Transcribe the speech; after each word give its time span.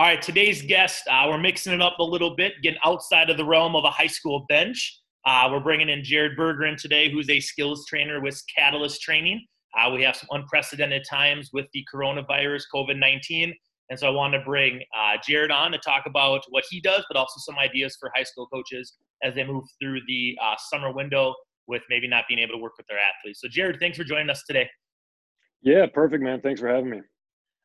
All 0.00 0.06
right, 0.06 0.22
today's 0.22 0.62
guest, 0.62 1.06
uh, 1.10 1.26
we're 1.28 1.36
mixing 1.36 1.74
it 1.74 1.82
up 1.82 1.98
a 1.98 2.02
little 2.02 2.34
bit, 2.34 2.54
getting 2.62 2.80
outside 2.86 3.28
of 3.28 3.36
the 3.36 3.44
realm 3.44 3.76
of 3.76 3.84
a 3.84 3.90
high 3.90 4.06
school 4.06 4.46
bench. 4.48 4.98
Uh, 5.26 5.46
we're 5.52 5.60
bringing 5.60 5.90
in 5.90 6.02
Jared 6.02 6.38
Berggren 6.38 6.74
today, 6.80 7.10
who's 7.10 7.28
a 7.28 7.38
skills 7.38 7.84
trainer 7.86 8.18
with 8.18 8.42
Catalyst 8.56 9.02
Training. 9.02 9.44
Uh, 9.78 9.90
we 9.90 10.02
have 10.02 10.16
some 10.16 10.28
unprecedented 10.30 11.04
times 11.04 11.50
with 11.52 11.66
the 11.74 11.84
coronavirus, 11.94 12.62
COVID 12.74 12.98
19. 12.98 13.54
And 13.90 13.98
so 13.98 14.06
I 14.06 14.10
want 14.10 14.32
to 14.32 14.40
bring 14.40 14.80
uh, 14.98 15.18
Jared 15.22 15.50
on 15.50 15.70
to 15.72 15.78
talk 15.78 16.04
about 16.06 16.46
what 16.48 16.64
he 16.70 16.80
does, 16.80 17.04
but 17.10 17.18
also 17.18 17.34
some 17.36 17.58
ideas 17.58 17.98
for 18.00 18.10
high 18.16 18.22
school 18.22 18.46
coaches 18.46 18.94
as 19.22 19.34
they 19.34 19.44
move 19.44 19.64
through 19.82 20.00
the 20.08 20.34
uh, 20.42 20.54
summer 20.70 20.90
window 20.90 21.34
with 21.66 21.82
maybe 21.90 22.08
not 22.08 22.24
being 22.26 22.40
able 22.40 22.54
to 22.54 22.58
work 22.62 22.78
with 22.78 22.86
their 22.86 22.98
athletes. 22.98 23.42
So, 23.42 23.48
Jared, 23.48 23.78
thanks 23.78 23.98
for 23.98 24.04
joining 24.04 24.30
us 24.30 24.44
today. 24.46 24.66
Yeah, 25.60 25.84
perfect, 25.92 26.22
man. 26.22 26.40
Thanks 26.40 26.58
for 26.58 26.68
having 26.68 26.88
me. 26.88 27.02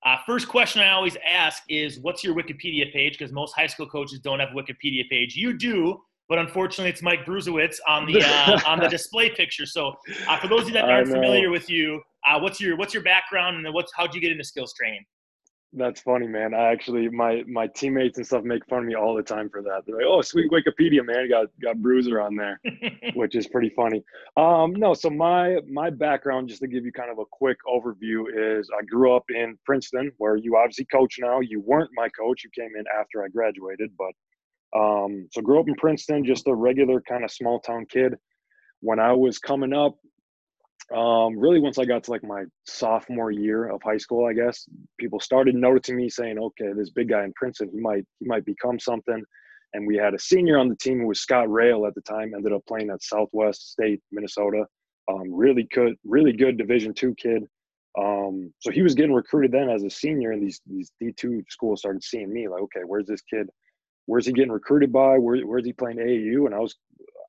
Uh, 0.05 0.17
first 0.25 0.47
question 0.47 0.83
I 0.83 0.91
always 0.91 1.17
ask 1.27 1.63
is, 1.67 1.99
what's 1.99 2.23
your 2.23 2.35
Wikipedia 2.35 2.93
page? 2.93 3.17
Because 3.17 3.33
most 3.33 3.53
high 3.53 3.65
school 3.65 3.87
coaches 3.87 4.19
don't 4.19 4.39
have 4.39 4.49
a 4.49 4.53
Wikipedia 4.53 5.09
page. 5.09 5.35
You 5.35 5.57
do, 5.57 5.99
but 6.29 6.37
unfortunately, 6.37 6.91
it's 6.91 7.01
Mike 7.01 7.25
Bruesewitz 7.25 7.77
on 7.87 8.05
the 8.05 8.21
uh, 8.23 8.59
on 8.67 8.79
the 8.79 8.87
display 8.97 9.31
picture. 9.31 9.65
So, 9.65 9.95
uh, 10.27 10.39
for 10.39 10.47
those 10.47 10.61
of 10.61 10.67
you 10.67 10.73
that 10.73 10.85
aren't 10.85 11.07
familiar 11.07 11.49
with 11.49 11.69
you, 11.69 12.01
uh, 12.27 12.39
what's 12.39 12.61
your 12.61 12.77
what's 12.77 12.93
your 12.93 13.03
background 13.03 13.65
and 13.65 13.73
what's 13.73 13.91
how'd 13.95 14.13
you 14.13 14.21
get 14.21 14.31
into 14.31 14.43
skills 14.43 14.73
training? 14.73 15.03
That's 15.77 15.99
funny, 15.99 16.27
man. 16.27 16.53
I 16.53 16.71
actually 16.71 17.09
my 17.09 17.43
my 17.47 17.67
teammates 17.67 18.17
and 18.17 18.25
stuff 18.25 18.43
make 18.43 18.65
fun 18.67 18.79
of 18.79 18.85
me 18.85 18.95
all 18.95 19.13
the 19.13 19.21
time 19.21 19.49
for 19.49 19.61
that. 19.63 19.83
They're 19.85 19.97
like, 19.97 20.05
"Oh, 20.07 20.21
sweet 20.21 20.49
Wikipedia, 20.49 21.05
man, 21.05 21.29
got 21.29 21.47
got 21.61 21.81
Bruiser 21.81 22.21
on 22.21 22.37
there," 22.37 22.61
which 23.15 23.35
is 23.35 23.47
pretty 23.47 23.69
funny. 23.75 24.01
Um, 24.37 24.71
no, 24.71 24.93
so 24.93 25.09
my 25.09 25.57
my 25.69 25.89
background, 25.89 26.47
just 26.47 26.61
to 26.61 26.67
give 26.67 26.85
you 26.85 26.93
kind 26.93 27.11
of 27.11 27.19
a 27.19 27.25
quick 27.29 27.57
overview, 27.67 28.23
is 28.33 28.69
I 28.77 28.83
grew 28.85 29.13
up 29.13 29.25
in 29.29 29.57
Princeton, 29.65 30.13
where 30.17 30.37
you 30.37 30.55
obviously 30.55 30.85
coach 30.85 31.17
now. 31.19 31.41
You 31.41 31.59
weren't 31.59 31.91
my 31.93 32.07
coach; 32.09 32.45
you 32.45 32.49
came 32.57 32.71
in 32.77 32.85
after 32.97 33.25
I 33.25 33.27
graduated, 33.27 33.91
but 33.97 34.79
um, 34.79 35.27
so 35.31 35.41
grew 35.41 35.59
up 35.59 35.67
in 35.67 35.75
Princeton, 35.75 36.23
just 36.23 36.47
a 36.47 36.55
regular 36.55 37.01
kind 37.01 37.25
of 37.25 37.31
small 37.31 37.59
town 37.59 37.85
kid. 37.89 38.15
When 38.79 38.99
I 38.99 39.11
was 39.11 39.39
coming 39.39 39.73
up, 39.73 39.97
um, 40.93 41.37
really 41.37 41.59
once 41.59 41.79
I 41.79 41.85
got 41.85 42.03
to 42.03 42.11
like 42.11 42.23
my 42.23 42.43
sophomore 42.65 43.31
year 43.31 43.69
of 43.69 43.81
high 43.83 43.97
school, 43.97 44.25
I 44.25 44.33
guess 44.33 44.67
people 44.99 45.19
started 45.19 45.55
noticing 45.55 45.95
me 45.95 46.09
saying, 46.09 46.37
okay, 46.37 46.73
this 46.75 46.91
big 46.91 47.09
guy 47.09 47.23
in 47.23 47.33
Princeton, 47.33 47.71
he 47.73 47.79
might, 47.79 48.05
he 48.19 48.27
might 48.27 48.45
become 48.45 48.79
something. 48.79 49.23
And 49.73 49.87
we 49.87 49.97
had 49.97 50.13
a 50.13 50.19
senior 50.19 50.59
on 50.59 50.69
the 50.69 50.75
team 50.75 50.99
who 50.99 51.07
was 51.07 51.19
Scott 51.19 51.49
Rail 51.51 51.85
at 51.87 51.95
the 51.95 52.01
time, 52.01 52.33
ended 52.35 52.53
up 52.53 52.65
playing 52.67 52.91
at 52.91 53.01
Southwest 53.01 53.71
State, 53.71 54.01
Minnesota. 54.11 54.65
Um, 55.11 55.33
really 55.33 55.67
good, 55.73 55.95
really 56.05 56.33
good 56.33 56.57
Division 56.57 56.93
two 56.93 57.15
kid. 57.15 57.43
Um, 57.97 58.53
so 58.59 58.71
he 58.71 58.81
was 58.81 58.93
getting 58.93 59.13
recruited 59.13 59.51
then 59.51 59.69
as 59.69 59.83
a 59.83 59.89
senior, 59.89 60.31
and 60.31 60.41
these 60.41 60.61
these 60.65 60.91
D 60.99 61.11
two 61.15 61.43
schools 61.49 61.81
started 61.81 62.03
seeing 62.03 62.33
me 62.33 62.47
like, 62.47 62.61
okay, 62.61 62.81
where's 62.85 63.05
this 63.05 63.21
kid? 63.21 63.47
Where's 64.05 64.25
he 64.25 64.33
getting 64.33 64.51
recruited 64.51 64.91
by? 64.91 65.17
Where, 65.17 65.39
where's 65.41 65.65
he 65.65 65.73
playing 65.73 65.97
AAU? 65.97 66.45
And 66.45 66.55
I 66.55 66.59
was, 66.59 66.75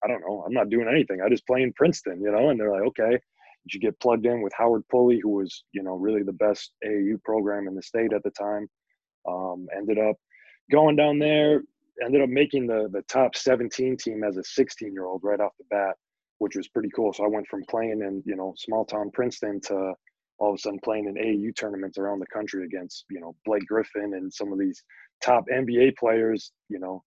I 0.05 0.09
don't 0.09 0.21
know, 0.21 0.45
I'm 0.47 0.53
not 0.53 0.71
doing 0.71 0.89
anything. 0.89 1.21
I 1.21 1.29
just 1.29 1.47
play 1.47 1.63
in 1.63 1.73
Princeton, 1.73 2.21
you 2.23 2.31
know. 2.31 2.51
And 2.51 2.61
they're 2.61 2.73
like, 2.73 2.89
okay 2.89 3.19
you 3.75 3.81
get 3.81 3.99
plugged 4.01 4.27
in 4.27 4.43
with 4.43 4.53
Howard 4.57 4.83
Pulley, 4.91 5.21
who 5.23 5.31
was, 5.31 5.65
you 5.73 5.83
know, 5.83 5.97
really 5.97 6.23
the 6.23 6.33
best 6.33 6.73
AAU 6.85 7.23
program 7.25 7.69
in 7.69 7.75
the 7.75 7.83
state 7.83 8.13
at 8.13 8.23
the 8.23 8.31
time. 8.31 8.69
Um, 9.29 9.67
ended 9.77 9.99
up 9.99 10.17
going 10.71 10.97
down 10.97 11.19
there, 11.19 11.63
ended 12.05 12.23
up 12.23 12.29
making 12.29 12.67
the 12.67 12.89
the 12.93 13.03
top 13.03 13.37
17 13.37 13.97
team 13.97 14.23
as 14.25 14.37
a 14.37 14.45
16 14.45 14.93
year 14.93 15.07
old 15.07 15.23
right 15.25 15.41
off 15.41 15.53
the 15.59 15.65
bat, 15.71 15.97
which 16.39 16.57
was 16.57 16.69
pretty 16.69 16.91
cool. 16.95 17.13
So 17.13 17.25
I 17.25 17.29
went 17.29 17.49
from 17.49 17.65
playing 17.69 18.03
in, 18.03 18.23
you 18.25 18.37
know, 18.37 18.55
small 18.57 18.85
town 18.85 19.11
Princeton 19.13 19.61
to 19.63 19.95
all 20.39 20.51
of 20.51 20.57
a 20.57 20.59
sudden 20.59 20.79
playing 20.85 21.07
in 21.07 21.15
AAU 21.15 21.57
tournaments 21.57 21.99
around 21.99 22.21
the 22.21 22.27
country 22.27 22.65
against, 22.65 23.07
you 23.11 23.21
know, 23.21 23.35
Blake 23.47 23.67
Griffin 23.67 24.15
and 24.15 24.33
some 24.33 24.53
of 24.53 24.59
these 24.59 24.83
top 25.23 25.45
NBA 25.53 25.97
players, 25.97 26.53
you 26.69 26.79
know, 26.79 27.03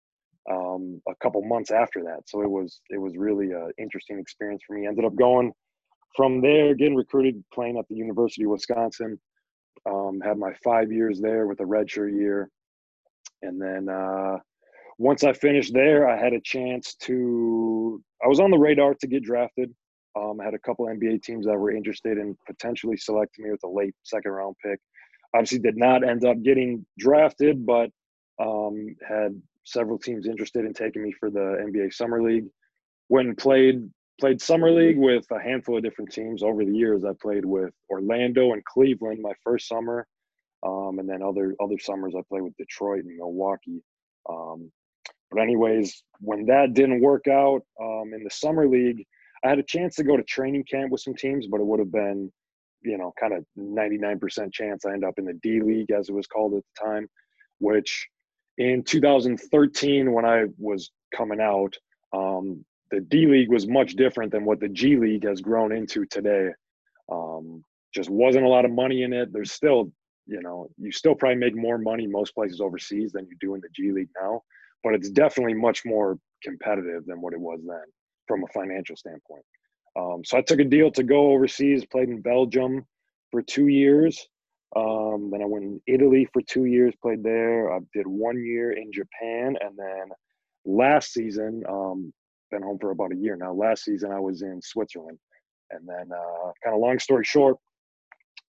um, 0.50 1.02
a 1.08 1.14
couple 1.22 1.42
months 1.42 1.70
after 1.70 2.02
that. 2.04 2.20
So 2.26 2.42
it 2.42 2.50
was 2.50 2.80
it 2.90 2.98
was 2.98 3.16
really 3.16 3.52
an 3.52 3.72
interesting 3.78 4.18
experience 4.18 4.62
for 4.66 4.74
me. 4.74 4.86
Ended 4.86 5.04
up 5.04 5.16
going 5.16 5.52
from 6.14 6.40
there, 6.40 6.74
getting 6.74 6.94
recruited, 6.94 7.42
playing 7.52 7.78
at 7.78 7.86
the 7.88 7.94
University 7.94 8.44
of 8.44 8.50
Wisconsin. 8.50 9.18
Um, 9.88 10.20
had 10.20 10.38
my 10.38 10.52
five 10.64 10.90
years 10.90 11.20
there 11.20 11.46
with 11.46 11.60
a 11.60 11.64
redshirt 11.64 12.12
year, 12.12 12.50
and 13.42 13.60
then 13.60 13.88
uh, 13.88 14.38
once 14.98 15.22
I 15.24 15.32
finished 15.32 15.72
there, 15.74 16.08
I 16.08 16.18
had 16.18 16.32
a 16.32 16.40
chance 16.40 16.94
to. 17.02 18.02
I 18.24 18.28
was 18.28 18.40
on 18.40 18.50
the 18.50 18.58
radar 18.58 18.94
to 18.94 19.06
get 19.06 19.22
drafted. 19.22 19.72
Um, 20.16 20.40
I 20.40 20.44
had 20.44 20.54
a 20.54 20.58
couple 20.58 20.86
NBA 20.86 21.22
teams 21.22 21.44
that 21.46 21.58
were 21.58 21.70
interested 21.70 22.16
in 22.16 22.36
potentially 22.46 22.96
selecting 22.96 23.44
me 23.44 23.50
with 23.50 23.64
a 23.64 23.68
late 23.68 23.94
second 24.04 24.32
round 24.32 24.56
pick. 24.64 24.80
Obviously, 25.34 25.58
did 25.58 25.76
not 25.76 26.02
end 26.02 26.24
up 26.24 26.42
getting 26.42 26.86
drafted, 26.98 27.66
but 27.66 27.90
um, 28.40 28.96
had 29.06 29.40
several 29.64 29.98
teams 29.98 30.26
interested 30.26 30.64
in 30.64 30.72
taking 30.72 31.02
me 31.02 31.12
for 31.12 31.30
the 31.30 31.58
NBA 31.68 31.92
Summer 31.92 32.22
League. 32.22 32.46
And 33.10 33.36
played 33.36 33.88
played 34.18 34.40
summer 34.40 34.70
league 34.70 34.98
with 34.98 35.26
a 35.30 35.40
handful 35.40 35.76
of 35.76 35.82
different 35.82 36.12
teams 36.12 36.42
over 36.42 36.64
the 36.64 36.72
years. 36.72 37.04
I 37.04 37.12
played 37.20 37.44
with 37.44 37.72
Orlando 37.90 38.52
and 38.52 38.64
Cleveland 38.64 39.20
my 39.22 39.32
first 39.44 39.68
summer, 39.68 40.06
um, 40.64 40.98
and 40.98 41.08
then 41.08 41.22
other 41.22 41.54
other 41.60 41.78
summers 41.78 42.14
I 42.16 42.22
played 42.28 42.42
with 42.42 42.56
Detroit 42.56 43.04
and 43.04 43.16
Milwaukee. 43.16 43.82
Um, 44.28 44.70
but 45.30 45.40
anyways, 45.40 46.02
when 46.20 46.46
that 46.46 46.74
didn't 46.74 47.00
work 47.00 47.26
out 47.28 47.62
um, 47.80 48.12
in 48.14 48.22
the 48.22 48.30
summer 48.30 48.68
league, 48.68 49.04
I 49.44 49.48
had 49.48 49.58
a 49.58 49.64
chance 49.64 49.96
to 49.96 50.04
go 50.04 50.16
to 50.16 50.22
training 50.22 50.64
camp 50.64 50.90
with 50.90 51.00
some 51.00 51.14
teams, 51.14 51.46
but 51.46 51.60
it 51.60 51.66
would 51.66 51.80
have 51.80 51.92
been, 51.92 52.32
you 52.82 52.96
know, 52.96 53.12
kind 53.18 53.32
of 53.32 53.44
99% 53.58 54.52
chance 54.52 54.84
I 54.84 54.92
end 54.92 55.04
up 55.04 55.14
in 55.18 55.24
the 55.24 55.34
D 55.34 55.60
League 55.60 55.90
as 55.90 56.08
it 56.08 56.14
was 56.14 56.26
called 56.26 56.54
at 56.54 56.62
the 56.62 56.84
time, 56.84 57.08
which 57.58 58.08
in 58.58 58.82
2013 58.82 60.12
when 60.12 60.24
I 60.24 60.44
was 60.58 60.90
coming 61.14 61.40
out, 61.40 61.76
um, 62.12 62.64
the 62.90 63.00
D 63.00 63.26
League 63.26 63.50
was 63.50 63.66
much 63.66 63.94
different 63.94 64.32
than 64.32 64.44
what 64.44 64.60
the 64.60 64.68
G 64.68 64.96
League 64.96 65.24
has 65.24 65.40
grown 65.40 65.72
into 65.72 66.04
today. 66.06 66.50
Um, 67.10 67.62
just 67.94 68.10
wasn't 68.10 68.44
a 68.44 68.48
lot 68.48 68.64
of 68.64 68.70
money 68.70 69.02
in 69.02 69.12
it. 69.12 69.32
There's 69.32 69.52
still, 69.52 69.90
you 70.26 70.40
know, 70.42 70.68
you 70.78 70.92
still 70.92 71.14
probably 71.14 71.36
make 71.36 71.56
more 71.56 71.78
money 71.78 72.06
most 72.06 72.34
places 72.34 72.60
overseas 72.60 73.12
than 73.12 73.26
you 73.26 73.36
do 73.40 73.54
in 73.54 73.60
the 73.60 73.68
G 73.74 73.92
League 73.92 74.10
now, 74.20 74.42
but 74.82 74.94
it's 74.94 75.10
definitely 75.10 75.54
much 75.54 75.84
more 75.84 76.18
competitive 76.42 77.06
than 77.06 77.20
what 77.20 77.32
it 77.32 77.40
was 77.40 77.60
then 77.66 77.84
from 78.26 78.44
a 78.44 78.46
financial 78.48 78.96
standpoint. 78.96 79.44
Um, 79.98 80.22
so 80.24 80.36
I 80.36 80.42
took 80.42 80.60
a 80.60 80.64
deal 80.64 80.90
to 80.90 81.02
go 81.02 81.32
overseas, 81.32 81.84
played 81.86 82.08
in 82.08 82.20
Belgium 82.20 82.84
for 83.30 83.40
two 83.40 83.68
years. 83.68 84.28
Um, 84.74 85.30
then 85.32 85.42
I 85.42 85.46
went 85.46 85.64
in 85.64 85.80
Italy 85.86 86.28
for 86.32 86.42
two 86.42 86.66
years, 86.66 86.92
played 87.00 87.22
there. 87.22 87.72
I 87.72 87.78
did 87.94 88.06
one 88.06 88.44
year 88.44 88.72
in 88.72 88.92
Japan, 88.92 89.56
and 89.60 89.78
then 89.78 90.08
last 90.66 91.12
season, 91.12 91.62
um, 91.68 92.12
been 92.56 92.66
home 92.66 92.78
for 92.78 92.90
about 92.90 93.12
a 93.12 93.16
year 93.16 93.36
now. 93.36 93.52
Last 93.52 93.84
season 93.84 94.10
I 94.12 94.20
was 94.20 94.42
in 94.42 94.60
Switzerland, 94.62 95.18
and 95.70 95.86
then 95.86 96.10
uh, 96.12 96.52
kind 96.64 96.74
of 96.74 96.80
long 96.80 96.98
story 96.98 97.24
short, 97.24 97.56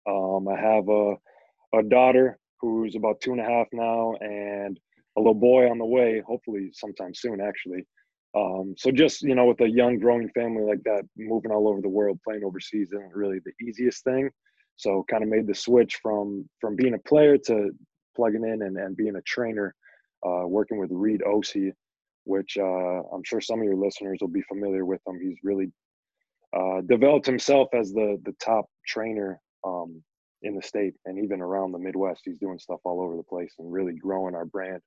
um, 0.07 0.47
I 0.47 0.59
have 0.59 0.87
a 0.87 1.15
a 1.73 1.83
daughter 1.83 2.39
who's 2.61 2.95
about 2.95 3.19
two 3.19 3.31
and 3.31 3.41
a 3.41 3.43
half 3.43 3.67
now, 3.73 4.15
and 4.21 4.79
a 5.17 5.19
little 5.19 5.33
boy 5.33 5.69
on 5.69 5.77
the 5.77 5.85
way, 5.85 6.21
hopefully 6.25 6.69
sometime 6.73 7.13
soon, 7.13 7.41
actually. 7.41 7.85
Um, 8.35 8.75
so 8.77 8.91
just 8.91 9.21
you 9.23 9.35
know, 9.35 9.45
with 9.45 9.59
a 9.61 9.69
young 9.69 9.99
growing 9.99 10.29
family 10.29 10.63
like 10.63 10.83
that, 10.83 11.03
moving 11.17 11.51
all 11.51 11.67
over 11.67 11.81
the 11.81 11.89
world, 11.89 12.19
playing 12.23 12.43
overseas 12.45 12.87
isn't 12.93 13.13
really 13.13 13.39
the 13.43 13.65
easiest 13.65 14.03
thing. 14.03 14.29
So 14.77 15.03
kind 15.09 15.23
of 15.23 15.29
made 15.29 15.47
the 15.47 15.55
switch 15.55 15.99
from 16.01 16.47
from 16.61 16.75
being 16.75 16.93
a 16.93 17.09
player 17.09 17.37
to 17.47 17.71
plugging 18.15 18.45
in 18.45 18.61
and, 18.61 18.77
and 18.77 18.95
being 18.95 19.17
a 19.17 19.21
trainer, 19.23 19.75
uh, 20.25 20.47
working 20.47 20.77
with 20.77 20.91
Reed 20.91 21.21
Ouse 21.27 21.55
which 22.27 22.57
uh, 22.59 23.01
I'm 23.13 23.23
sure 23.23 23.41
some 23.41 23.59
of 23.59 23.65
your 23.65 23.75
listeners 23.75 24.17
will 24.21 24.27
be 24.27 24.41
familiar 24.43 24.85
with 24.85 25.01
him. 25.07 25.19
He's 25.21 25.37
really 25.43 25.71
uh, 26.55 26.81
developed 26.87 27.25
himself 27.25 27.69
as 27.73 27.91
the 27.91 28.17
the 28.25 28.33
top 28.43 28.65
trainer 28.85 29.39
um, 29.65 30.03
in 30.43 30.55
the 30.55 30.61
state 30.61 30.93
and 31.05 31.17
even 31.23 31.41
around 31.41 31.71
the 31.71 31.79
Midwest. 31.79 32.21
He's 32.25 32.39
doing 32.39 32.59
stuff 32.59 32.79
all 32.83 33.01
over 33.01 33.15
the 33.15 33.23
place 33.23 33.53
and 33.59 33.71
really 33.71 33.93
growing 33.93 34.35
our 34.35 34.45
brand 34.45 34.81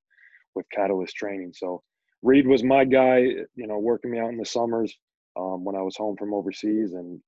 with 0.55 0.67
Catalyst 0.73 1.17
Training. 1.17 1.53
So 1.55 1.83
Reed 2.23 2.47
was 2.47 2.63
my 2.63 2.85
guy, 2.85 3.19
you 3.19 3.67
know, 3.67 3.79
working 3.79 4.11
me 4.11 4.19
out 4.19 4.31
in 4.31 4.37
the 4.37 4.45
summers 4.45 4.95
um, 5.39 5.65
when 5.65 5.77
I 5.77 5.83
was 5.83 5.97
home 5.97 6.17
from 6.17 6.35
overseas 6.35 6.93
and 6.93 7.21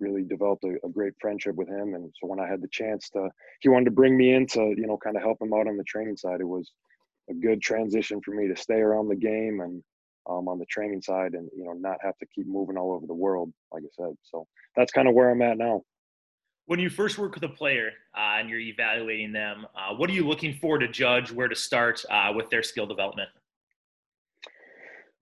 really 0.00 0.24
developed 0.24 0.64
a, 0.64 0.74
a, 0.84 0.88
great 0.88 1.12
friendship 1.20 1.54
with 1.54 1.68
him. 1.68 1.94
And 1.94 2.12
so 2.20 2.26
when 2.26 2.40
I 2.40 2.48
had 2.48 2.60
the 2.60 2.68
chance 2.72 3.08
to, 3.10 3.28
he 3.60 3.68
wanted 3.68 3.86
to 3.86 3.90
bring 3.92 4.16
me 4.16 4.34
in 4.34 4.46
to, 4.48 4.74
you 4.76 4.86
know, 4.86 4.98
kind 5.02 5.16
of 5.16 5.22
help 5.22 5.40
him 5.40 5.52
out 5.52 5.68
on 5.68 5.76
the 5.76 5.84
training 5.84 6.16
side. 6.16 6.40
It 6.40 6.48
was 6.48 6.72
a 7.30 7.34
good 7.34 7.60
transition 7.62 8.20
for 8.20 8.32
me 8.32 8.48
to 8.48 8.56
stay 8.56 8.80
around 8.80 9.08
the 9.08 9.16
game 9.16 9.60
and 9.60 9.82
um, 10.28 10.48
on 10.48 10.58
the 10.58 10.66
training 10.66 11.02
side 11.02 11.34
and 11.34 11.48
you 11.56 11.64
know 11.64 11.72
not 11.72 11.98
have 12.02 12.16
to 12.18 12.26
keep 12.34 12.46
moving 12.46 12.76
all 12.76 12.92
over 12.92 13.06
the 13.06 13.14
world 13.14 13.52
like 13.72 13.82
i 13.82 13.88
said. 13.92 14.14
So 14.22 14.46
that's 14.76 14.92
kind 14.92 15.08
of 15.08 15.14
where 15.14 15.30
i'm 15.30 15.42
at 15.42 15.58
now. 15.58 15.82
When 16.66 16.80
you 16.80 16.88
first 16.88 17.18
work 17.18 17.34
with 17.34 17.44
a 17.44 17.48
player 17.48 17.90
uh, 18.16 18.36
and 18.38 18.48
you're 18.48 18.60
evaluating 18.60 19.32
them 19.32 19.66
uh, 19.76 19.94
what 19.94 20.08
are 20.08 20.14
you 20.14 20.26
looking 20.26 20.54
for 20.54 20.78
to 20.78 20.88
judge 20.88 21.30
where 21.30 21.48
to 21.48 21.56
start 21.56 22.02
uh, 22.10 22.32
with 22.34 22.48
their 22.50 22.62
skill 22.62 22.86
development? 22.86 23.28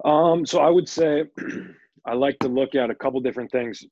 Um, 0.05 0.47
so 0.47 0.61
i 0.61 0.71
would 0.71 0.89
say 0.89 1.25
i 2.07 2.15
like 2.15 2.39
to 2.41 2.49
look 2.49 2.75
at 2.75 2.91
a 2.91 2.95
couple 2.95 3.21
different 3.21 3.51
things. 3.51 3.85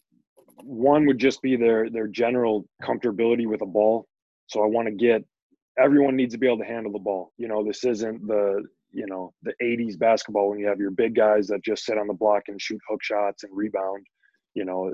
One 0.62 1.06
would 1.06 1.18
just 1.18 1.42
be 1.42 1.56
their 1.56 1.90
their 1.90 2.06
general 2.06 2.66
comfortability 2.82 3.46
with 3.48 3.62
a 3.62 3.66
ball. 3.66 4.06
So 4.46 4.62
i 4.62 4.66
want 4.66 4.86
to 4.86 4.94
get 4.94 5.24
everyone 5.80 6.16
needs 6.16 6.34
to 6.34 6.38
be 6.38 6.46
able 6.46 6.58
to 6.58 6.64
handle 6.64 6.92
the 6.92 6.98
ball. 6.98 7.32
You 7.36 7.48
know, 7.48 7.64
this 7.64 7.84
isn't 7.84 8.26
the 8.26 8.64
you 8.92 9.06
know 9.06 9.32
the 9.42 9.54
80s 9.62 9.98
basketball 9.98 10.50
when 10.50 10.58
you 10.58 10.66
have 10.66 10.80
your 10.80 10.90
big 10.90 11.14
guys 11.14 11.46
that 11.48 11.64
just 11.64 11.84
sit 11.84 11.98
on 11.98 12.08
the 12.08 12.14
block 12.14 12.44
and 12.48 12.60
shoot 12.60 12.80
hook 12.88 13.02
shots 13.02 13.44
and 13.44 13.56
rebound. 13.56 14.04
You 14.54 14.64
know, 14.64 14.92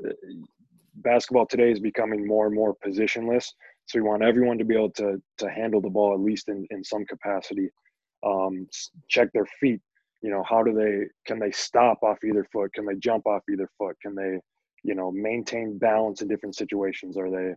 basketball 0.97 1.47
today 1.47 1.71
is 1.71 1.81
becoming 1.81 2.27
more 2.27 2.47
and 2.47 2.55
more 2.55 2.77
positionless. 2.85 3.47
So 3.87 3.99
we 3.99 4.03
want 4.03 4.23
everyone 4.23 4.59
to 4.59 4.65
be 4.65 4.75
able 4.75 4.91
to 4.93 5.21
to 5.39 5.51
handle 5.51 5.81
the 5.81 5.91
ball 5.91 6.15
at 6.15 6.21
least 6.21 6.49
in 6.49 6.67
in 6.71 6.85
some 6.85 7.05
capacity. 7.07 7.71
Um, 8.25 8.67
check 9.09 9.33
their 9.33 9.47
feet. 9.61 9.81
You 10.23 10.31
know, 10.31 10.43
how 10.49 10.63
do 10.63 10.73
they 10.73 11.07
can 11.27 11.39
they 11.39 11.53
stop 11.53 12.03
off 12.03 12.19
either 12.25 12.45
foot? 12.53 12.73
Can 12.73 12.87
they 12.87 12.97
jump 12.97 13.27
off 13.27 13.43
either 13.51 13.69
foot? 13.79 13.97
Can 14.03 14.15
they, 14.15 14.39
you 14.83 14.95
know, 14.95 15.13
maintain 15.13 15.79
balance 15.79 16.23
in 16.23 16.29
different 16.29 16.57
situations? 16.57 17.17
Are 17.17 17.31
they, 17.31 17.55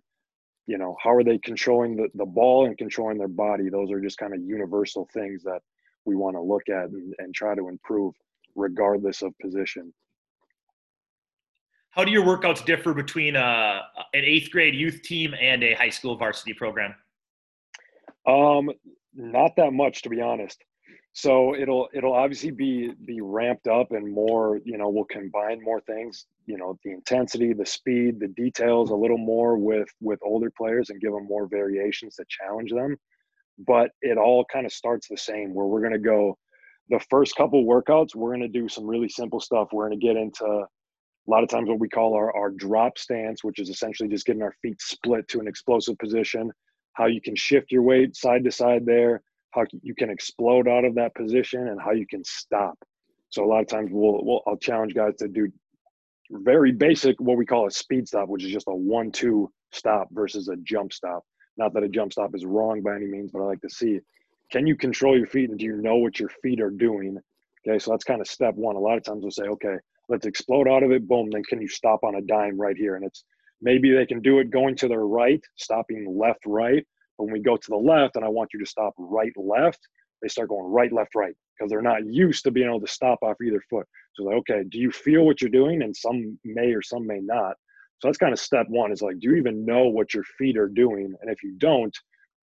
you 0.70 0.78
know, 0.78 0.96
how 1.02 1.10
are 1.10 1.24
they 1.24 1.40
controlling 1.40 1.96
the, 1.96 2.10
the 2.14 2.26
ball 2.26 2.68
and 2.68 2.78
controlling 2.78 3.18
their 3.18 3.28
body? 3.28 3.70
Those 3.70 3.92
are 3.92 4.00
just 4.00 4.20
kind 4.20 4.36
of 4.36 4.42
universal 4.42 5.10
things 5.12 5.42
that 5.44 5.62
we 6.06 6.16
want 6.16 6.36
to 6.36 6.42
look 6.42 6.70
at 6.70 6.92
and, 6.92 7.16
and 7.18 7.34
try 7.34 7.56
to 7.56 7.70
improve 7.70 8.14
regardless 8.56 9.24
of 9.24 9.34
position. 9.40 9.92
How 11.90 12.04
do 12.06 12.12
your 12.12 12.24
workouts 12.24 12.64
differ 12.64 12.94
between 12.94 13.36
uh, 13.36 13.80
an 14.14 14.24
eighth 14.24 14.52
grade 14.52 14.76
youth 14.76 15.02
team 15.02 15.34
and 15.42 15.64
a 15.64 15.74
high 15.74 15.90
school 15.90 16.16
varsity 16.16 16.54
program? 16.54 16.94
Um, 18.28 18.70
not 19.16 19.56
that 19.56 19.74
much, 19.74 20.04
to 20.04 20.10
be 20.10 20.22
honest. 20.22 20.64
So 21.14 21.56
it'll 21.56 21.90
it'll 21.94 22.14
obviously 22.14 22.52
be 22.52 22.92
be 23.06 23.22
ramped 23.22 23.68
up 23.68 23.92
and 23.92 24.12
more. 24.12 24.60
You 24.64 24.78
know, 24.78 24.90
we'll 24.90 25.06
combine 25.06 25.62
more 25.64 25.82
things. 25.82 26.26
You 26.46 26.58
know, 26.58 26.78
the 26.84 26.92
intensity, 26.92 27.54
the 27.54 27.66
speed, 27.66 28.20
the 28.20 28.28
details, 28.28 28.92
a 28.92 28.96
little 28.96 29.18
more 29.18 29.58
with 29.58 29.90
with 30.02 30.20
older 30.24 30.52
players 30.56 30.90
and 30.90 31.02
give 31.02 31.12
them 31.12 31.26
more 31.26 31.48
variations 31.48 32.16
to 32.16 32.26
challenge 32.30 32.72
them. 32.72 32.96
But 33.68 33.92
it 34.02 34.18
all 34.18 34.46
kind 34.52 34.66
of 34.66 34.72
starts 34.72 35.08
the 35.08 35.18
same. 35.18 35.54
Where 35.54 35.66
we're 35.66 35.82
going 35.82 35.94
to 35.94 36.00
go, 36.00 36.38
the 36.90 37.02
first 37.10 37.36
couple 37.36 37.66
workouts, 37.66 38.16
we're 38.16 38.36
going 38.36 38.52
to 38.52 38.60
do 38.60 38.70
some 38.70 38.86
really 38.86 39.10
simple 39.10 39.40
stuff. 39.40 39.70
We're 39.74 39.90
going 39.90 40.00
to 40.00 40.06
get 40.06 40.16
into 40.16 40.46
a 40.46 41.30
lot 41.30 41.44
of 41.44 41.50
times 41.50 41.70
what 41.70 41.80
we 41.80 41.90
call 41.90 42.14
our, 42.14 42.36
our 42.36 42.50
drop 42.52 42.98
stance, 42.98 43.44
which 43.44 43.60
is 43.60 43.70
essentially 43.70 44.10
just 44.10 44.26
getting 44.26 44.42
our 44.42 44.56
feet 44.62 44.82
split 44.82 45.28
to 45.30 45.40
an 45.40 45.48
explosive 45.48 45.98
position, 45.98 46.52
how 46.94 47.06
you 47.06 47.22
can 47.22 47.36
shift 47.36 47.72
your 47.72 47.84
weight 47.84 48.16
side 48.16 48.44
to 48.46 48.52
side 48.52 48.86
there, 48.86 49.22
how 49.52 49.66
you 49.82 49.96
can 49.96 50.10
explode 50.10 50.68
out 50.68 50.86
of 50.86 50.96
that 50.96 51.16
position, 51.16 51.68
and 51.68 51.82
how 51.82 51.92
you 51.92 52.08
can 52.08 52.24
stop. 52.24 52.78
So 53.30 53.44
a 53.44 53.48
lot 53.48 53.62
of 53.62 53.68
times 53.68 53.90
we'll, 53.92 54.24
we'll 54.24 54.42
I'll 54.48 54.58
challenge 54.58 54.94
guys 54.94 55.16
to 55.18 55.28
do 55.28 55.52
very 56.32 56.72
basic 56.72 57.20
what 57.20 57.38
we 57.38 57.46
call 57.46 57.68
a 57.68 57.72
speed 57.72 58.08
stop, 58.08 58.30
which 58.30 58.44
is 58.44 58.52
just 58.52 58.68
a 58.68 58.76
one-two 58.76 59.52
stop 59.72 60.08
versus 60.12 60.48
a 60.48 60.56
jump 60.58 60.94
stop. 60.94 61.24
Not 61.58 61.74
that 61.74 61.84
a 61.84 61.90
jump 61.90 62.12
stop 62.14 62.36
is 62.36 62.46
wrong 62.46 62.82
by 62.82 62.96
any 62.96 63.08
means, 63.08 63.32
but 63.32 63.42
I 63.42 63.46
like 63.46 63.62
to 63.62 63.70
see 63.70 64.00
can 64.52 64.66
you 64.66 64.76
control 64.76 65.18
your 65.18 65.28
feet 65.28 65.50
and 65.50 65.60
do 65.60 65.66
you 65.66 65.78
know 65.78 65.98
what 65.98 66.20
your 66.20 66.30
feet 66.42 66.60
are 66.60 66.72
doing? 66.72 67.20
Okay, 67.68 67.78
so 67.78 67.92
that's 67.92 68.04
kind 68.04 68.22
of 68.22 68.28
step 68.28 68.56
one. 68.56 68.76
A 68.76 68.80
lot 68.80 68.98
of 68.98 69.04
times 69.04 69.22
we'll 69.22 69.32
say, 69.32 69.44
okay, 69.44 69.76
let's 70.10 70.26
explode 70.26 70.68
out 70.68 70.84
of 70.84 70.92
it 70.92 71.08
boom 71.08 71.30
then 71.32 71.44
can 71.44 71.62
you 71.62 71.68
stop 71.68 72.04
on 72.04 72.16
a 72.16 72.22
dime 72.22 72.60
right 72.60 72.76
here 72.76 72.96
and 72.96 73.06
it's 73.06 73.24
maybe 73.62 73.94
they 73.94 74.06
can 74.06 74.22
do 74.22 74.40
it 74.40 74.50
going 74.50 74.76
to 74.76 74.88
their 74.88 75.06
right 75.06 75.42
stopping 75.56 76.18
left 76.20 76.42
right 76.46 76.86
but 77.20 77.26
when 77.26 77.34
we 77.34 77.42
go 77.42 77.56
to 77.56 77.70
the 77.70 77.78
left 77.78 78.16
and 78.16 78.26
i 78.26 78.30
want 78.30 78.50
you 78.54 78.60
to 78.60 78.66
stop 78.66 78.94
right 78.98 79.34
left 79.38 79.80
they 80.22 80.28
start 80.28 80.50
going 80.50 80.66
right 80.66 80.92
left 80.92 81.14
right 81.16 81.36
because 81.58 81.70
they're 81.70 81.82
not 81.82 82.06
used 82.06 82.44
to 82.44 82.52
being 82.52 82.68
able 82.68 82.82
to 82.82 82.88
stop 82.88 83.20
off 83.22 83.36
either 83.46 83.62
foot 83.70 83.86
so 84.16 84.24
like 84.24 84.38
okay 84.38 84.64
do 84.70 84.80
you 84.80 84.92
feel 84.92 85.24
what 85.24 85.42
you're 85.42 85.52
doing 85.52 85.84
and 85.84 85.96
some 85.96 86.38
may 86.44 86.72
or 86.72 86.82
some 86.82 87.06
may 87.06 87.20
not 87.22 87.54
so 88.00 88.08
that's 88.08 88.18
kind 88.18 88.34
of 88.34 88.40
step 88.40 88.66
one 88.70 88.92
is 88.92 89.02
like 89.02 89.20
do 89.20 89.30
you 89.30 89.36
even 89.36 89.66
know 89.66 89.84
what 89.86 90.14
your 90.14 90.24
feet 90.38 90.58
are 90.58 90.70
doing 90.70 91.14
and 91.22 91.30
if 91.30 91.44
you 91.44 91.54
don't 91.60 91.96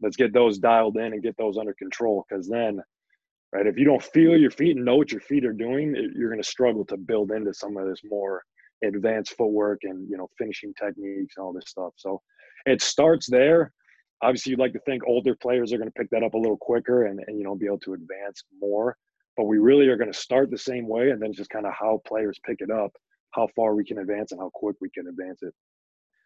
let's 0.03 0.17
get 0.17 0.33
those 0.33 0.59
dialed 0.59 0.97
in 0.99 1.15
and 1.15 1.23
get 1.23 1.37
those 1.39 1.59
under 1.59 1.75
control 1.75 2.25
because 2.29 2.49
then 2.49 2.81
right? 3.53 3.67
If 3.67 3.79
you 3.79 3.85
don't 3.85 4.03
feel 4.03 4.37
your 4.37 4.51
feet 4.51 4.77
and 4.77 4.85
know 4.85 4.97
what 4.97 5.13
your 5.13 5.21
feet 5.21 5.45
are 5.45 5.53
doing, 5.53 5.95
you're 6.15 6.31
going 6.31 6.43
to 6.43 6.49
struggle 6.49 6.85
to 6.87 6.97
build 6.97 7.31
into 7.31 7.55
some 7.55 7.77
of 7.77 7.87
this 7.87 8.01
more 8.05 8.43
advanced 8.85 9.35
footwork 9.39 9.81
and 9.85 10.07
you 10.11 10.19
know 10.19 10.29
finishing 10.37 10.75
techniques 10.75 11.35
and 11.37 11.45
all 11.45 11.53
this 11.53 11.69
stuff. 11.69 11.93
So 11.97 12.21
it 12.67 12.83
starts 12.83 13.29
there. 13.29 13.73
Obviously, 14.23 14.51
you'd 14.51 14.59
like 14.59 14.73
to 14.73 14.81
think 14.81 15.03
older 15.07 15.35
players 15.35 15.73
are 15.73 15.79
going 15.79 15.89
to 15.89 15.93
pick 15.93 16.11
that 16.11 16.23
up 16.23 16.35
a 16.35 16.39
little 16.39 16.57
quicker 16.57 17.07
and, 17.07 17.21
and 17.27 17.39
you 17.39 17.45
know 17.45 17.55
be 17.55 17.67
able 17.67 17.79
to 17.81 17.95
advance 17.95 18.43
more. 18.61 18.97
But 19.37 19.45
we 19.45 19.59
really 19.59 19.89
are 19.89 19.97
going 19.97 20.13
to 20.13 20.19
start 20.19 20.51
the 20.51 20.59
same 20.59 20.89
way, 20.89 21.11
and 21.11 21.21
then 21.21 21.33
just 21.33 21.51
kind 21.51 21.67
of 21.67 21.73
how 21.79 22.01
players 22.07 22.39
pick 22.47 22.61
it 22.61 22.71
up, 22.71 22.93
how 23.33 23.49
far 23.55 23.75
we 23.75 23.85
can 23.85 23.99
advance, 23.99 24.33
and 24.33 24.41
how 24.41 24.51
quick 24.55 24.77
we 24.81 24.89
can 24.91 25.07
advance 25.09 25.43
it. 25.43 25.53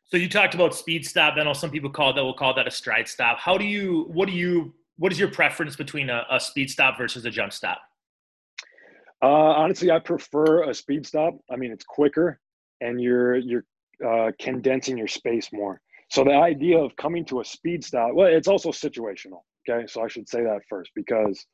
So 0.04 0.16
you 0.16 0.28
talked 0.28 0.54
about 0.54 0.74
speed 0.74 1.06
stop. 1.06 1.34
I 1.36 1.44
know 1.44 1.52
some 1.52 1.70
people 1.70 1.90
call 1.90 2.12
that 2.12 2.22
will 2.22 2.34
call 2.34 2.54
that 2.54 2.66
a 2.66 2.70
stride 2.70 3.08
stop. 3.08 3.38
How 3.38 3.58
do 3.58 3.64
you? 3.64 4.08
What 4.12 4.26
do 4.26 4.34
you 4.34 4.74
what 5.00 5.12
is 5.12 5.18
your 5.18 5.30
preference 5.30 5.76
between 5.76 6.10
a, 6.10 6.24
a 6.30 6.38
speed 6.38 6.70
stop 6.70 6.98
versus 6.98 7.24
a 7.24 7.30
jump 7.30 7.52
stop? 7.52 7.78
Uh, 9.22 9.26
honestly, 9.26 9.90
I 9.90 9.98
prefer 9.98 10.68
a 10.68 10.74
speed 10.74 11.06
stop. 11.06 11.34
I 11.50 11.56
mean, 11.56 11.72
it's 11.72 11.84
quicker, 11.84 12.38
and 12.80 13.00
you're 13.00 13.36
you're 13.36 13.64
uh, 14.06 14.32
condensing 14.38 14.98
your 14.98 15.08
space 15.08 15.48
more. 15.52 15.80
So 16.10 16.24
the 16.24 16.34
idea 16.34 16.78
of 16.78 16.96
coming 16.96 17.24
to 17.26 17.40
a 17.40 17.44
speed 17.44 17.84
stop, 17.84 18.14
well, 18.14 18.26
it's 18.26 18.48
also 18.48 18.70
situational. 18.70 19.42
Okay, 19.68 19.86
so 19.86 20.02
I 20.02 20.08
should 20.08 20.28
say 20.28 20.42
that 20.42 20.60
first 20.68 20.90
because 20.94 21.46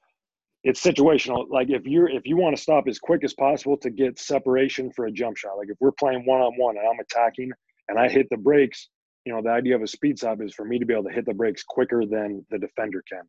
it's 0.65 0.83
situational. 0.83 1.47
Like 1.51 1.69
if 1.71 1.85
you're 1.85 2.09
if 2.09 2.23
you 2.25 2.37
want 2.37 2.57
to 2.57 2.63
stop 2.63 2.85
as 2.89 2.99
quick 2.99 3.23
as 3.23 3.35
possible 3.35 3.77
to 3.79 3.91
get 3.91 4.19
separation 4.19 4.91
for 4.93 5.07
a 5.07 5.13
jump 5.13 5.37
shot, 5.37 5.59
like 5.59 5.69
if 5.69 5.77
we're 5.81 5.93
playing 5.93 6.25
one 6.25 6.41
on 6.41 6.55
one 6.57 6.77
and 6.79 6.87
I'm 6.87 6.99
attacking 7.01 7.51
and 7.89 7.99
I 7.99 8.09
hit 8.09 8.29
the 8.31 8.37
brakes, 8.39 8.89
you 9.27 9.33
know, 9.33 9.43
the 9.43 9.51
idea 9.51 9.77
of 9.77 9.83
a 9.83 9.87
speed 9.87 10.19
stop 10.19 10.41
is 10.41 10.55
for 10.55 10.65
me 10.65 10.79
to 10.79 10.87
be 10.87 10.95
able 10.95 11.05
to 11.05 11.13
hit 11.13 11.27
the 11.27 11.35
brakes 11.35 11.63
quicker 11.63 12.05
than 12.07 12.45
the 12.51 12.59
defender 12.59 13.03
can. 13.11 13.23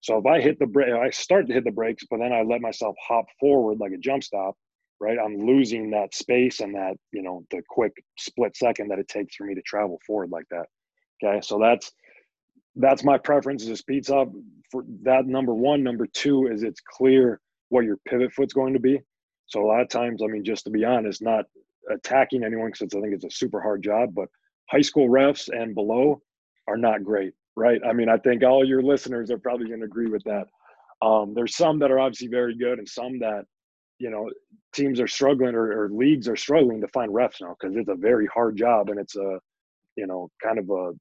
So 0.00 0.18
if 0.18 0.26
I 0.26 0.40
hit 0.40 0.58
the 0.58 0.66
brake, 0.66 0.92
I 0.92 1.10
start 1.10 1.46
to 1.46 1.54
hit 1.54 1.64
the 1.64 1.70
brakes, 1.70 2.04
but 2.10 2.18
then 2.18 2.32
I 2.32 2.42
let 2.42 2.60
myself 2.60 2.94
hop 3.00 3.24
forward 3.40 3.78
like 3.80 3.92
a 3.92 3.98
jump 3.98 4.22
stop, 4.22 4.56
right? 5.00 5.18
I'm 5.22 5.38
losing 5.38 5.90
that 5.90 6.14
space 6.14 6.60
and 6.60 6.74
that, 6.74 6.94
you 7.12 7.22
know, 7.22 7.44
the 7.50 7.62
quick 7.68 7.92
split 8.18 8.56
second 8.56 8.88
that 8.88 8.98
it 8.98 9.08
takes 9.08 9.36
for 9.36 9.44
me 9.44 9.54
to 9.54 9.62
travel 9.62 9.98
forward 10.06 10.30
like 10.30 10.46
that. 10.50 10.66
Okay. 11.22 11.40
So 11.42 11.58
that's, 11.58 11.92
that's 12.74 13.04
my 13.04 13.18
preference 13.18 13.62
as 13.62 13.70
a 13.70 13.76
speed 13.76 14.04
stop 14.04 14.28
for 14.70 14.84
that 15.02 15.26
number 15.26 15.54
one. 15.54 15.82
Number 15.82 16.06
two 16.06 16.46
is 16.48 16.62
it's 16.62 16.80
clear 16.80 17.40
what 17.68 17.84
your 17.84 17.98
pivot 18.08 18.32
foot's 18.32 18.52
going 18.52 18.74
to 18.74 18.80
be. 18.80 19.00
So 19.46 19.62
a 19.62 19.66
lot 19.66 19.80
of 19.80 19.88
times, 19.88 20.22
I 20.22 20.26
mean, 20.26 20.44
just 20.44 20.64
to 20.64 20.70
be 20.70 20.84
honest, 20.84 21.22
not 21.22 21.44
attacking 21.90 22.44
anyone 22.44 22.70
because 22.72 22.94
I 22.94 23.00
think 23.00 23.14
it's 23.14 23.24
a 23.24 23.30
super 23.30 23.60
hard 23.60 23.82
job, 23.82 24.14
but 24.14 24.28
high 24.70 24.80
school 24.80 25.08
refs 25.08 25.48
and 25.48 25.74
below 25.74 26.20
are 26.68 26.76
not 26.76 27.04
great, 27.04 27.32
right? 27.54 27.80
I 27.88 27.92
mean, 27.92 28.08
I 28.08 28.18
think 28.18 28.42
all 28.42 28.64
your 28.64 28.82
listeners 28.82 29.30
are 29.30 29.38
probably 29.38 29.68
going 29.68 29.80
to 29.80 29.86
agree 29.86 30.08
with 30.10 30.24
that. 30.24 30.46
Um, 31.06 31.32
there's 31.34 31.56
some 31.56 31.78
that 31.78 31.90
are 31.90 32.00
obviously 32.00 32.28
very 32.28 32.56
good, 32.56 32.78
and 32.78 32.88
some 32.88 33.18
that 33.20 33.44
you 33.98 34.10
know 34.10 34.30
teams 34.74 35.00
are 35.00 35.08
struggling 35.08 35.54
or, 35.54 35.84
or 35.84 35.88
leagues 35.90 36.28
are 36.28 36.36
struggling 36.36 36.80
to 36.80 36.88
find 36.88 37.12
refs 37.12 37.40
now 37.40 37.56
because 37.58 37.76
it's 37.76 37.88
a 37.88 37.94
very 37.94 38.26
hard 38.26 38.56
job 38.56 38.90
and 38.90 38.98
it's 38.98 39.16
a 39.16 39.38
you 39.96 40.06
know 40.06 40.28
kind 40.42 40.58
of 40.58 40.70
a 40.70 40.92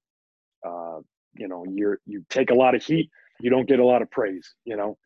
uh, 0.67 0.99
you 1.35 1.47
know 1.47 1.65
you're 1.69 1.99
you 2.05 2.25
take 2.29 2.51
a 2.51 2.55
lot 2.55 2.75
of 2.75 2.83
heat, 2.83 3.09
you 3.39 3.49
don't 3.49 3.67
get 3.67 3.79
a 3.79 3.85
lot 3.85 4.01
of 4.01 4.09
praise, 4.11 4.55
you 4.65 4.75
know. 4.75 4.97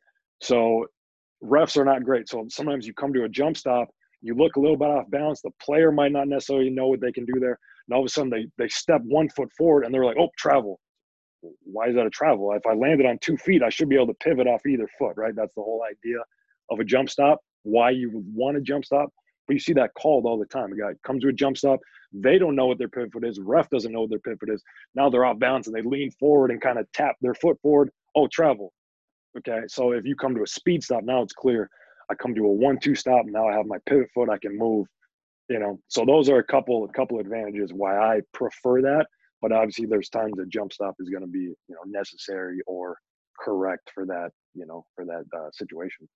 So 0.41 0.85
refs 1.43 1.77
are 1.77 1.85
not 1.85 2.03
great. 2.03 2.29
So 2.29 2.45
sometimes 2.49 2.87
you 2.87 2.93
come 2.93 3.13
to 3.13 3.23
a 3.23 3.29
jump 3.29 3.57
stop, 3.57 3.89
you 4.21 4.35
look 4.35 4.55
a 4.55 4.59
little 4.59 4.77
bit 4.77 4.89
off 4.89 5.09
balance. 5.09 5.41
The 5.41 5.51
player 5.61 5.91
might 5.91 6.11
not 6.11 6.27
necessarily 6.27 6.69
know 6.69 6.87
what 6.87 7.01
they 7.01 7.11
can 7.11 7.25
do 7.25 7.39
there 7.39 7.59
and 7.89 7.95
all 7.95 8.01
of 8.01 8.05
a 8.05 8.09
sudden 8.09 8.29
they 8.29 8.45
they 8.57 8.67
step 8.69 9.01
one 9.03 9.29
foot 9.29 9.51
forward 9.57 9.83
and 9.83 9.93
they're 9.93 10.05
like, 10.05 10.17
oh, 10.19 10.29
travel. 10.37 10.79
Why 11.63 11.87
is 11.87 11.95
that 11.95 12.05
a 12.05 12.09
travel? 12.09 12.51
If 12.53 12.65
I 12.67 12.73
landed 12.73 13.05
on 13.05 13.17
two 13.21 13.37
feet, 13.37 13.63
I 13.63 13.69
should 13.69 13.89
be 13.89 13.95
able 13.95 14.07
to 14.07 14.13
pivot 14.15 14.45
off 14.45 14.65
either 14.67 14.87
foot, 14.99 15.13
right? 15.15 15.33
That's 15.35 15.53
the 15.55 15.63
whole 15.63 15.81
idea 15.89 16.19
of 16.69 16.79
a 16.79 16.83
jump 16.83 17.09
stop. 17.09 17.39
Why 17.63 17.91
you 17.91 18.23
want 18.33 18.57
a 18.57 18.61
jump 18.61 18.85
stop, 18.85 19.09
but 19.47 19.53
you 19.53 19.59
see 19.59 19.73
that 19.73 19.93
called 19.93 20.25
all 20.25 20.37
the 20.37 20.45
time. 20.45 20.71
A 20.71 20.77
guy 20.77 20.93
comes 21.05 21.23
to 21.23 21.29
a 21.29 21.33
jump 21.33 21.57
stop, 21.57 21.79
they 22.11 22.37
don't 22.37 22.55
know 22.55 22.65
what 22.65 22.77
their 22.77 22.89
pivot 22.89 23.11
foot 23.11 23.25
is. 23.25 23.39
Ref 23.39 23.69
doesn't 23.69 23.91
know 23.91 24.01
what 24.01 24.09
their 24.09 24.19
pivot 24.19 24.39
foot 24.39 24.53
is. 24.53 24.63
Now 24.95 25.09
they're 25.09 25.25
off 25.25 25.39
balance 25.39 25.67
and 25.67 25.75
they 25.75 25.81
lean 25.81 26.11
forward 26.11 26.51
and 26.51 26.61
kind 26.61 26.79
of 26.79 26.91
tap 26.91 27.15
their 27.21 27.35
foot 27.35 27.59
forward. 27.61 27.89
Oh, 28.15 28.27
travel. 28.27 28.73
Okay, 29.37 29.61
so 29.67 29.91
if 29.91 30.05
you 30.05 30.15
come 30.15 30.33
to 30.35 30.43
a 30.43 30.47
speed 30.47 30.83
stop, 30.83 31.03
now 31.03 31.21
it's 31.21 31.33
clear. 31.33 31.69
I 32.09 32.15
come 32.15 32.33
to 32.33 32.45
a 32.45 32.51
one-two 32.51 32.95
stop. 32.95 33.25
Now 33.27 33.47
I 33.47 33.53
have 33.53 33.67
my 33.67 33.77
pivot 33.85 34.09
foot. 34.15 34.29
I 34.29 34.39
can 34.39 34.57
move 34.57 34.87
you 35.49 35.59
know 35.59 35.79
so 35.87 36.05
those 36.05 36.29
are 36.29 36.37
a 36.37 36.43
couple 36.43 36.85
a 36.85 36.93
couple 36.93 37.19
advantages 37.19 37.73
why 37.73 37.97
i 37.97 38.21
prefer 38.33 38.81
that 38.81 39.05
but 39.41 39.51
obviously 39.51 39.85
there's 39.85 40.09
times 40.09 40.33
that 40.37 40.47
jump 40.49 40.71
stop 40.71 40.95
is 40.99 41.09
going 41.09 41.21
to 41.23 41.27
be 41.27 41.39
you 41.39 41.55
know 41.69 41.81
necessary 41.85 42.59
or 42.67 42.97
correct 43.37 43.89
for 43.93 44.05
that 44.05 44.29
you 44.53 44.65
know 44.65 44.85
for 44.95 45.05
that 45.05 45.23
uh, 45.35 45.49
situation 45.51 46.07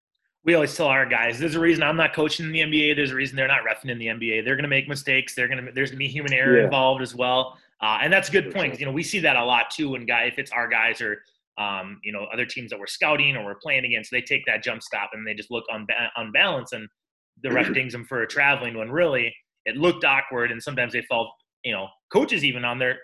we 0.46 0.56
always 0.56 0.76
tell 0.76 0.88
our 0.88 1.06
guys 1.06 1.40
there's 1.40 1.56
a 1.56 1.60
reason 1.60 1.84
i'm 1.84 1.96
not 1.96 2.14
coaching 2.14 2.46
in 2.46 2.52
the 2.52 2.60
nba 2.60 2.96
there's 2.96 3.12
a 3.12 3.16
reason 3.16 3.36
they're 3.36 3.48
not 3.48 3.62
refing 3.62 3.90
in 3.90 3.98
the 3.98 4.08
nba 4.08 4.44
they're 4.44 4.56
going 4.56 4.64
to 4.64 4.70
make 4.70 4.88
mistakes. 4.88 5.36
They're 5.36 5.48
going 5.48 5.66
to 5.66 5.72
there's 5.72 5.92
going 5.92 6.00
to 6.00 6.06
be 6.06 6.08
human 6.08 6.34
error 6.34 6.58
yeah. 6.58 6.66
involved 6.66 7.02
as 7.02 7.16
well. 7.16 7.58
Uh, 7.82 8.00
and 8.02 8.12
that's 8.12 8.30
a 8.30 8.32
good 8.32 8.54
point 8.54 8.74
Cause, 8.74 8.80
you 8.80 8.86
know 8.86 8.92
we 8.92 9.04
see 9.04 9.20
that 9.20 9.36
a 9.36 9.44
lot 9.44 9.70
too 9.70 9.92
when 9.92 10.06
guy 10.06 10.24
if 10.24 10.40
it's 10.40 10.52
our 10.52 10.68
guys 10.68 11.02
or 11.02 11.22
um, 11.58 12.00
you 12.04 12.12
know 12.12 12.26
other 12.34 12.46
teams 12.46 12.70
that 12.70 12.80
we're 12.80 12.88
scouting 12.88 13.36
or 13.36 13.44
we're 13.44 13.56
playing 13.56 13.86
against 13.86 14.10
they 14.12 14.22
take 14.22 14.46
that 14.46 14.64
jump 14.64 14.82
stop 14.82 15.12
and 15.14 15.28
they 15.28 15.34
just 15.34 15.52
look 15.52 15.66
unba- 15.74 16.10
unbalanced 16.18 16.74
and 16.74 16.88
the 17.44 17.52
ref 17.52 17.74
dings 17.74 17.94
them 17.94 18.06
for 18.06 18.24
a 18.24 18.28
traveling 18.28 18.78
when 18.78 18.90
really 18.90 19.34
it 19.66 19.76
looked 19.76 20.06
awkward 20.06 20.52
and 20.52 20.62
sometimes 20.62 20.94
they 20.94 21.02
felt 21.04 21.30
you 21.64 21.72
know 21.72 21.88
coaches 22.12 22.44
even 22.44 22.64
on 22.66 22.80
their 22.80 22.98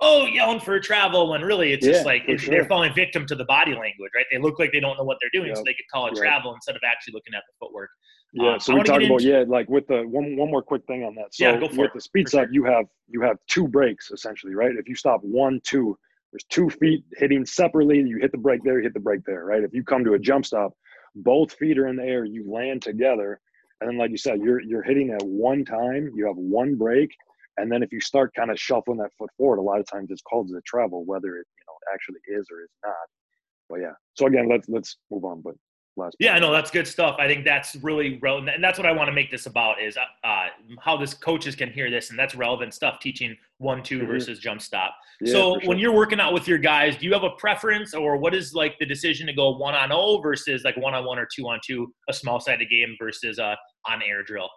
oh, 0.00 0.26
yelling 0.26 0.60
for 0.60 0.78
travel 0.80 1.30
when 1.30 1.42
really 1.42 1.72
it's 1.72 1.84
Yeah, 1.84 1.92
just 1.92 2.06
like 2.06 2.22
it's, 2.28 2.42
sure. 2.42 2.52
they're 2.54 2.64
falling 2.66 2.92
victim 2.94 3.26
to 3.26 3.34
the 3.34 3.44
body 3.46 3.72
language, 3.72 4.10
right? 4.14 4.26
They 4.30 4.38
look 4.38 4.58
like 4.58 4.72
they 4.72 4.80
don't 4.80 4.96
know 4.96 5.04
what 5.04 5.18
they're 5.20 5.30
doing, 5.40 5.54
so 5.54 5.62
they 5.64 5.74
could 5.74 5.86
call 5.92 6.06
it 6.08 6.14
travel 6.16 6.54
instead 6.54 6.76
of 6.76 6.82
actually 6.86 7.14
looking 7.14 7.34
at 7.34 7.42
the 7.48 7.54
footwork. 7.58 7.90
Yeah, 8.32 8.54
Um, 8.54 8.60
so 8.60 8.74
we 8.74 8.82
talked 8.82 9.04
about 9.04 9.20
into- 9.22 9.28
yeah, 9.28 9.44
like 9.46 9.68
with 9.70 9.86
the 9.86 10.02
one 10.02 10.36
one 10.36 10.50
more 10.50 10.62
quick 10.62 10.84
thing 10.86 11.04
on 11.04 11.14
that. 11.14 11.34
So 11.34 11.44
Yeah, 11.44 11.58
go 11.60 11.68
for 11.68 11.76
with 11.82 11.86
it, 11.86 11.94
the 11.94 12.00
speed 12.00 12.28
stop, 12.28 12.48
you 12.50 12.64
have 12.64 12.84
you 13.08 13.22
have 13.22 13.38
two 13.46 13.66
brakes 13.66 14.10
essentially, 14.10 14.54
right? 14.54 14.72
If 14.76 14.88
you 14.88 14.94
stop 14.94 15.20
one, 15.22 15.60
two, 15.64 15.96
there's 16.32 16.44
two 16.50 16.68
feet 16.68 17.04
hitting 17.16 17.46
separately. 17.46 18.00
You 18.00 18.18
hit 18.18 18.32
the 18.32 18.38
brake 18.38 18.62
there, 18.64 18.78
you 18.78 18.82
hit 18.82 18.94
the 18.94 19.00
brake 19.00 19.24
there, 19.26 19.44
right? 19.46 19.62
If 19.62 19.72
you 19.72 19.82
come 19.82 20.04
to 20.04 20.14
a 20.14 20.18
jump 20.18 20.44
stop, 20.44 20.72
both 21.14 21.52
feet 21.54 21.78
are 21.78 21.86
in 21.86 21.96
the 21.96 22.04
air, 22.04 22.24
you 22.26 22.44
land 22.50 22.82
together, 22.82 23.40
and 23.80 23.88
then 23.88 23.96
like 23.96 24.10
you 24.10 24.18
said, 24.18 24.40
you're 24.40 24.60
you're 24.60 24.82
hitting 24.82 25.10
at 25.10 25.22
one 25.22 25.64
time. 25.64 26.10
You 26.14 26.26
have 26.26 26.36
one 26.36 26.74
brake, 26.74 27.14
and 27.56 27.70
then 27.70 27.82
if 27.82 27.92
you 27.92 28.00
start 28.00 28.32
kind 28.34 28.50
of 28.50 28.58
shuffling 28.58 28.98
that 28.98 29.10
foot 29.18 29.30
forward, 29.36 29.58
a 29.58 29.62
lot 29.62 29.80
of 29.80 29.86
times 29.90 30.10
it's 30.10 30.22
called 30.22 30.50
a 30.50 30.60
travel, 30.62 31.04
whether 31.04 31.28
it 31.36 31.46
you 31.58 31.64
know 31.66 31.74
actually 31.94 32.20
is 32.28 32.46
or 32.50 32.62
is 32.62 32.70
not. 32.84 32.94
But 33.68 33.80
yeah, 33.80 33.92
so 34.14 34.26
again, 34.26 34.48
let's 34.48 34.68
let's 34.68 34.96
move 35.10 35.24
on. 35.24 35.40
But 35.42 35.54
last 35.96 36.16
Yeah, 36.20 36.32
point. 36.32 36.42
no, 36.42 36.52
that's 36.52 36.70
good 36.70 36.86
stuff. 36.86 37.16
I 37.18 37.26
think 37.26 37.44
that's 37.44 37.74
really 37.76 38.18
relevant, 38.22 38.54
and 38.54 38.62
that's 38.62 38.78
what 38.78 38.86
I 38.86 38.92
want 38.92 39.08
to 39.08 39.12
make 39.12 39.30
this 39.30 39.46
about 39.46 39.80
is 39.80 39.96
uh, 39.96 40.46
how 40.80 40.96
this 40.96 41.14
coaches 41.14 41.56
can 41.56 41.70
hear 41.70 41.90
this, 41.90 42.10
and 42.10 42.18
that's 42.18 42.34
relevant 42.34 42.74
stuff. 42.74 43.00
Teaching 43.00 43.36
one, 43.58 43.82
2 43.82 44.00
Mhm. 44.00 44.06
versus 44.06 44.38
jump 44.38 44.60
stop. 44.60 44.94
Yeah, 45.22 45.32
so 45.32 45.58
sure. 45.58 45.68
when 45.68 45.78
you're 45.78 45.94
working 45.94 46.20
out 46.20 46.34
with 46.34 46.46
your 46.46 46.58
guys, 46.58 46.96
do 46.98 47.06
you 47.06 47.12
have 47.14 47.24
a 47.24 47.30
preference, 47.30 47.94
or 47.94 48.18
what 48.18 48.34
is 48.34 48.52
like 48.54 48.78
the 48.78 48.86
decision 48.86 49.26
to 49.26 49.32
go 49.32 49.56
one 49.56 49.74
on 49.74 49.88
zero 49.88 50.20
versus 50.22 50.62
like 50.64 50.76
one 50.76 50.94
on 50.94 51.04
one 51.06 51.18
or 51.18 51.26
two 51.34 51.48
on 51.48 51.58
two, 51.66 51.92
a 52.08 52.12
small 52.12 52.38
sided 52.38 52.68
game 52.68 52.94
versus 53.00 53.38
a 53.38 53.56
on 53.88 54.02
air 54.02 54.22
drill? 54.22 54.50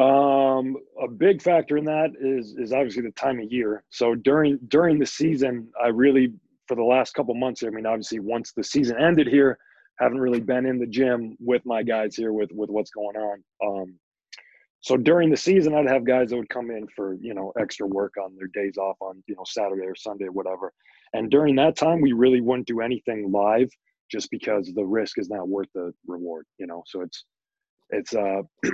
Um, 0.00 0.78
a 1.02 1.08
big 1.08 1.42
factor 1.42 1.76
in 1.76 1.84
that 1.84 2.12
is 2.18 2.54
is 2.56 2.72
obviously 2.72 3.02
the 3.02 3.10
time 3.10 3.38
of 3.38 3.52
year. 3.52 3.84
So 3.90 4.14
during 4.14 4.58
during 4.68 4.98
the 4.98 5.06
season, 5.06 5.68
I 5.82 5.88
really 5.88 6.32
for 6.66 6.74
the 6.74 6.82
last 6.82 7.12
couple 7.12 7.34
months. 7.34 7.62
I 7.62 7.68
mean, 7.68 7.84
obviously 7.84 8.18
once 8.18 8.52
the 8.52 8.64
season 8.64 8.96
ended 8.98 9.26
here, 9.26 9.58
haven't 9.98 10.20
really 10.20 10.40
been 10.40 10.64
in 10.64 10.78
the 10.78 10.86
gym 10.86 11.36
with 11.38 11.66
my 11.66 11.82
guys 11.82 12.16
here 12.16 12.32
with 12.32 12.50
with 12.52 12.70
what's 12.70 12.90
going 12.90 13.16
on. 13.16 13.44
Um, 13.62 13.98
so 14.80 14.96
during 14.96 15.28
the 15.28 15.36
season, 15.36 15.74
I'd 15.74 15.86
have 15.86 16.06
guys 16.06 16.30
that 16.30 16.36
would 16.36 16.48
come 16.48 16.70
in 16.70 16.86
for 16.96 17.14
you 17.20 17.34
know 17.34 17.52
extra 17.60 17.86
work 17.86 18.14
on 18.16 18.34
their 18.36 18.48
days 18.48 18.78
off 18.78 18.96
on 19.02 19.22
you 19.26 19.34
know 19.34 19.44
Saturday 19.46 19.86
or 19.86 19.94
Sunday, 19.94 20.26
or 20.26 20.32
whatever. 20.32 20.72
And 21.12 21.30
during 21.30 21.56
that 21.56 21.76
time, 21.76 22.00
we 22.00 22.12
really 22.12 22.40
wouldn't 22.40 22.68
do 22.68 22.80
anything 22.80 23.30
live, 23.30 23.68
just 24.10 24.30
because 24.30 24.72
the 24.74 24.84
risk 24.84 25.18
is 25.18 25.28
not 25.28 25.46
worth 25.46 25.68
the 25.74 25.92
reward. 26.06 26.46
You 26.58 26.68
know, 26.68 26.84
so 26.86 27.02
it's 27.02 27.24
it's 27.90 28.14
uh 28.14 28.40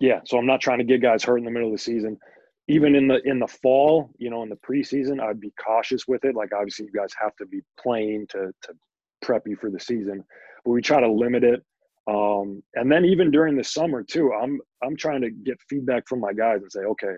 yeah 0.00 0.20
so 0.24 0.38
i'm 0.38 0.46
not 0.46 0.60
trying 0.60 0.78
to 0.78 0.84
get 0.84 1.02
guys 1.02 1.22
hurt 1.24 1.38
in 1.38 1.44
the 1.44 1.50
middle 1.50 1.68
of 1.68 1.74
the 1.74 1.78
season. 1.78 2.18
Even 2.66 2.94
in 2.94 3.08
the 3.08 3.20
in 3.28 3.38
the 3.38 3.46
fall 3.46 4.10
you 4.18 4.30
know 4.30 4.42
in 4.42 4.48
the 4.48 4.56
preseason 4.56 5.20
i'd 5.20 5.40
be 5.40 5.52
cautious 5.62 6.08
with 6.08 6.24
it. 6.24 6.34
Like 6.34 6.50
obviously 6.54 6.86
you 6.86 6.92
guys 6.98 7.12
have 7.20 7.36
to 7.36 7.46
be 7.46 7.60
playing 7.78 8.26
to 8.30 8.52
to 8.62 8.72
prep 9.20 9.46
you 9.46 9.56
for 9.56 9.70
the 9.70 9.80
season 9.80 10.24
but 10.64 10.70
we 10.70 10.80
try 10.80 11.00
to 11.00 11.10
limit 11.10 11.44
it. 11.44 11.62
Um 12.08 12.62
and 12.74 12.90
then 12.90 13.04
even 13.04 13.30
during 13.30 13.56
the 13.56 13.64
summer 13.64 14.02
too 14.02 14.32
i'm 14.32 14.60
i'm 14.82 14.96
trying 14.96 15.20
to 15.22 15.30
get 15.30 15.58
feedback 15.68 16.08
from 16.08 16.20
my 16.20 16.32
guys 16.32 16.62
and 16.62 16.72
say 16.72 16.80
okay 16.80 17.14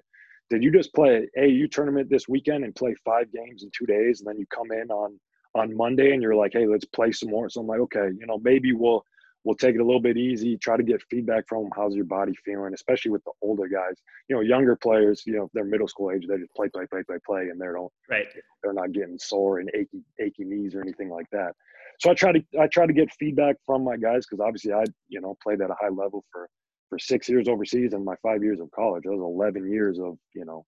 did 0.51 0.63
you 0.63 0.71
just 0.71 0.95
play 0.95 1.29
AAU 1.37 1.71
tournament 1.71 2.09
this 2.09 2.29
weekend 2.29 2.65
and 2.65 2.75
play 2.75 2.95
five 3.05 3.33
games 3.33 3.65
in 3.65 3.71
two 3.77 3.87
days 3.87 4.21
and 4.21 4.29
then 4.29 4.39
you 4.39 4.47
come 4.47 4.71
in 4.73 4.91
on 4.91 5.19
on 5.55 5.77
monday 5.77 6.13
and 6.13 6.23
you're 6.23 6.35
like 6.35 6.53
hey 6.53 6.67
let's 6.67 6.85
play 6.85 7.11
some 7.13 7.31
more 7.31 7.49
so 7.49 7.61
i'm 7.61 7.67
like 7.67 7.81
okay 7.81 8.09
you 8.19 8.27
know 8.27 8.39
maybe 8.43 8.73
we'll 8.73 9.05
we'll 9.47 9.55
take 9.55 9.77
it 9.77 9.81
a 9.81 9.85
little 9.85 10.01
bit 10.01 10.17
easy, 10.17 10.59
try 10.59 10.77
to 10.77 10.83
get 10.83 11.01
feedback 11.09 11.45
from 11.49 11.63
them. 11.63 11.73
How's 11.75 11.95
your 11.95 12.05
body 12.05 12.35
feeling? 12.45 12.75
Especially 12.75 13.13
with 13.13 13.23
the 13.25 13.31
older 13.41 13.69
guys. 13.69 13.95
You 14.29 14.35
know, 14.35 14.43
younger 14.43 14.75
players, 14.75 15.23
you 15.25 15.37
know, 15.37 15.49
they're 15.55 15.65
middle 15.65 15.87
school 15.87 16.11
age, 16.11 16.27
they 16.29 16.37
just 16.37 16.53
play, 16.57 16.69
play, 16.69 16.85
play, 16.91 17.05
play, 17.05 17.19
play, 17.25 17.43
and 17.43 17.61
they 17.61 17.67
don't 17.67 17.93
Right. 18.11 18.27
they're 18.63 18.73
not 18.73 18.91
getting 18.91 19.19
sore 19.19 19.61
and 19.61 19.71
achy 19.73 20.03
achy 20.19 20.45
knees 20.45 20.75
or 20.75 20.83
anything 20.83 21.11
like 21.11 21.31
that. 21.31 21.55
So 22.01 22.11
I 22.11 22.15
try 22.15 22.33
to 22.33 22.43
I 22.61 22.67
try 22.67 22.87
to 22.87 22.93
get 22.93 23.13
feedback 23.15 23.57
from 23.65 23.85
my 23.85 23.97
guys 23.97 24.27
because 24.27 24.45
obviously 24.45 24.73
I, 24.73 24.83
you 25.09 25.21
know, 25.21 25.37
played 25.43 25.61
at 25.63 25.71
a 25.71 25.77
high 25.81 25.91
level 25.91 26.25
for 26.33 26.49
for 26.91 26.99
six 26.99 27.29
years 27.29 27.47
overseas 27.47 27.93
and 27.95 28.05
my 28.05 28.17
five 28.23 28.43
years 28.43 28.59
of 28.59 28.71
college. 28.73 29.05
That 29.05 29.13
was 29.13 29.21
eleven 29.21 29.71
years 29.71 30.01
of, 30.01 30.19
you 30.35 30.45
know, 30.45 30.67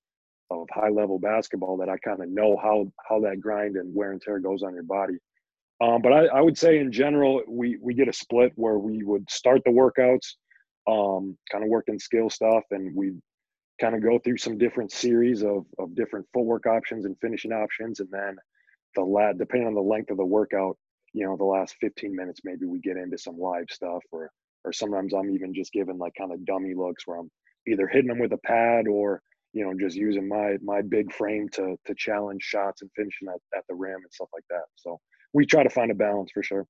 of 0.50 0.68
high 0.73 0.88
level 0.88 1.18
basketball 1.18 1.76
that 1.78 1.88
I 1.88 1.99
kind 1.99 2.23
of 2.23 2.28
know 2.28 2.56
how 2.56 2.92
how 3.08 3.18
that 3.23 3.40
grind 3.40 3.75
and 3.76 3.92
wear 3.92 4.12
and 4.12 4.23
tear 4.23 4.38
goes 4.38 4.62
on 4.62 4.73
your 4.73 4.85
body. 4.85 5.14
Um, 5.80 6.02
but 6.02 6.12
I, 6.12 6.26
I 6.26 6.40
would 6.40 6.58
say 6.58 6.78
in 6.78 6.90
general, 6.90 7.42
we 7.49 7.78
we 7.80 7.94
get 7.94 8.08
a 8.08 8.12
split 8.12 8.52
where 8.56 8.78
we 8.78 9.04
would 9.04 9.30
start 9.30 9.62
the 9.64 9.70
workouts, 9.70 10.35
um, 10.88 11.38
kind 11.50 11.62
of 11.64 11.70
working 11.70 11.99
skill 11.99 12.30
stuff, 12.30 12.64
and 12.70 12.94
we 12.97 13.12
kind 13.80 13.94
of 13.94 14.02
go 14.02 14.18
through 14.18 14.38
some 14.38 14.58
different 14.58 14.90
series 14.92 15.44
of 15.44 15.66
of 15.78 15.94
different 15.94 16.26
footwork 16.35 16.66
options 16.66 17.04
and 17.04 17.16
finishing 17.20 17.52
options, 17.52 18.00
and 18.00 18.08
then 18.11 18.37
the 18.97 19.02
lat 19.02 19.38
depending 19.38 19.68
on 19.68 19.75
the 19.75 19.80
length 19.80 20.11
of 20.11 20.16
the 20.16 20.25
workout, 20.25 20.76
you 21.12 21.25
know, 21.25 21.37
the 21.37 21.44
last 21.44 21.76
15 21.80 22.14
minutes 22.14 22.40
maybe 22.44 22.66
we 22.66 22.80
get 22.80 22.97
into 22.97 23.18
some 23.18 23.38
live 23.38 23.66
stuff, 23.70 24.02
or 24.12 24.30
or 24.64 24.73
sometimes 24.73 25.14
I'm 25.14 25.30
even 25.30 25.54
just 25.54 25.73
giving 25.73 25.99
like 25.99 26.14
kind 26.18 26.32
of 26.32 26.44
dummy 26.44 26.75
looks 26.75 27.06
where 27.06 27.18
I'm 27.18 27.30
either 27.68 27.87
hitting 27.87 28.08
them 28.08 28.18
with 28.18 28.32
a 28.32 28.38
pad 28.38 28.88
or 28.88 29.23
you 29.52 29.64
know 29.64 29.75
just 29.78 29.97
using 29.97 30.28
my 30.28 30.56
my 30.62 30.82
big 30.82 31.12
frame 31.12 31.49
to 31.50 31.76
to 31.87 31.94
challenge 31.97 32.42
shots 32.42 32.82
and 32.82 32.90
finishing 32.97 33.28
at, 33.28 33.40
at 33.56 33.64
the 33.68 33.76
rim 33.76 33.97
and 34.02 34.12
stuff 34.12 34.28
like 34.35 34.44
that. 34.50 34.64
So 34.76 34.99
we 35.32 35.47
try 35.47 35.62
to 35.62 35.70
find 35.70 35.90
a 35.90 35.94
balance 35.94 36.30
for 36.32 36.42
sure. 36.42 36.66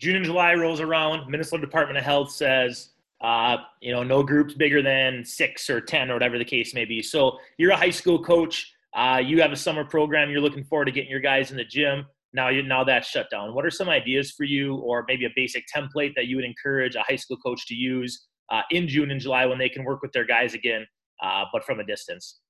June 0.00 0.16
and 0.16 0.24
July 0.24 0.54
rolls 0.54 0.80
around. 0.80 1.30
Minnesota 1.30 1.60
Department 1.60 1.98
of 1.98 2.04
Health 2.04 2.30
says, 2.32 2.90
uh, 3.20 3.58
you 3.80 3.92
know, 3.92 4.02
no 4.02 4.22
groups 4.22 4.54
bigger 4.54 4.82
than 4.82 5.24
six 5.24 5.68
or 5.68 5.80
10 5.80 6.10
or 6.10 6.14
whatever 6.14 6.38
the 6.38 6.44
case 6.44 6.72
may 6.72 6.86
be. 6.86 7.02
So 7.02 7.38
you're 7.58 7.72
a 7.72 7.76
high 7.76 7.90
school 7.90 8.22
coach. 8.22 8.72
Uh, 8.96 9.20
you 9.24 9.40
have 9.42 9.52
a 9.52 9.56
summer 9.56 9.84
program. 9.84 10.30
You're 10.30 10.40
looking 10.40 10.64
forward 10.64 10.86
to 10.86 10.90
getting 10.90 11.10
your 11.10 11.20
guys 11.20 11.50
in 11.50 11.56
the 11.56 11.64
gym. 11.64 12.06
Now 12.32 12.48
you 12.48 12.62
now 12.62 12.84
that's 12.84 13.08
shut 13.08 13.28
down. 13.30 13.54
What 13.54 13.66
are 13.66 13.70
some 13.70 13.88
ideas 13.88 14.30
for 14.30 14.44
you, 14.44 14.76
or 14.76 15.04
maybe 15.08 15.24
a 15.26 15.30
basic 15.34 15.64
template 15.74 16.14
that 16.14 16.26
you 16.26 16.36
would 16.36 16.44
encourage 16.44 16.94
a 16.94 17.02
high 17.02 17.16
school 17.16 17.36
coach 17.38 17.66
to 17.66 17.74
use 17.74 18.26
uh, 18.50 18.62
in 18.70 18.88
June 18.88 19.10
and 19.10 19.20
July 19.20 19.46
when 19.46 19.58
they 19.58 19.68
can 19.68 19.84
work 19.84 20.00
with 20.00 20.12
their 20.12 20.24
guys 20.24 20.54
again, 20.54 20.86
uh, 21.22 21.44
but 21.52 21.64
from 21.64 21.80
a 21.80 21.84
distance? 21.84 22.40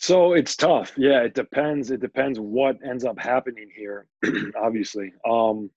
So 0.00 0.32
it's 0.32 0.56
tough. 0.56 0.94
Yeah, 0.96 1.20
it 1.20 1.34
depends. 1.34 1.90
It 1.90 2.00
depends 2.00 2.40
what 2.40 2.78
ends 2.82 3.04
up 3.04 3.18
happening 3.20 3.68
here, 3.76 4.06
obviously. 4.56 5.12
Um, 5.28 5.70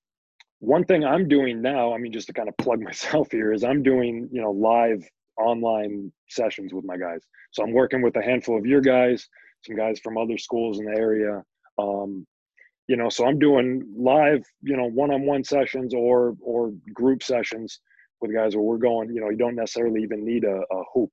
one 0.59 0.85
thing 0.85 1.03
I'm 1.03 1.27
doing 1.27 1.61
now, 1.61 1.93
I 1.93 1.97
mean, 1.97 2.13
just 2.13 2.27
to 2.27 2.33
kind 2.33 2.47
of 2.47 2.55
plug 2.55 2.81
myself 2.81 3.29
here, 3.31 3.51
is 3.51 3.65
I'm 3.65 3.83
doing, 3.83 4.29
you 4.31 4.41
know, 4.41 4.51
live 4.51 5.05
online 5.37 6.09
sessions 6.29 6.73
with 6.73 6.85
my 6.85 6.95
guys. 6.95 7.19
So 7.51 7.63
I'm 7.63 7.73
working 7.73 8.01
with 8.01 8.15
a 8.15 8.21
handful 8.21 8.57
of 8.57 8.65
your 8.65 8.79
guys, 8.79 9.27
some 9.65 9.75
guys 9.75 9.99
from 9.99 10.17
other 10.17 10.37
schools 10.37 10.79
in 10.79 10.85
the 10.85 10.97
area. 10.97 11.43
Um, 11.77 12.25
you 12.87 12.95
know, 12.95 13.09
so 13.09 13.27
I'm 13.27 13.39
doing 13.39 13.83
live, 13.93 14.45
you 14.61 14.77
know, 14.77 14.89
one-on-one 14.89 15.43
sessions 15.43 15.93
or 15.93 16.37
or 16.41 16.71
group 16.93 17.23
sessions 17.23 17.81
with 18.21 18.33
guys 18.33 18.55
where 18.55 18.63
we're 18.63 18.77
going, 18.77 19.13
you 19.13 19.19
know, 19.19 19.29
you 19.29 19.37
don't 19.37 19.55
necessarily 19.55 20.01
even 20.01 20.23
need 20.23 20.45
a, 20.45 20.61
a 20.71 20.83
hoop 20.93 21.11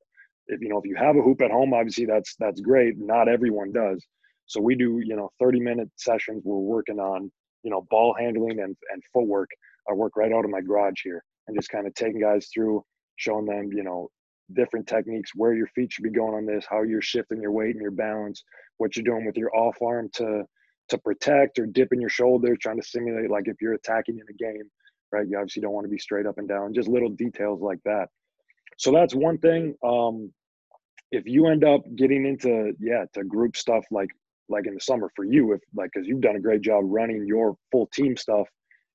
if 0.51 0.61
you 0.61 0.69
know 0.69 0.79
if 0.79 0.87
you 0.87 0.97
have 0.97 1.17
a 1.17 1.23
hoop 1.23 1.41
at 1.43 1.51
home 1.51 1.75
obviously 1.75 2.07
that's 2.07 2.37
that's 2.39 2.61
great. 2.61 2.99
Not 2.99 3.29
everyone 3.29 3.73
does. 3.73 4.05
So 4.47 4.61
we 4.61 4.75
do 4.75 5.01
you 5.05 5.17
know 5.17 5.31
30 5.41 5.61
minute 5.61 5.91
sessions. 5.97 6.43
We're 6.45 6.57
working 6.57 6.99
on 6.99 7.31
you 7.63 7.71
know 7.71 7.87
ball 7.91 8.15
handling 8.19 8.61
and, 8.61 8.77
and 8.93 9.03
footwork. 9.13 9.51
I 9.89 9.95
work 9.95 10.17
right 10.17 10.33
out 10.33 10.45
of 10.45 10.51
my 10.51 10.61
garage 10.61 11.01
here 11.03 11.23
and 11.49 11.57
just 11.57 11.71
kind 11.71 11.87
of 11.87 11.95
taking 11.95 12.21
guys 12.21 12.49
through 12.53 12.85
showing 13.17 13.47
them 13.47 13.71
you 13.73 13.83
know 13.83 14.09
different 14.55 14.87
techniques 14.87 15.31
where 15.35 15.55
your 15.55 15.69
feet 15.69 15.93
should 15.93 16.03
be 16.03 16.11
going 16.11 16.35
on 16.35 16.45
this 16.45 16.67
how 16.69 16.83
you're 16.83 17.01
shifting 17.01 17.41
your 17.41 17.53
weight 17.53 17.75
and 17.75 17.83
your 17.83 17.93
balance 17.93 18.43
what 18.79 18.97
you're 18.97 19.05
doing 19.05 19.25
with 19.25 19.37
your 19.37 19.55
off 19.55 19.77
arm 19.81 20.11
to 20.13 20.43
to 20.89 20.99
protect 20.99 21.61
or 21.61 21.67
dipping 21.67 22.01
your 22.01 22.11
shoulder 22.11 22.57
trying 22.57 22.81
to 22.81 22.87
simulate 22.87 23.31
like 23.31 23.47
if 23.47 23.55
you're 23.61 23.75
attacking 23.75 24.19
in 24.19 24.25
a 24.29 24.37
game 24.37 24.69
right? 25.13 25.27
You 25.29 25.37
obviously 25.39 25.63
don't 25.63 25.73
want 25.73 25.85
to 25.85 25.91
be 25.91 25.99
straight 25.99 26.27
up 26.27 26.39
and 26.39 26.49
down 26.49 26.75
just 26.75 26.89
little 26.89 27.11
details 27.11 27.61
like 27.61 27.81
that. 27.85 28.09
So 28.79 28.93
that's 28.93 29.15
one 29.15 29.39
thing. 29.39 29.75
Um 29.85 30.33
if 31.11 31.27
you 31.27 31.47
end 31.47 31.65
up 31.65 31.83
getting 31.97 32.27
into 32.27 32.73
yeah 32.79 33.05
to 33.15 33.25
group 33.25 33.57
stuff 33.57 33.85
like 33.91 34.11
like 34.49 34.67
in 34.67 34.75
the 34.75 34.81
summer 34.81 35.11
for 35.15 35.25
you 35.25 35.53
if 35.53 35.61
like 35.75 35.91
because 35.93 36.07
you've 36.07 36.21
done 36.21 36.37
a 36.37 36.41
great 36.41 36.61
job 36.61 36.85
running 36.87 37.27
your 37.27 37.57
full 37.71 37.89
team 37.93 38.17
stuff 38.17 38.47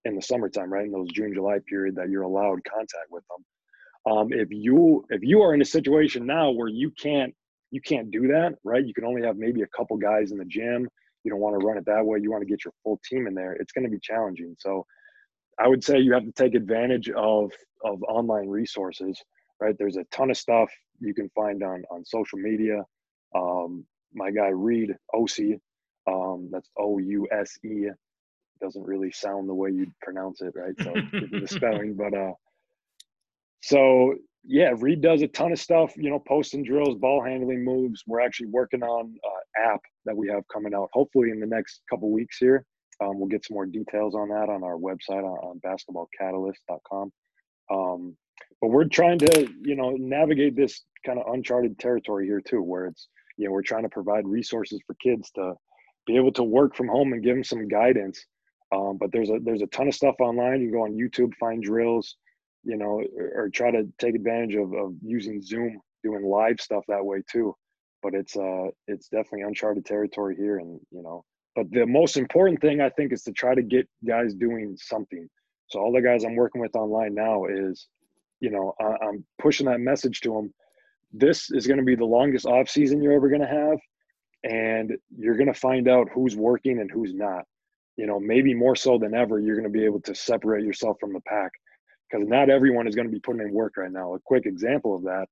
in 0.06 0.16
the 0.16 0.22
summertime 0.22 0.72
right 0.72 0.86
in 0.86 0.92
those 0.92 1.08
june 1.12 1.34
july 1.34 1.58
period 1.68 1.96
that 1.96 2.10
you're 2.10 2.24
allowed 2.24 2.60
contact 2.72 3.08
with 3.10 3.24
them. 3.30 4.14
Um, 4.14 4.28
if 4.32 4.50
you 4.52 5.04
if 5.10 5.24
you 5.24 5.42
are 5.42 5.54
in 5.54 5.62
a 5.62 5.66
situation 5.66 6.26
now 6.26 6.52
where 6.52 6.68
you 6.68 6.92
can't 6.92 7.34
you 7.72 7.82
can't 7.82 8.12
do 8.12 8.28
that 8.28 8.54
right 8.64 8.86
you 8.86 8.94
can 8.94 9.06
only 9.06 9.24
have 9.24 9.38
maybe 9.38 9.62
a 9.62 9.68
couple 9.76 9.98
guys 9.98 10.32
in 10.32 10.38
the 10.38 10.46
gym 10.46 10.88
you 11.24 11.32
don't 11.32 11.40
want 11.40 11.60
to 11.60 11.66
run 11.66 11.78
it 11.78 11.86
that 11.88 12.06
way 12.06 12.20
you 12.22 12.32
want 12.32 12.42
to 12.42 12.48
get 12.48 12.64
your 12.64 12.74
full 12.84 13.00
team 13.10 13.28
in 13.28 13.34
there 13.34 13.54
it's 13.54 13.72
going 13.72 13.84
to 13.84 13.90
be 13.90 14.00
challenging. 14.02 14.56
So 14.60 14.86
i 15.60 15.68
would 15.68 15.84
say 15.84 16.00
you 16.00 16.14
have 16.14 16.26
to 16.26 16.32
take 16.32 16.54
advantage 16.56 17.10
of 17.10 17.52
of 17.84 18.02
online 18.04 18.48
resources 18.48 19.20
right 19.60 19.76
there's 19.78 19.98
a 19.98 20.04
ton 20.06 20.32
of 20.32 20.38
stuff 20.38 20.70
you 21.00 21.14
can 21.14 21.30
find 21.30 21.64
on 21.64 21.84
on 21.92 22.06
social 22.06 22.40
media. 22.40 22.84
Um, 23.36 23.86
my 24.14 24.32
guy 24.32 24.48
Reed 24.48 24.96
Ouse, 25.16 25.40
um, 26.08 26.50
that's 26.52 26.70
O 26.78 27.00
U 27.00 27.28
S 27.32 27.58
E. 27.64 27.88
Doesn't 28.62 28.84
really 28.84 29.12
sound 29.12 29.50
the 29.50 29.54
way 29.54 29.72
you'd 29.72 29.92
pronounce 30.02 30.42
it, 30.42 30.54
right? 30.56 30.74
So 30.82 30.94
the 31.12 31.48
spelling, 31.48 31.96
but 31.96 32.14
uh, 32.14 32.32
so 33.62 34.16
yeah, 34.48 34.74
Reed 34.78 35.02
does 35.02 35.22
a 35.22 35.28
ton 35.28 35.52
of 35.52 35.60
stuff, 35.60 35.94
you 35.98 36.10
know, 36.10 36.20
posting 36.20 36.64
drills, 36.64 36.96
ball 36.96 37.24
handling 37.24 37.66
moves. 37.66 38.04
We're 38.06 38.22
actually 38.22 38.48
working 38.48 38.84
on 38.84 39.16
uh, 39.26 39.72
app 39.74 39.82
that 40.06 40.16
we 40.16 40.30
have 40.30 40.44
coming 40.54 40.74
out, 40.74 40.90
hopefully 40.94 41.32
in 41.32 41.40
the 41.40 41.48
next 41.48 41.82
couple 41.90 42.12
weeks 42.12 42.38
here. 42.38 42.64
Um, 43.02 43.20
we'll 43.20 43.28
get 43.28 43.44
some 43.46 43.56
more 43.56 43.66
details 43.66 44.16
on 44.16 44.30
that 44.30 44.50
on 44.50 44.64
our 44.64 44.78
website 44.78 45.24
on, 45.24 45.60
on 45.60 45.62
basketballcatalyst.com. 45.66 47.12
Um, 47.72 48.16
but 48.62 48.70
we're 48.70 48.86
trying 48.86 49.20
to, 49.20 49.50
you 49.62 49.76
know, 49.76 49.92
navigate 49.92 50.56
this 50.56 50.84
kind 51.06 51.20
of 51.20 51.32
uncharted 51.34 51.78
territory 51.78 52.26
here 52.26 52.42
too, 52.42 52.62
where 52.62 52.88
it's, 52.88 53.08
you 53.38 53.46
know, 53.46 53.52
we're 53.52 53.62
trying 53.62 53.84
to 53.84 53.90
provide 53.90 54.26
resources 54.26 54.80
for 54.88 54.96
kids 54.96 55.32
to 55.32 55.54
be 56.06 56.16
able 56.16 56.32
to 56.34 56.44
work 56.44 56.76
from 56.76 56.88
home 56.88 57.14
and 57.14 57.24
give 57.24 57.36
them 57.36 57.44
some 57.44 57.68
guidance. 57.68 58.26
Um, 58.72 58.98
but 59.00 59.12
there's 59.12 59.30
a 59.30 59.40
there's 59.44 59.62
a 59.62 59.68
ton 59.68 59.88
of 59.88 59.94
stuff 59.94 60.16
online. 60.20 60.62
You 60.62 60.70
can 60.70 60.80
go 60.80 60.84
on 60.84 60.98
YouTube, 60.98 61.34
find 61.40 61.62
drills, 61.62 62.16
you 62.64 62.78
know, 62.78 63.02
or, 63.18 63.44
or 63.44 63.50
try 63.50 63.72
to 63.72 63.88
take 64.00 64.16
advantage 64.16 64.56
of, 64.56 64.74
of 64.74 64.94
using 65.04 65.42
Zoom, 65.42 65.80
doing 66.04 66.26
live 66.26 66.60
stuff 66.60 66.84
that 66.88 67.06
way 67.06 67.22
too. 67.32 67.56
But 68.02 68.14
it's 68.14 68.36
uh 68.36 68.68
it's 68.88 69.08
definitely 69.10 69.42
uncharted 69.42 69.86
territory 69.86 70.36
here, 70.36 70.58
and 70.60 70.80
you 70.92 71.04
know. 71.04 71.24
But 71.56 71.72
the 71.72 71.86
most 71.86 72.18
important 72.18 72.60
thing 72.60 72.82
I 72.82 72.90
think 72.90 73.14
is 73.14 73.24
to 73.24 73.32
try 73.32 73.56
to 73.56 73.64
get 73.64 73.88
guys 74.06 74.34
doing 74.34 74.76
something. 74.78 75.28
So 75.68 75.80
all 75.80 75.92
the 75.92 76.02
guys 76.02 76.24
I'm 76.24 76.36
working 76.36 76.62
with 76.62 76.76
online 76.76 77.16
now 77.16 77.46
is, 77.46 77.88
you 78.40 78.52
know, 78.52 78.74
I, 78.80 78.96
I'm 79.06 79.26
pushing 79.42 79.66
that 79.68 79.80
message 79.80 80.22
to 80.22 80.34
them. 80.34 80.54
This 81.14 81.50
is 81.52 81.66
going 81.66 81.80
to 81.80 81.86
be 81.86 81.96
the 81.96 82.06
longest 82.06 82.46
off 82.46 82.70
season 82.70 83.02
you're 83.02 83.14
ever 83.14 83.30
going 83.30 83.42
to 83.42 83.48
have, 83.48 83.80
and 84.44 84.98
you're 85.18 85.38
going 85.38 85.52
to 85.52 85.60
find 85.60 85.88
out 85.88 86.10
who's 86.14 86.36
working 86.36 86.80
and 86.80 86.92
who's 86.92 87.14
not. 87.14 87.46
You 87.96 88.06
know, 88.06 88.20
maybe 88.20 88.54
more 88.54 88.76
so 88.76 88.98
than 88.98 89.14
ever, 89.14 89.40
you're 89.40 89.56
going 89.56 89.72
to 89.72 89.80
be 89.80 89.86
able 89.86 90.02
to 90.02 90.14
separate 90.14 90.66
yourself 90.66 90.98
from 91.00 91.14
the 91.14 91.22
pack 91.22 91.52
because 92.10 92.28
not 92.28 92.50
everyone 92.50 92.88
is 92.88 92.96
going 92.96 93.08
to 93.08 93.14
be 93.14 93.22
putting 93.22 93.42
in 93.42 93.54
work 93.54 93.78
right 93.78 93.92
now. 93.92 94.14
A 94.14 94.20
quick 94.20 94.46
example 94.46 94.96
of 94.96 95.04
that, 95.04 95.28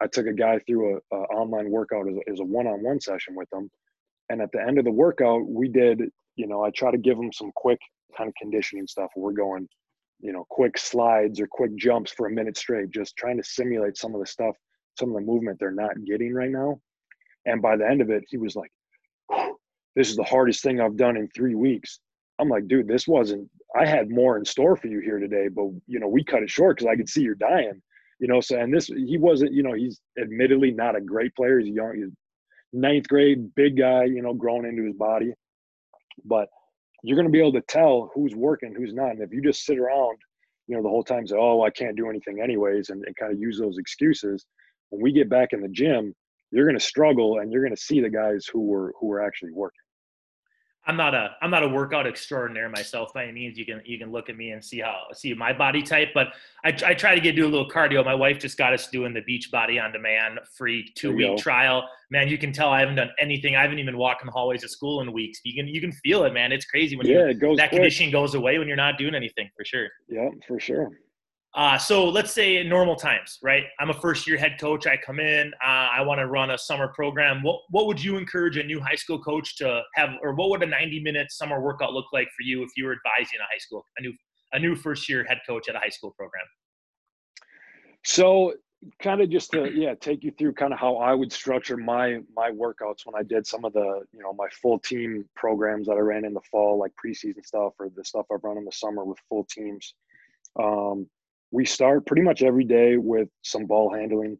I 0.00 0.06
took 0.06 0.26
a 0.26 0.32
guy 0.32 0.60
through 0.60 0.96
a, 0.96 1.16
a 1.16 1.18
online 1.18 1.70
workout 1.70 2.08
as 2.08 2.14
a, 2.16 2.30
as 2.32 2.40
a 2.40 2.44
one-on-one 2.44 3.00
session 3.00 3.34
with 3.34 3.52
him, 3.52 3.68
and 4.30 4.40
at 4.40 4.52
the 4.52 4.62
end 4.62 4.78
of 4.78 4.84
the 4.84 4.90
workout, 4.90 5.46
we 5.46 5.68
did, 5.68 6.02
you 6.36 6.46
know, 6.46 6.64
I 6.64 6.70
try 6.70 6.90
to 6.90 6.98
give 6.98 7.18
him 7.18 7.32
some 7.32 7.50
quick 7.54 7.78
kind 8.16 8.28
of 8.28 8.34
conditioning 8.40 8.86
stuff. 8.86 9.10
We're 9.16 9.32
going, 9.32 9.68
you 10.20 10.32
know, 10.32 10.46
quick 10.48 10.78
slides 10.78 11.40
or 11.40 11.46
quick 11.46 11.74
jumps 11.76 12.12
for 12.12 12.26
a 12.26 12.30
minute 12.30 12.56
straight, 12.56 12.90
just 12.90 13.16
trying 13.16 13.36
to 13.36 13.44
simulate 13.44 13.96
some 13.96 14.14
of 14.14 14.20
the 14.20 14.26
stuff, 14.26 14.56
some 14.98 15.10
of 15.10 15.14
the 15.14 15.20
movement 15.20 15.58
they're 15.58 15.70
not 15.70 15.92
getting 16.06 16.32
right 16.32 16.50
now. 16.50 16.80
And 17.46 17.60
by 17.60 17.76
the 17.76 17.86
end 17.86 18.00
of 18.00 18.10
it, 18.10 18.24
he 18.28 18.38
was 18.38 18.56
like, 18.56 18.70
"This 19.96 20.08
is 20.08 20.16
the 20.16 20.24
hardest 20.24 20.62
thing 20.62 20.80
I've 20.80 20.96
done 20.96 21.16
in 21.16 21.28
three 21.28 21.54
weeks." 21.54 22.00
I'm 22.38 22.48
like, 22.48 22.66
dude, 22.66 22.88
this 22.88 23.06
wasn't. 23.06 23.48
I 23.76 23.86
had 23.86 24.10
more 24.10 24.36
in 24.36 24.44
store 24.44 24.76
for 24.76 24.86
you 24.86 25.00
here 25.00 25.18
today, 25.18 25.48
but 25.48 25.66
you 25.86 26.00
know, 26.00 26.08
we 26.08 26.24
cut 26.24 26.42
it 26.42 26.50
short 26.50 26.76
because 26.76 26.90
I 26.90 26.96
could 26.96 27.08
see 27.08 27.22
you're 27.22 27.34
dying. 27.34 27.80
You 28.20 28.28
know, 28.28 28.40
so 28.40 28.58
and 28.58 28.72
this 28.72 28.86
he 28.86 29.18
wasn't. 29.18 29.52
You 29.52 29.62
know, 29.62 29.72
he's 29.72 30.00
admittedly 30.20 30.70
not 30.70 30.96
a 30.96 31.00
great 31.00 31.34
player. 31.34 31.58
He's 31.58 31.74
young. 31.74 31.94
He's 31.96 32.12
ninth 32.72 33.08
grade, 33.08 33.54
big 33.54 33.76
guy. 33.76 34.04
You 34.04 34.22
know, 34.22 34.34
growing 34.34 34.66
into 34.66 34.84
his 34.84 34.94
body, 34.94 35.34
but 36.24 36.48
you're 37.04 37.16
going 37.16 37.26
to 37.26 37.32
be 37.32 37.38
able 37.38 37.52
to 37.52 37.60
tell 37.60 38.10
who's 38.14 38.34
working, 38.34 38.74
who's 38.74 38.94
not. 38.94 39.10
And 39.10 39.20
if 39.20 39.32
you 39.32 39.42
just 39.42 39.64
sit 39.66 39.78
around, 39.78 40.16
you 40.66 40.74
know, 40.74 40.82
the 40.82 40.88
whole 40.88 41.04
time 41.04 41.26
say, 41.26 41.36
"Oh, 41.38 41.62
I 41.62 41.70
can't 41.70 41.96
do 41.96 42.08
anything 42.08 42.40
anyways," 42.40 42.88
and, 42.88 43.04
and 43.04 43.14
kind 43.16 43.30
of 43.32 43.38
use 43.38 43.58
those 43.58 43.76
excuses, 43.78 44.46
when 44.88 45.02
we 45.02 45.12
get 45.12 45.28
back 45.28 45.52
in 45.52 45.60
the 45.60 45.68
gym, 45.68 46.14
you're 46.50 46.64
going 46.64 46.78
to 46.78 46.84
struggle, 46.84 47.40
and 47.40 47.52
you're 47.52 47.62
going 47.62 47.76
to 47.76 47.80
see 47.80 48.00
the 48.00 48.08
guys 48.08 48.46
who 48.50 48.62
were 48.66 48.94
who 48.98 49.08
were 49.08 49.22
actually 49.22 49.52
working. 49.52 49.83
I'm 50.86 50.96
not 50.96 51.14
a 51.14 51.36
I'm 51.40 51.50
not 51.50 51.62
a 51.62 51.68
workout 51.68 52.06
extraordinaire 52.06 52.68
myself 52.68 53.12
by 53.14 53.24
any 53.24 53.32
means. 53.32 53.56
You 53.56 53.64
can 53.64 53.80
you 53.86 53.98
can 53.98 54.12
look 54.12 54.28
at 54.28 54.36
me 54.36 54.50
and 54.50 54.62
see 54.62 54.80
how 54.80 55.04
see 55.14 55.32
my 55.32 55.52
body 55.52 55.82
type, 55.82 56.10
but 56.12 56.28
I, 56.62 56.68
I 56.84 56.94
try 56.94 57.14
to 57.14 57.20
get 57.20 57.36
do 57.36 57.46
a 57.46 57.48
little 57.48 57.68
cardio. 57.68 58.04
My 58.04 58.14
wife 58.14 58.38
just 58.38 58.58
got 58.58 58.74
us 58.74 58.88
doing 58.88 59.14
the 59.14 59.22
beach 59.22 59.50
body 59.50 59.78
on 59.78 59.92
demand 59.92 60.40
free 60.56 60.90
two 60.94 61.14
week 61.14 61.26
go. 61.26 61.36
trial. 61.36 61.88
Man, 62.10 62.28
you 62.28 62.36
can 62.36 62.52
tell 62.52 62.68
I 62.68 62.80
haven't 62.80 62.96
done 62.96 63.10
anything. 63.18 63.56
I 63.56 63.62
haven't 63.62 63.78
even 63.78 63.96
walked 63.96 64.22
in 64.22 64.26
the 64.26 64.32
hallways 64.32 64.62
of 64.62 64.70
school 64.70 65.00
in 65.00 65.10
weeks. 65.12 65.40
You 65.44 65.54
can 65.54 65.66
you 65.66 65.80
can 65.80 65.92
feel 65.92 66.24
it, 66.24 66.34
man. 66.34 66.52
It's 66.52 66.66
crazy 66.66 66.96
when 66.96 67.06
yeah, 67.06 67.28
it 67.28 67.40
goes 67.40 67.56
that 67.56 67.70
quick. 67.70 67.80
conditioning 67.80 68.12
goes 68.12 68.34
away 68.34 68.58
when 68.58 68.68
you're 68.68 68.76
not 68.76 68.98
doing 68.98 69.14
anything 69.14 69.48
for 69.56 69.64
sure. 69.64 69.88
Yeah, 70.08 70.28
for 70.46 70.60
sure. 70.60 70.90
Uh, 71.54 71.78
so 71.78 72.08
let's 72.08 72.32
say 72.32 72.56
in 72.56 72.68
normal 72.68 72.96
times, 72.96 73.38
right? 73.40 73.64
I'm 73.78 73.90
a 73.90 73.94
first 73.94 74.26
year 74.26 74.36
head 74.36 74.56
coach. 74.58 74.88
I 74.88 74.96
come 74.96 75.20
in, 75.20 75.52
uh, 75.64 75.88
I 75.92 76.02
want 76.02 76.18
to 76.18 76.26
run 76.26 76.50
a 76.50 76.58
summer 76.58 76.88
program. 76.88 77.44
What, 77.44 77.60
what 77.70 77.86
would 77.86 78.02
you 78.02 78.16
encourage 78.16 78.56
a 78.56 78.64
new 78.64 78.80
high 78.80 78.96
school 78.96 79.20
coach 79.20 79.56
to 79.58 79.82
have, 79.94 80.10
or 80.20 80.34
what 80.34 80.50
would 80.50 80.64
a 80.64 80.66
90 80.66 81.00
minute 81.00 81.30
summer 81.30 81.60
workout 81.60 81.92
look 81.92 82.06
like 82.12 82.26
for 82.26 82.42
you 82.42 82.64
if 82.64 82.70
you 82.76 82.86
were 82.86 82.92
advising 82.92 83.38
a 83.38 83.44
high 83.44 83.58
school, 83.58 83.84
a 83.98 84.02
new, 84.02 84.12
a 84.52 84.58
new 84.58 84.74
first 84.74 85.08
year 85.08 85.24
head 85.28 85.38
coach 85.46 85.68
at 85.68 85.76
a 85.76 85.78
high 85.78 85.90
school 85.90 86.12
program? 86.18 86.44
So 88.04 88.54
kind 88.98 89.20
of 89.20 89.30
just 89.30 89.52
to, 89.52 89.70
yeah, 89.72 89.94
take 89.94 90.24
you 90.24 90.32
through 90.36 90.54
kind 90.54 90.72
of 90.72 90.80
how 90.80 90.96
I 90.96 91.14
would 91.14 91.32
structure 91.32 91.76
my, 91.76 92.18
my 92.34 92.50
workouts 92.50 93.06
when 93.06 93.14
I 93.16 93.22
did 93.22 93.46
some 93.46 93.64
of 93.64 93.72
the, 93.72 94.02
you 94.12 94.20
know, 94.20 94.32
my 94.32 94.48
full 94.60 94.80
team 94.80 95.24
programs 95.36 95.86
that 95.86 95.92
I 95.92 96.00
ran 96.00 96.24
in 96.24 96.34
the 96.34 96.42
fall, 96.50 96.80
like 96.80 96.90
preseason 97.02 97.46
stuff 97.46 97.74
or 97.78 97.90
the 97.94 98.04
stuff 98.04 98.26
I've 98.32 98.42
run 98.42 98.58
in 98.58 98.64
the 98.64 98.72
summer 98.72 99.04
with 99.04 99.18
full 99.28 99.44
teams. 99.44 99.94
Um, 100.60 101.06
we 101.54 101.64
start 101.64 102.04
pretty 102.04 102.22
much 102.22 102.42
every 102.42 102.64
day 102.64 102.96
with 102.96 103.28
some 103.42 103.64
ball 103.64 103.94
handling. 103.94 104.36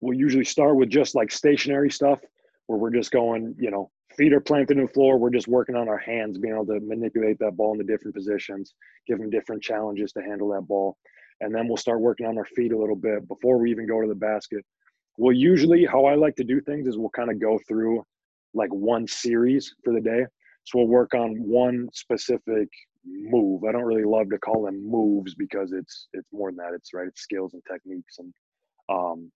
We'll 0.00 0.18
usually 0.18 0.44
start 0.44 0.74
with 0.74 0.90
just 0.90 1.14
like 1.14 1.30
stationary 1.30 1.88
stuff 1.88 2.18
where 2.66 2.80
we're 2.80 2.90
just 2.90 3.12
going, 3.12 3.54
you 3.60 3.70
know, 3.70 3.92
feet 4.16 4.32
are 4.32 4.40
planted 4.40 4.76
in 4.76 4.86
the 4.86 4.92
floor. 4.92 5.18
We're 5.18 5.30
just 5.30 5.46
working 5.46 5.76
on 5.76 5.88
our 5.88 5.98
hands, 5.98 6.36
being 6.36 6.52
able 6.52 6.66
to 6.66 6.80
manipulate 6.80 7.38
that 7.38 7.56
ball 7.56 7.72
in 7.72 7.78
the 7.78 7.84
different 7.84 8.16
positions, 8.16 8.74
give 9.06 9.18
them 9.18 9.30
different 9.30 9.62
challenges 9.62 10.10
to 10.14 10.20
handle 10.20 10.48
that 10.48 10.62
ball. 10.62 10.96
And 11.40 11.54
then 11.54 11.68
we'll 11.68 11.76
start 11.76 12.00
working 12.00 12.26
on 12.26 12.38
our 12.38 12.44
feet 12.56 12.72
a 12.72 12.78
little 12.78 12.96
bit 12.96 13.28
before 13.28 13.58
we 13.58 13.70
even 13.70 13.86
go 13.86 14.00
to 14.00 14.08
the 14.08 14.16
basket. 14.16 14.64
Well, 15.16 15.32
usually 15.32 15.86
how 15.86 16.06
I 16.06 16.16
like 16.16 16.34
to 16.36 16.44
do 16.44 16.60
things 16.60 16.88
is 16.88 16.98
we'll 16.98 17.10
kind 17.10 17.30
of 17.30 17.40
go 17.40 17.60
through 17.68 18.02
like 18.52 18.70
one 18.70 19.06
series 19.06 19.72
for 19.84 19.94
the 19.94 20.00
day. 20.00 20.26
So 20.64 20.78
we'll 20.78 20.88
work 20.88 21.14
on 21.14 21.36
one 21.36 21.88
specific 21.92 22.68
move. 23.04 23.64
I 23.64 23.72
don't 23.72 23.84
really 23.84 24.04
love 24.04 24.30
to 24.30 24.38
call 24.38 24.64
them 24.64 24.88
moves 24.88 25.34
because 25.34 25.72
it's 25.72 26.08
it's 26.12 26.28
more 26.32 26.50
than 26.50 26.56
that. 26.56 26.74
It's 26.74 26.92
right. 26.94 27.06
It's 27.06 27.22
skills 27.22 27.54
and 27.54 27.62
techniques, 27.70 28.18
and 28.18 28.32
um, 28.88 29.30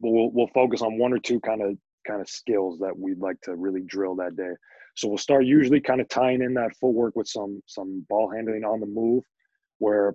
we'll 0.00 0.30
we'll 0.32 0.50
focus 0.54 0.82
on 0.82 0.98
one 0.98 1.12
or 1.12 1.18
two 1.18 1.40
kind 1.40 1.62
of 1.62 1.76
kind 2.06 2.20
of 2.20 2.28
skills 2.28 2.78
that 2.80 2.98
we'd 2.98 3.18
like 3.18 3.40
to 3.42 3.54
really 3.54 3.82
drill 3.82 4.16
that 4.16 4.36
day. 4.36 4.50
So 4.96 5.08
we'll 5.08 5.18
start 5.18 5.44
usually 5.46 5.80
kind 5.80 6.00
of 6.00 6.08
tying 6.08 6.42
in 6.42 6.54
that 6.54 6.76
footwork 6.80 7.16
with 7.16 7.28
some 7.28 7.62
some 7.66 8.04
ball 8.08 8.30
handling 8.30 8.64
on 8.64 8.80
the 8.80 8.86
move, 8.86 9.24
where 9.78 10.14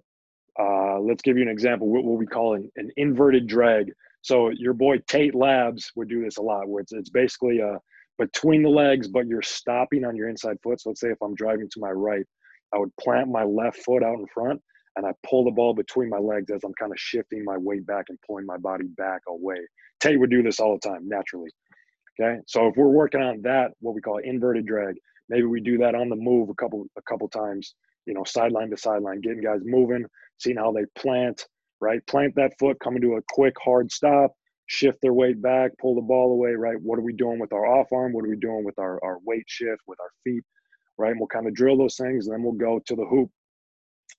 uh, 0.60 1.00
let's 1.00 1.22
give 1.22 1.38
you 1.38 1.44
an 1.44 1.50
example. 1.50 1.88
What, 1.88 2.04
what 2.04 2.18
we 2.18 2.26
call 2.26 2.56
an, 2.56 2.70
an 2.76 2.92
inverted 2.98 3.48
drag. 3.48 3.92
So 4.22 4.50
your 4.50 4.74
boy 4.74 4.98
Tate 5.08 5.36
Labs 5.36 5.92
would 5.96 6.10
do 6.10 6.24
this 6.24 6.38
a 6.38 6.42
lot, 6.42 6.68
where 6.68 6.82
it's 6.82 6.92
it's 6.92 7.10
basically 7.10 7.60
a 7.60 7.74
uh, 7.74 7.78
between 8.18 8.64
the 8.64 8.70
legs, 8.70 9.08
but 9.08 9.28
you're 9.28 9.44
stopping 9.44 10.04
on 10.04 10.16
your 10.16 10.28
inside 10.28 10.58
foot. 10.64 10.82
So 10.82 10.90
let's 10.90 11.02
say 11.02 11.10
if 11.10 11.22
I'm 11.22 11.36
driving 11.36 11.70
to 11.72 11.80
my 11.80 11.92
right, 11.92 12.26
I 12.74 12.78
would 12.78 12.96
plant 12.98 13.30
my 13.30 13.44
left 13.44 13.78
foot 13.78 14.04
out 14.04 14.20
in 14.20 14.28
front 14.34 14.62
and 14.96 15.06
I 15.06 15.12
pull 15.28 15.46
the 15.46 15.52
ball 15.52 15.74
between 15.74 16.10
my 16.10 16.18
legs 16.18 16.52
as 16.52 16.64
I'm 16.64 16.74
kind 16.80 16.92
of 16.92 17.00
shifting 17.00 17.44
my 17.46 17.58
weight 17.58 17.86
back 17.86 18.06
and 18.10 18.18
pulling 18.28 18.46
my 18.46 18.58
body 18.58 18.86
back 18.98 19.22
away. 19.28 19.60
Tate 20.00 20.20
would 20.20 20.30
do 20.30 20.44
this 20.44 20.60
all 20.60 20.78
the 20.82 20.88
time 20.88 21.08
naturally. 21.08 21.50
Okay. 22.20 22.40
So 22.48 22.68
if 22.68 22.76
we're 22.76 22.88
working 22.88 23.22
on 23.22 23.42
that, 23.44 23.72
what 23.80 23.94
we 23.94 24.02
call 24.02 24.18
inverted 24.18 24.66
drag, 24.66 24.96
maybe 25.30 25.46
we 25.46 25.62
do 25.62 25.78
that 25.80 25.94
on 25.94 26.10
the 26.10 26.16
move 26.16 26.50
a 26.50 26.56
couple 26.56 26.86
a 26.98 27.02
couple 27.04 27.30
times, 27.30 27.76
you 28.06 28.14
know, 28.14 28.24
sideline 28.26 28.72
to 28.72 28.78
sideline, 28.78 29.22
getting 29.22 29.42
guys 29.42 29.62
moving, 29.64 30.06
seeing 30.38 30.58
how 30.58 30.72
they 30.72 30.86
plant, 31.00 31.46
right? 31.80 32.06
Plant 32.08 32.34
that 32.36 32.54
foot, 32.60 32.80
come 32.84 32.96
into 32.96 33.14
a 33.16 33.22
quick 33.30 33.54
hard 33.64 33.92
stop, 33.92 34.32
shift 34.66 34.98
their 35.02 35.14
weight 35.14 35.42
back, 35.42 35.72
pull 35.80 35.96
the 35.96 36.02
ball 36.02 36.32
away, 36.32 36.52
right? 36.52 36.78
What 36.82 36.98
are 36.98 37.04
we 37.04 37.14
doing 37.14 37.40
with 37.40 37.54
our 37.54 37.66
off 37.68 37.88
arm? 37.92 38.14
What 38.14 38.26
are 38.26 38.30
we 38.30 38.38
doing 38.38 38.64
with 38.66 38.80
our, 38.80 39.00
our 39.04 39.20
weight 39.24 39.46
shift, 39.48 39.82
with 39.88 40.00
our 40.00 40.10
feet? 40.24 40.44
Right? 40.98 41.12
And 41.12 41.20
we'll 41.20 41.28
kind 41.28 41.48
of 41.48 41.54
drill 41.54 41.78
those 41.78 41.96
things, 41.96 42.28
and 42.28 42.34
then 42.34 42.44
we'll 42.44 42.54
go 42.54 42.80
to 42.86 42.96
the 42.96 43.06
hoop, 43.06 43.30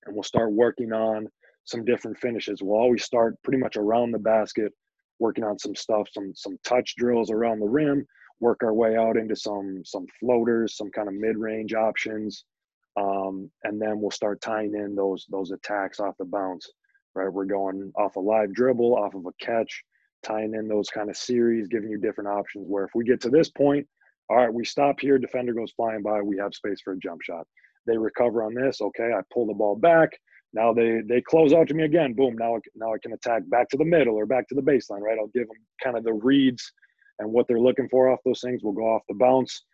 and 0.07 0.15
we'll 0.15 0.23
start 0.23 0.53
working 0.53 0.93
on 0.93 1.29
some 1.65 1.85
different 1.85 2.19
finishes. 2.19 2.63
We'll 2.63 2.81
always 2.81 3.05
start 3.05 3.37
pretty 3.43 3.59
much 3.59 3.77
around 3.77 4.13
the 4.13 4.19
basket, 4.19 4.73
working 5.19 5.45
on 5.45 5.59
some 5.59 5.75
stuff, 5.75 6.09
some 6.13 6.33
some 6.35 6.57
touch 6.65 6.95
drills 6.97 7.31
around 7.31 7.61
the 7.61 7.67
rim, 7.67 8.07
work 8.41 8.63
our 8.63 8.75
way 8.75 8.97
out 8.97 9.17
into 9.17 9.37
some 9.37 9.83
some 9.85 10.07
floaters, 10.21 10.77
some 10.77 10.91
kind 10.91 11.09
of 11.09 11.15
mid-range 11.15 11.75
options, 11.75 12.45
um, 12.97 13.51
and 13.65 13.81
then 13.81 14.01
we'll 14.01 14.11
start 14.11 14.41
tying 14.41 14.75
in 14.75 14.95
those 14.95 15.27
those 15.31 15.51
attacks 15.51 16.01
off 16.01 16.17
the 16.19 16.25
bounce. 16.25 16.71
Right, 17.15 17.33
we're 17.33 17.47
going 17.47 17.91
off 17.97 18.17
a 18.17 18.21
live 18.21 18.53
dribble, 18.53 18.95
off 18.95 19.15
of 19.15 19.27
a 19.27 19.33
catch, 19.45 19.83
tying 20.23 20.55
in 20.55 20.69
those 20.69 20.89
kind 20.89 21.11
of 21.11 21.17
series, 21.17 21.67
giving 21.67 21.91
you 21.91 21.99
different 21.99 22.29
options. 22.29 22.67
Where 22.69 22.85
if 22.85 22.91
we 22.95 23.03
get 23.05 23.21
to 23.23 23.31
this 23.31 23.51
point, 23.51 23.89
all 24.31 24.37
right, 24.37 24.53
we 24.53 24.65
stop 24.65 25.01
here. 25.01 25.19
Defender 25.19 25.55
goes 25.55 25.73
flying 25.73 26.03
by. 26.03 26.21
We 26.23 26.37
have 26.39 26.55
space 26.55 26.81
for 26.83 26.93
a 26.93 26.99
jump 26.99 27.23
shot. 27.23 27.47
They 27.87 27.97
recover 27.97 28.43
on 28.43 28.55
this. 28.55 28.81
Okay, 28.81 29.11
I 29.13 29.21
pull 29.33 29.47
the 29.47 29.55
ball 29.55 29.77
back. 29.77 30.11
Now 30.53 30.73
they 30.73 31.01
they 31.07 31.21
close 31.21 31.53
out 31.53 31.69
to 31.69 31.75
me 31.75 31.85
again. 31.85 32.15
Boom. 32.15 32.37
Now 32.37 32.59
now 32.75 32.95
I 32.95 32.99
can 33.03 33.13
attack 33.13 33.43
back 33.49 33.69
to 33.71 33.77
the 33.77 33.85
middle 33.85 34.17
or 34.17 34.27
back 34.27 34.49
to 34.49 34.55
the 34.55 34.63
baseline. 34.63 35.01
Right. 35.01 35.19
I'll 35.19 35.29
give 35.29 35.49
them 35.49 35.57
kind 35.83 35.97
of 35.97 36.05
the 36.05 36.13
reads 36.13 36.71
and 37.19 37.33
what 37.33 37.47
they're 37.49 37.61
looking 37.61 37.89
for 37.89 38.11
off 38.11 38.21
those 38.25 38.41
things. 38.41 38.63
We'll 38.63 38.73
go 38.73 38.95
off 38.95 39.03
the 39.09 39.15
bounce, 39.15 39.65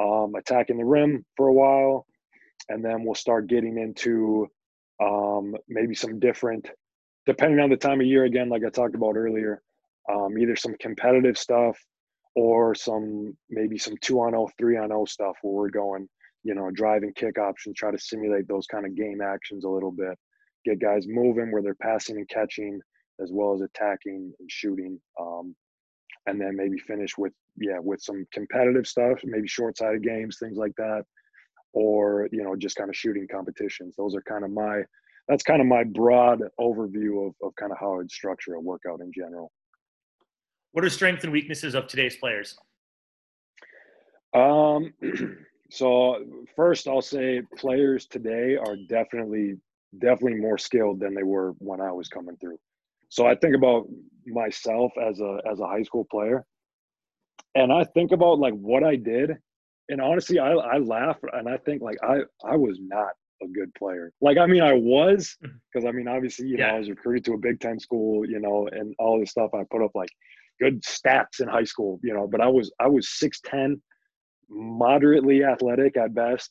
um, 0.00 0.34
attacking 0.36 0.78
the 0.78 0.84
rim 0.84 1.24
for 1.36 1.48
a 1.48 1.52
while, 1.52 2.06
and 2.68 2.84
then 2.84 3.04
we'll 3.04 3.14
start 3.14 3.48
getting 3.48 3.78
into 3.78 4.48
um, 5.02 5.54
maybe 5.68 5.94
some 5.94 6.18
different 6.18 6.70
depending 7.26 7.60
on 7.60 7.70
the 7.70 7.76
time 7.76 8.00
of 8.00 8.06
year, 8.06 8.24
again, 8.24 8.48
like 8.48 8.62
I 8.66 8.70
talked 8.70 8.94
about 8.94 9.16
earlier, 9.16 9.62
um, 10.12 10.36
either 10.38 10.56
some 10.56 10.74
competitive 10.78 11.38
stuff 11.38 11.78
or 12.34 12.74
some 12.74 13.36
maybe 13.50 13.78
some 13.78 13.94
two 14.00 14.20
on 14.20 14.32
0, 14.32 14.48
three 14.58 14.76
on 14.76 14.88
0 14.88 15.04
stuff 15.04 15.36
where 15.42 15.54
we're 15.54 15.70
going, 15.70 16.08
you 16.42 16.54
know, 16.54 16.70
driving 16.74 17.12
kick 17.14 17.38
options, 17.38 17.76
try 17.76 17.90
to 17.90 17.98
simulate 17.98 18.48
those 18.48 18.66
kind 18.66 18.86
of 18.86 18.96
game 18.96 19.20
actions 19.20 19.64
a 19.64 19.68
little 19.68 19.92
bit, 19.92 20.18
get 20.64 20.80
guys 20.80 21.06
moving 21.06 21.52
where 21.52 21.62
they're 21.62 21.76
passing 21.76 22.16
and 22.16 22.28
catching 22.28 22.80
as 23.22 23.30
well 23.32 23.54
as 23.54 23.60
attacking 23.60 24.32
and 24.38 24.50
shooting. 24.50 24.98
Um, 25.20 25.54
and 26.26 26.40
then 26.40 26.56
maybe 26.56 26.78
finish 26.78 27.16
with 27.18 27.32
yeah 27.56 27.78
with 27.78 28.00
some 28.00 28.26
competitive 28.32 28.86
stuff, 28.86 29.18
maybe 29.24 29.46
short 29.46 29.76
sided 29.76 30.02
games, 30.02 30.38
things 30.38 30.56
like 30.56 30.72
that, 30.76 31.04
or 31.72 32.28
you 32.32 32.42
know 32.42 32.56
just 32.56 32.76
kind 32.76 32.90
of 32.90 32.96
shooting 32.96 33.26
competitions. 33.30 33.94
Those 33.96 34.14
are 34.14 34.22
kind 34.22 34.44
of 34.44 34.50
my 34.50 34.82
that's 35.28 35.42
kind 35.42 35.60
of 35.60 35.66
my 35.66 35.84
broad 35.84 36.40
overview 36.60 37.26
of, 37.28 37.34
of 37.42 37.54
kind 37.56 37.72
of 37.72 37.78
how 37.78 38.00
I'd 38.00 38.10
structure 38.10 38.54
a 38.54 38.60
workout 38.60 39.00
in 39.00 39.10
general. 39.14 39.50
What 40.74 40.84
are 40.84 40.90
strengths 40.90 41.22
and 41.22 41.32
weaknesses 41.32 41.76
of 41.76 41.86
today's 41.86 42.16
players? 42.16 42.56
Um, 44.34 44.92
so 45.70 46.16
first, 46.56 46.88
I'll 46.88 47.00
say 47.00 47.42
players 47.56 48.06
today 48.06 48.56
are 48.56 48.74
definitely 48.88 49.54
definitely 50.00 50.40
more 50.40 50.58
skilled 50.58 50.98
than 50.98 51.14
they 51.14 51.22
were 51.22 51.52
when 51.58 51.80
I 51.80 51.92
was 51.92 52.08
coming 52.08 52.36
through. 52.38 52.58
So 53.08 53.24
I 53.24 53.36
think 53.36 53.54
about 53.54 53.86
myself 54.26 54.90
as 55.00 55.20
a 55.20 55.38
as 55.48 55.60
a 55.60 55.66
high 55.68 55.84
school 55.84 56.08
player, 56.10 56.44
and 57.54 57.72
I 57.72 57.84
think 57.84 58.10
about 58.10 58.40
like 58.40 58.54
what 58.54 58.82
I 58.82 58.96
did, 58.96 59.30
and 59.88 60.00
honestly, 60.00 60.40
I 60.40 60.54
I 60.54 60.78
laugh 60.78 61.18
and 61.34 61.48
I 61.48 61.56
think 61.58 61.82
like 61.82 61.98
I 62.02 62.22
I 62.44 62.56
was 62.56 62.80
not 62.80 63.12
a 63.40 63.46
good 63.46 63.72
player. 63.74 64.10
Like 64.20 64.38
I 64.38 64.46
mean, 64.46 64.64
I 64.64 64.72
was 64.72 65.36
because 65.40 65.84
mm-hmm. 65.84 65.86
I 65.86 65.92
mean, 65.92 66.08
obviously, 66.08 66.48
you 66.48 66.56
yeah. 66.58 66.70
know, 66.70 66.74
I 66.74 66.78
was 66.80 66.90
recruited 66.90 67.26
to 67.26 67.34
a 67.34 67.38
Big 67.38 67.60
Ten 67.60 67.78
school, 67.78 68.28
you 68.28 68.40
know, 68.40 68.68
and 68.72 68.92
all 68.98 69.20
this 69.20 69.30
stuff. 69.30 69.54
I 69.54 69.62
put 69.70 69.84
up 69.84 69.92
like 69.94 70.10
good 70.60 70.82
stats 70.82 71.40
in 71.40 71.48
high 71.48 71.64
school, 71.64 72.00
you 72.02 72.14
know, 72.14 72.26
but 72.28 72.40
I 72.40 72.48
was 72.48 72.72
I 72.80 72.88
was 72.88 73.10
six 73.18 73.40
ten, 73.44 73.82
moderately 74.50 75.44
athletic 75.44 75.96
at 75.96 76.14
best, 76.14 76.50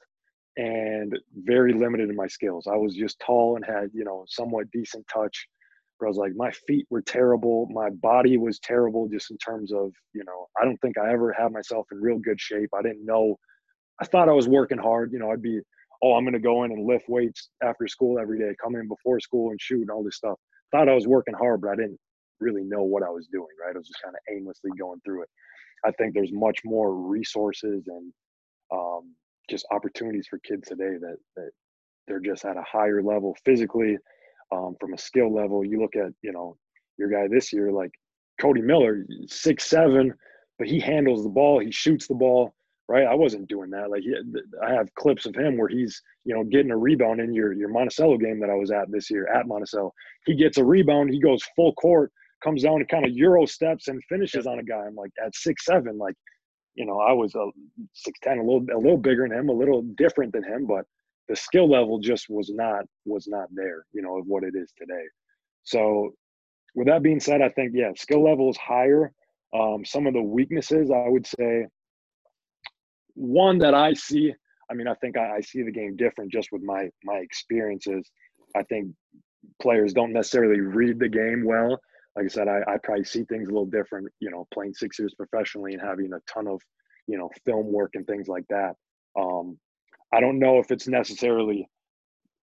and 0.57 1.17
very 1.35 1.73
limited 1.73 2.09
in 2.09 2.15
my 2.15 2.27
skills. 2.27 2.67
I 2.71 2.77
was 2.77 2.95
just 2.95 3.19
tall 3.25 3.55
and 3.57 3.65
had 3.65 3.89
you 3.93 4.05
know 4.05 4.25
somewhat 4.27 4.71
decent 4.71 5.05
touch 5.13 5.47
But 5.99 6.07
I 6.07 6.09
was 6.09 6.17
like, 6.17 6.33
my 6.35 6.51
feet 6.67 6.87
were 6.91 7.01
terrible. 7.01 7.67
My 7.71 7.89
body 7.91 8.37
was 8.37 8.59
terrible 8.59 9.09
just 9.09 9.31
in 9.31 9.37
terms 9.39 9.73
of, 9.73 9.93
you 10.13 10.23
know, 10.25 10.47
I 10.61 10.65
don't 10.65 10.77
think 10.81 10.97
I 10.97 11.13
ever 11.13 11.33
had 11.33 11.53
myself 11.53 11.87
in 11.91 12.01
real 12.01 12.19
good 12.19 12.39
shape. 12.41 12.69
I 12.75 12.83
didn't 12.83 13.05
know. 13.05 13.37
I 14.01 14.05
thought 14.05 14.29
I 14.29 14.33
was 14.33 14.47
working 14.47 14.77
hard. 14.77 15.11
You 15.13 15.19
know, 15.19 15.31
I'd 15.31 15.41
be, 15.41 15.59
oh, 16.03 16.13
I'm 16.13 16.25
to 16.33 16.39
go 16.39 16.63
in 16.63 16.71
and 16.71 16.85
lift 16.87 17.05
weights 17.09 17.49
after 17.63 17.87
school 17.87 18.19
every 18.19 18.39
day, 18.39 18.55
come 18.63 18.75
in 18.75 18.87
before 18.87 19.19
school 19.19 19.51
and 19.51 19.61
shoot 19.61 19.81
and 19.81 19.91
all 19.91 20.03
this 20.03 20.17
stuff. 20.17 20.37
Thought 20.71 20.89
I 20.89 20.95
was 20.95 21.07
working 21.07 21.35
hard, 21.35 21.61
but 21.61 21.71
I 21.71 21.75
didn't 21.75 21.99
really 22.43 22.63
know 22.63 22.83
what 22.83 23.03
I 23.03 23.09
was 23.09 23.27
doing, 23.31 23.55
right? 23.61 23.75
I 23.75 23.77
was 23.77 23.87
just 23.87 24.03
kind 24.03 24.15
of 24.15 24.21
aimlessly 24.35 24.71
going 24.79 24.99
through 25.03 25.23
it. 25.23 25.29
I 25.85 25.91
think 25.91 26.13
there's 26.13 26.31
much 26.31 26.59
more 26.63 26.93
resources 26.95 27.83
and 27.87 28.13
um, 28.71 29.15
just 29.49 29.65
opportunities 29.71 30.27
for 30.29 30.39
kids 30.39 30.67
today 30.67 30.95
that, 30.99 31.17
that 31.35 31.51
they're 32.07 32.19
just 32.19 32.45
at 32.45 32.57
a 32.57 32.63
higher 32.63 33.01
level 33.01 33.35
physically, 33.45 33.97
um, 34.51 34.75
from 34.79 34.93
a 34.93 34.97
skill 34.97 35.33
level. 35.33 35.65
You 35.65 35.81
look 35.81 35.95
at, 35.95 36.11
you 36.21 36.33
know, 36.33 36.57
your 36.97 37.09
guy 37.09 37.27
this 37.27 37.51
year, 37.53 37.71
like 37.71 37.91
Cody 38.39 38.61
Miller, 38.61 39.05
six 39.27 39.65
seven, 39.65 40.13
but 40.59 40.67
he 40.67 40.79
handles 40.79 41.23
the 41.23 41.29
ball, 41.29 41.59
he 41.59 41.71
shoots 41.71 42.07
the 42.07 42.15
ball. 42.15 42.53
Right, 42.89 43.07
I 43.07 43.15
wasn't 43.15 43.47
doing 43.47 43.69
that. 43.69 43.89
Like, 43.89 44.01
he, 44.01 44.13
I 44.61 44.73
have 44.73 44.93
clips 44.95 45.25
of 45.25 45.33
him 45.33 45.57
where 45.57 45.69
he's, 45.69 46.01
you 46.25 46.35
know, 46.35 46.43
getting 46.43 46.69
a 46.69 46.77
rebound 46.77 47.21
in 47.21 47.33
your 47.33 47.53
your 47.53 47.69
Monticello 47.69 48.17
game 48.17 48.41
that 48.41 48.49
I 48.49 48.55
was 48.55 48.71
at 48.71 48.91
this 48.91 49.09
year 49.09 49.25
at 49.33 49.47
Monticello. 49.47 49.93
He 50.25 50.35
gets 50.35 50.57
a 50.57 50.65
rebound, 50.65 51.09
he 51.09 51.21
goes 51.21 51.41
full 51.55 51.73
court, 51.75 52.11
comes 52.43 52.63
down 52.63 52.75
and 52.75 52.87
kind 52.89 53.05
of 53.05 53.11
euro 53.11 53.45
steps 53.45 53.87
and 53.87 54.03
finishes 54.09 54.45
on 54.45 54.59
a 54.59 54.63
guy. 54.63 54.85
I'm 54.85 54.95
like 54.95 55.11
at 55.23 55.35
six 55.35 55.65
seven, 55.65 55.97
like, 55.97 56.15
you 56.75 56.85
know, 56.85 56.99
I 56.99 57.13
was 57.13 57.35
a 57.35 57.45
six 57.93 58.19
ten, 58.21 58.39
a 58.39 58.43
little 58.43 58.65
a 58.73 58.77
little 58.77 58.97
bigger 58.97 59.27
than 59.27 59.37
him, 59.37 59.49
a 59.49 59.53
little 59.53 59.83
different 59.97 60.33
than 60.33 60.43
him, 60.43 60.65
but 60.65 60.85
the 61.29 61.35
skill 61.35 61.69
level 61.69 61.99
just 61.99 62.25
was 62.29 62.49
not 62.53 62.83
was 63.05 63.27
not 63.27 63.47
there, 63.53 63.85
you 63.93 64.01
know, 64.01 64.17
of 64.17 64.25
what 64.27 64.43
it 64.43 64.55
is 64.55 64.73
today. 64.77 65.05
So 65.63 66.13
with 66.75 66.87
that 66.87 67.03
being 67.03 67.19
said, 67.19 67.41
I 67.41 67.49
think 67.49 67.71
yeah, 67.73 67.91
skill 67.95 68.23
level 68.23 68.49
is 68.49 68.57
higher. 68.57 69.11
Um, 69.53 69.85
some 69.85 70.07
of 70.07 70.13
the 70.13 70.21
weaknesses 70.21 70.91
I 70.91 71.07
would 71.07 71.27
say 71.27 71.67
one 73.15 73.59
that 73.59 73.75
I 73.75 73.93
see, 73.93 74.33
I 74.69 74.73
mean, 74.73 74.87
I 74.87 74.95
think 74.95 75.17
I, 75.17 75.37
I 75.37 75.41
see 75.41 75.61
the 75.61 75.71
game 75.71 75.95
different 75.95 76.31
just 76.31 76.49
with 76.51 76.63
my 76.63 76.89
my 77.03 77.17
experiences. 77.17 78.09
I 78.55 78.63
think 78.63 78.89
players 79.61 79.93
don't 79.93 80.13
necessarily 80.13 80.59
read 80.59 80.99
the 80.99 81.09
game 81.09 81.43
well. 81.45 81.79
Like 82.15 82.25
I 82.25 82.29
said, 82.29 82.47
I, 82.47 82.61
I 82.67 82.77
probably 82.83 83.05
see 83.05 83.23
things 83.23 83.47
a 83.47 83.51
little 83.51 83.65
different, 83.65 84.07
you 84.19 84.29
know, 84.29 84.47
playing 84.53 84.73
six 84.73 84.99
years 84.99 85.13
professionally 85.15 85.73
and 85.73 85.81
having 85.81 86.11
a 86.13 86.19
ton 86.31 86.47
of, 86.47 86.61
you 87.07 87.17
know, 87.17 87.29
film 87.45 87.71
work 87.71 87.91
and 87.95 88.05
things 88.05 88.27
like 88.27 88.45
that. 88.49 88.75
Um, 89.19 89.57
I 90.11 90.19
don't 90.19 90.39
know 90.39 90.59
if 90.59 90.71
it's 90.71 90.87
necessarily 90.87 91.67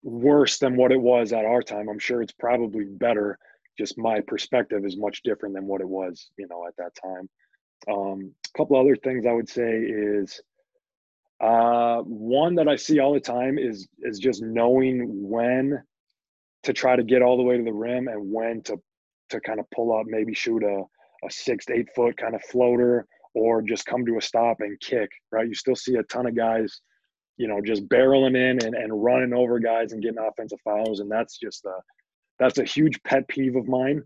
worse 0.03 0.59
than 0.59 0.77
what 0.77 0.93
it 0.93 1.01
was 1.01 1.33
at 1.33 1.45
our 1.45 1.63
time. 1.63 1.89
I'm 1.89 1.99
sure 1.99 2.23
it's 2.23 2.33
probably 2.33 2.85
better. 2.85 3.39
Just 3.79 3.97
my 3.97 4.21
perspective 4.21 4.85
is 4.85 4.97
much 4.97 5.23
different 5.23 5.55
than 5.55 5.67
what 5.67 5.81
it 5.81 5.89
was, 5.89 6.31
you 6.37 6.49
know, 6.49 6.67
at 6.67 6.77
that 6.77 6.93
time. 7.01 7.29
Um, 7.89 8.35
a 8.53 8.59
couple 8.59 8.79
other 8.79 8.97
things 8.97 9.25
I 9.27 9.33
would 9.33 9.49
say 9.49 9.79
is 9.79 10.41
uh, 11.41 11.99
one 12.03 12.57
that 12.57 12.69
I 12.69 12.77
see 12.77 12.99
all 12.99 13.15
the 13.15 13.21
time 13.21 13.59
is 13.59 13.89
is 14.01 14.19
just 14.19 14.43
knowing 14.43 15.29
when 15.29 15.83
to 16.65 16.73
try 16.73 16.97
to 16.97 17.03
get 17.03 17.23
all 17.23 17.39
the 17.39 17.43
way 17.43 17.57
to 17.57 17.65
the 17.65 17.73
rim 17.73 18.09
and 18.09 18.31
when 18.31 18.63
to 18.65 18.79
to 19.31 19.41
kind 19.41 19.61
of 19.61 19.67
pull 19.75 19.97
up, 19.99 20.07
maybe 20.07 20.35
shoot 20.35 20.63
a 20.63 20.85
a 21.23 21.31
six 21.31 21.67
to 21.67 21.75
eight 21.75 21.89
foot 21.95 22.17
kind 22.17 22.35
of 22.35 22.43
floater 22.45 23.07
or 23.35 23.61
just 23.61 23.85
come 23.85 24.07
to 24.07 24.17
a 24.17 24.23
stop 24.23 24.59
and 24.61 24.81
kick. 24.81 25.11
Right, 25.31 25.49
you 25.49 25.55
still 25.55 25.77
see 25.77 25.97
a 25.97 26.03
ton 26.05 26.27
of 26.27 26.37
guys 26.37 26.81
you 27.41 27.49
know, 27.49 27.59
just 27.63 27.89
barreling 27.89 28.37
in 28.37 28.63
and, 28.63 28.75
and 28.75 29.03
running 29.03 29.33
over 29.33 29.59
guys 29.59 29.93
and 29.93 30.03
getting 30.03 30.19
offensive 30.19 30.61
fouls. 30.63 31.01
And 31.01 31.11
that's 31.11 31.39
just 31.39 31.65
a, 31.65 31.73
that's 32.39 32.59
a 32.59 32.65
huge 32.65 33.03
pet 33.03 33.27
peeve 33.29 33.57
of 33.57 33.67
mine. 33.67 34.03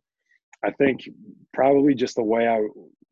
I 0.64 0.70
think 0.70 1.08
probably 1.52 1.94
just 1.94 2.14
the 2.14 2.22
way 2.22 2.46
I 2.46 2.64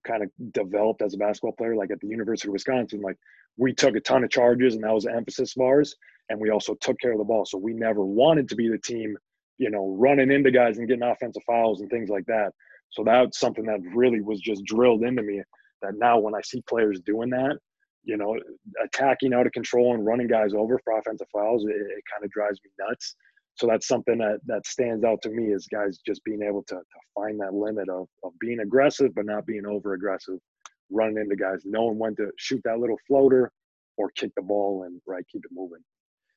kind 0.06 0.22
of 0.22 0.30
developed 0.52 1.02
as 1.02 1.14
a 1.14 1.16
basketball 1.16 1.56
player, 1.58 1.74
like 1.74 1.90
at 1.90 1.98
the 1.98 2.06
University 2.06 2.46
of 2.46 2.52
Wisconsin, 2.52 3.00
like 3.00 3.16
we 3.56 3.74
took 3.74 3.96
a 3.96 4.00
ton 4.00 4.22
of 4.22 4.30
charges 4.30 4.76
and 4.76 4.84
that 4.84 4.94
was 4.94 5.04
the 5.04 5.12
emphasis 5.12 5.56
of 5.56 5.62
ours. 5.62 5.96
And 6.30 6.40
we 6.40 6.50
also 6.50 6.74
took 6.74 7.00
care 7.00 7.10
of 7.10 7.18
the 7.18 7.24
ball. 7.24 7.44
So 7.44 7.58
we 7.58 7.72
never 7.72 8.04
wanted 8.04 8.48
to 8.50 8.54
be 8.54 8.68
the 8.68 8.78
team, 8.78 9.16
you 9.62 9.70
know, 9.70 9.94
running 9.96 10.32
into 10.32 10.50
guys 10.50 10.78
and 10.78 10.88
getting 10.88 11.04
offensive 11.04 11.44
fouls 11.46 11.80
and 11.80 11.88
things 11.88 12.10
like 12.10 12.26
that. 12.26 12.50
So 12.90 13.04
that's 13.04 13.38
something 13.38 13.64
that 13.66 13.78
really 13.94 14.20
was 14.20 14.40
just 14.40 14.64
drilled 14.64 15.04
into 15.04 15.22
me 15.22 15.40
that 15.82 15.94
now 15.96 16.18
when 16.18 16.34
I 16.34 16.40
see 16.42 16.62
players 16.68 17.00
doing 17.06 17.30
that, 17.30 17.58
you 18.02 18.16
know, 18.16 18.36
attacking 18.84 19.32
out 19.32 19.46
of 19.46 19.52
control 19.52 19.94
and 19.94 20.04
running 20.04 20.26
guys 20.26 20.52
over 20.52 20.80
for 20.82 20.98
offensive 20.98 21.28
fouls, 21.32 21.64
it, 21.64 21.76
it 21.76 22.02
kind 22.12 22.24
of 22.24 22.30
drives 22.32 22.58
me 22.64 22.70
nuts. 22.80 23.14
So 23.54 23.68
that's 23.68 23.86
something 23.86 24.18
that 24.18 24.40
that 24.46 24.66
stands 24.66 25.04
out 25.04 25.22
to 25.22 25.30
me 25.30 25.52
is 25.52 25.68
guys 25.72 26.00
just 26.04 26.24
being 26.24 26.42
able 26.42 26.64
to, 26.64 26.74
to 26.74 27.00
find 27.14 27.38
that 27.40 27.54
limit 27.54 27.88
of, 27.88 28.08
of 28.24 28.32
being 28.40 28.60
aggressive 28.60 29.14
but 29.14 29.26
not 29.26 29.46
being 29.46 29.64
over 29.64 29.94
aggressive, 29.94 30.38
running 30.90 31.18
into 31.18 31.36
guys, 31.36 31.60
knowing 31.64 32.00
when 32.00 32.16
to 32.16 32.30
shoot 32.36 32.60
that 32.64 32.80
little 32.80 32.98
floater 33.06 33.52
or 33.96 34.10
kick 34.16 34.32
the 34.34 34.42
ball 34.42 34.82
and 34.86 35.00
right 35.06 35.24
keep 35.30 35.44
it 35.44 35.52
moving. 35.54 35.84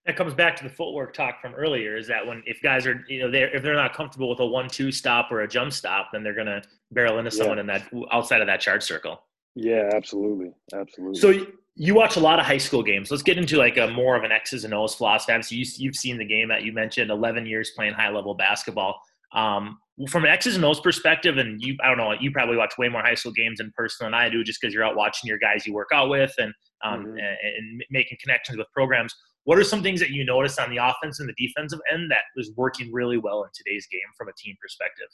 That 0.06 0.16
comes 0.16 0.34
back 0.34 0.56
to 0.58 0.64
the 0.64 0.70
footwork 0.70 1.14
talk 1.14 1.42
from 1.42 1.56
earlier. 1.56 1.98
Is 1.98 2.08
that 2.08 2.26
when 2.26 2.44
if 2.46 2.62
guys 2.62 2.86
are 2.86 3.04
you 3.08 3.20
know 3.20 3.32
they're 3.32 3.54
if 3.56 3.64
they're 3.64 3.74
not 3.74 3.94
comfortable 3.94 4.30
with 4.30 4.40
a 4.40 4.46
one-two 4.46 4.92
stop 4.92 5.32
or 5.32 5.42
a 5.42 5.48
jump 5.48 5.74
stop, 5.74 6.10
then 6.14 6.24
they're 6.24 6.36
gonna 6.36 6.62
barrel 6.92 7.18
into 7.18 7.32
someone 7.32 7.58
yeah. 7.58 7.62
in 7.62 7.68
that 7.68 7.92
outside 8.12 8.42
of 8.42 8.48
that 8.48 8.62
charge 8.62 8.84
circle. 8.84 9.24
Yeah, 9.56 9.90
absolutely, 9.94 10.52
absolutely. 10.74 11.20
So 11.20 11.48
you 11.76 11.94
watch 11.94 12.16
a 12.16 12.20
lot 12.20 12.40
of 12.40 12.46
high 12.46 12.58
school 12.58 12.84
games. 12.84 13.12
Let's 13.12 13.24
get 13.24 13.38
into 13.38 13.58
like 13.58 13.78
a 13.78 13.88
more 13.88 14.16
of 14.16 14.24
an 14.24 14.32
X's 14.32 14.64
and 14.64 14.74
O's 14.74 14.96
philosophy. 14.96 15.42
So 15.42 15.56
you, 15.56 15.66
you've 15.78 15.96
seen 15.96 16.18
the 16.18 16.26
game 16.26 16.48
that 16.48 16.64
you 16.64 16.72
mentioned, 16.72 17.12
11 17.12 17.46
years 17.46 17.72
playing 17.76 17.94
high 17.94 18.10
level 18.10 18.34
basketball. 18.34 19.00
Um, 19.34 19.78
from 20.10 20.24
an 20.24 20.32
X's 20.32 20.56
and 20.56 20.64
O's 20.64 20.80
perspective, 20.80 21.38
and 21.38 21.62
you, 21.62 21.76
I 21.84 21.88
don't 21.90 21.98
know, 21.98 22.14
you 22.14 22.32
probably 22.32 22.56
watch 22.56 22.78
way 22.78 22.88
more 22.88 23.02
high 23.02 23.16
school 23.16 23.34
games 23.34 23.60
in 23.60 23.72
person 23.72 24.06
than 24.06 24.14
I 24.14 24.30
do, 24.30 24.44
just 24.44 24.62
because 24.62 24.74
you're 24.74 24.84
out 24.84 24.96
watching 24.96 25.28
your 25.28 25.38
guys 25.38 25.66
you 25.66 25.74
work 25.74 25.90
out 25.94 26.10
with 26.10 26.34
and, 26.38 26.54
um, 26.84 27.00
mm-hmm. 27.00 27.18
and, 27.18 27.38
and 27.58 27.84
making 27.90 28.18
connections 28.22 28.58
with 28.58 28.68
programs. 28.74 29.14
What 29.46 29.58
are 29.58 29.64
some 29.64 29.82
things 29.82 30.00
that 30.00 30.10
you 30.10 30.26
noticed 30.26 30.60
on 30.60 30.70
the 30.70 30.78
offense 30.78 31.20
and 31.20 31.30
the 31.30 31.34
defensive 31.38 31.80
end 31.92 32.12
that 32.12 32.22
was 32.36 32.52
working 32.56 32.92
really 32.92 33.18
well 33.18 33.44
in 33.44 33.50
today's 33.54 33.88
game 33.88 34.02
from 34.18 34.28
a 34.28 34.34
team 34.38 34.56
perspective? 34.62 35.08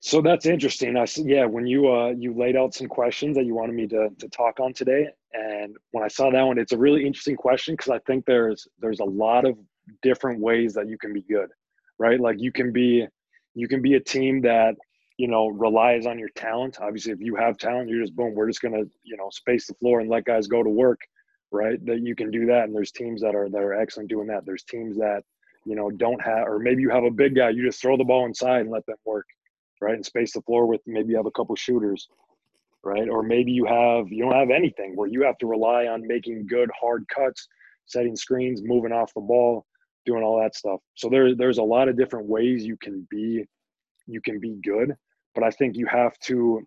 So 0.00 0.20
that's 0.20 0.46
interesting. 0.46 0.96
I 0.96 1.06
yeah, 1.16 1.44
when 1.44 1.64
you 1.64 1.88
uh 1.88 2.08
you 2.08 2.34
laid 2.34 2.56
out 2.56 2.74
some 2.74 2.88
questions 2.88 3.36
that 3.36 3.46
you 3.46 3.54
wanted 3.54 3.76
me 3.76 3.86
to 3.86 4.08
to 4.18 4.28
talk 4.30 4.58
on 4.58 4.72
today, 4.72 5.06
and 5.32 5.76
when 5.92 6.02
I 6.02 6.08
saw 6.08 6.28
that 6.28 6.42
one, 6.42 6.58
it's 6.58 6.72
a 6.72 6.76
really 6.76 7.06
interesting 7.06 7.36
question 7.36 7.74
because 7.74 7.90
I 7.90 8.00
think 8.00 8.26
there's 8.26 8.66
there's 8.80 8.98
a 8.98 9.04
lot 9.04 9.44
of 9.44 9.56
different 10.02 10.40
ways 10.40 10.74
that 10.74 10.88
you 10.88 10.98
can 10.98 11.12
be 11.12 11.22
good, 11.22 11.50
right? 12.00 12.18
Like 12.18 12.40
you 12.40 12.50
can 12.50 12.72
be 12.72 13.06
you 13.54 13.68
can 13.68 13.80
be 13.80 13.94
a 13.94 14.00
team 14.00 14.40
that 14.42 14.74
you 15.18 15.28
know 15.28 15.46
relies 15.46 16.04
on 16.04 16.18
your 16.18 16.30
talent. 16.34 16.78
Obviously, 16.80 17.12
if 17.12 17.20
you 17.20 17.36
have 17.36 17.56
talent, 17.56 17.88
you're 17.88 18.02
just 18.02 18.16
boom, 18.16 18.34
we're 18.34 18.48
just 18.48 18.60
gonna 18.60 18.82
you 19.04 19.16
know 19.16 19.28
space 19.30 19.68
the 19.68 19.74
floor 19.74 20.00
and 20.00 20.10
let 20.10 20.24
guys 20.24 20.48
go 20.48 20.64
to 20.64 20.70
work, 20.70 20.98
right? 21.52 21.84
That 21.86 22.00
you 22.00 22.14
can 22.14 22.30
do 22.30 22.46
that, 22.46 22.64
and 22.64 22.74
there's 22.74 22.92
teams 22.92 23.20
that 23.22 23.34
are 23.34 23.48
that 23.48 23.62
are 23.62 23.74
excellent 23.74 24.08
doing 24.08 24.26
that. 24.28 24.44
There's 24.46 24.64
teams 24.64 24.96
that 24.96 25.22
you 25.64 25.76
know, 25.76 25.90
don't 25.90 26.20
have, 26.22 26.48
or 26.48 26.58
maybe 26.58 26.82
you 26.82 26.90
have 26.90 27.04
a 27.04 27.10
big 27.10 27.36
guy, 27.36 27.50
you 27.50 27.64
just 27.64 27.80
throw 27.80 27.96
the 27.96 28.04
ball 28.04 28.26
inside 28.26 28.62
and 28.62 28.70
let 28.70 28.84
them 28.86 28.96
work, 29.04 29.26
right? 29.80 29.94
And 29.94 30.04
space 30.04 30.32
the 30.32 30.42
floor 30.42 30.66
with 30.66 30.80
maybe 30.86 31.10
you 31.10 31.16
have 31.16 31.26
a 31.26 31.30
couple 31.30 31.54
shooters, 31.56 32.08
right? 32.82 33.08
Or 33.08 33.22
maybe 33.22 33.52
you 33.52 33.64
have, 33.66 34.10
you 34.10 34.24
don't 34.24 34.34
have 34.34 34.50
anything 34.50 34.96
where 34.96 35.08
you 35.08 35.22
have 35.22 35.38
to 35.38 35.46
rely 35.46 35.86
on 35.86 36.06
making 36.06 36.46
good 36.46 36.70
hard 36.78 37.06
cuts, 37.08 37.46
setting 37.86 38.16
screens, 38.16 38.62
moving 38.64 38.92
off 38.92 39.14
the 39.14 39.20
ball, 39.20 39.64
doing 40.04 40.22
all 40.22 40.40
that 40.40 40.56
stuff. 40.56 40.80
So 40.94 41.08
there, 41.08 41.34
there's 41.34 41.58
a 41.58 41.62
lot 41.62 41.88
of 41.88 41.96
different 41.96 42.26
ways 42.26 42.64
you 42.64 42.76
can 42.76 43.06
be, 43.10 43.44
you 44.06 44.20
can 44.20 44.40
be 44.40 44.56
good, 44.64 44.94
but 45.34 45.44
I 45.44 45.50
think 45.50 45.76
you 45.76 45.86
have 45.86 46.18
to, 46.24 46.60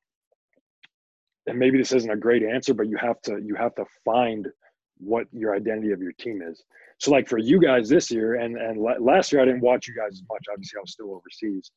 and 1.47 1.59
maybe 1.59 1.77
this 1.77 1.91
isn't 1.91 2.09
a 2.09 2.15
great 2.15 2.43
answer, 2.43 2.73
but 2.73 2.87
you 2.87 2.97
have 2.97 3.21
to, 3.23 3.39
you 3.43 3.55
have 3.55 3.75
to 3.75 3.85
find 4.05 4.47
what 4.97 5.27
your 5.31 5.55
identity 5.55 5.91
of 5.91 6.01
your 6.01 6.13
team 6.13 6.41
is. 6.41 6.63
So 6.99 7.11
like 7.11 7.27
for 7.27 7.37
you 7.37 7.59
guys 7.59 7.89
this 7.89 8.09
year 8.09 8.35
and 8.35 8.57
and 8.57 8.79
last 8.79 9.31
year 9.31 9.41
I 9.41 9.45
didn't 9.45 9.61
watch 9.61 9.87
you 9.87 9.95
guys 9.95 10.13
as 10.13 10.23
much. 10.29 10.43
Obviously 10.51 10.77
I 10.77 10.81
was 10.81 10.91
still 10.91 11.11
overseas. 11.11 11.71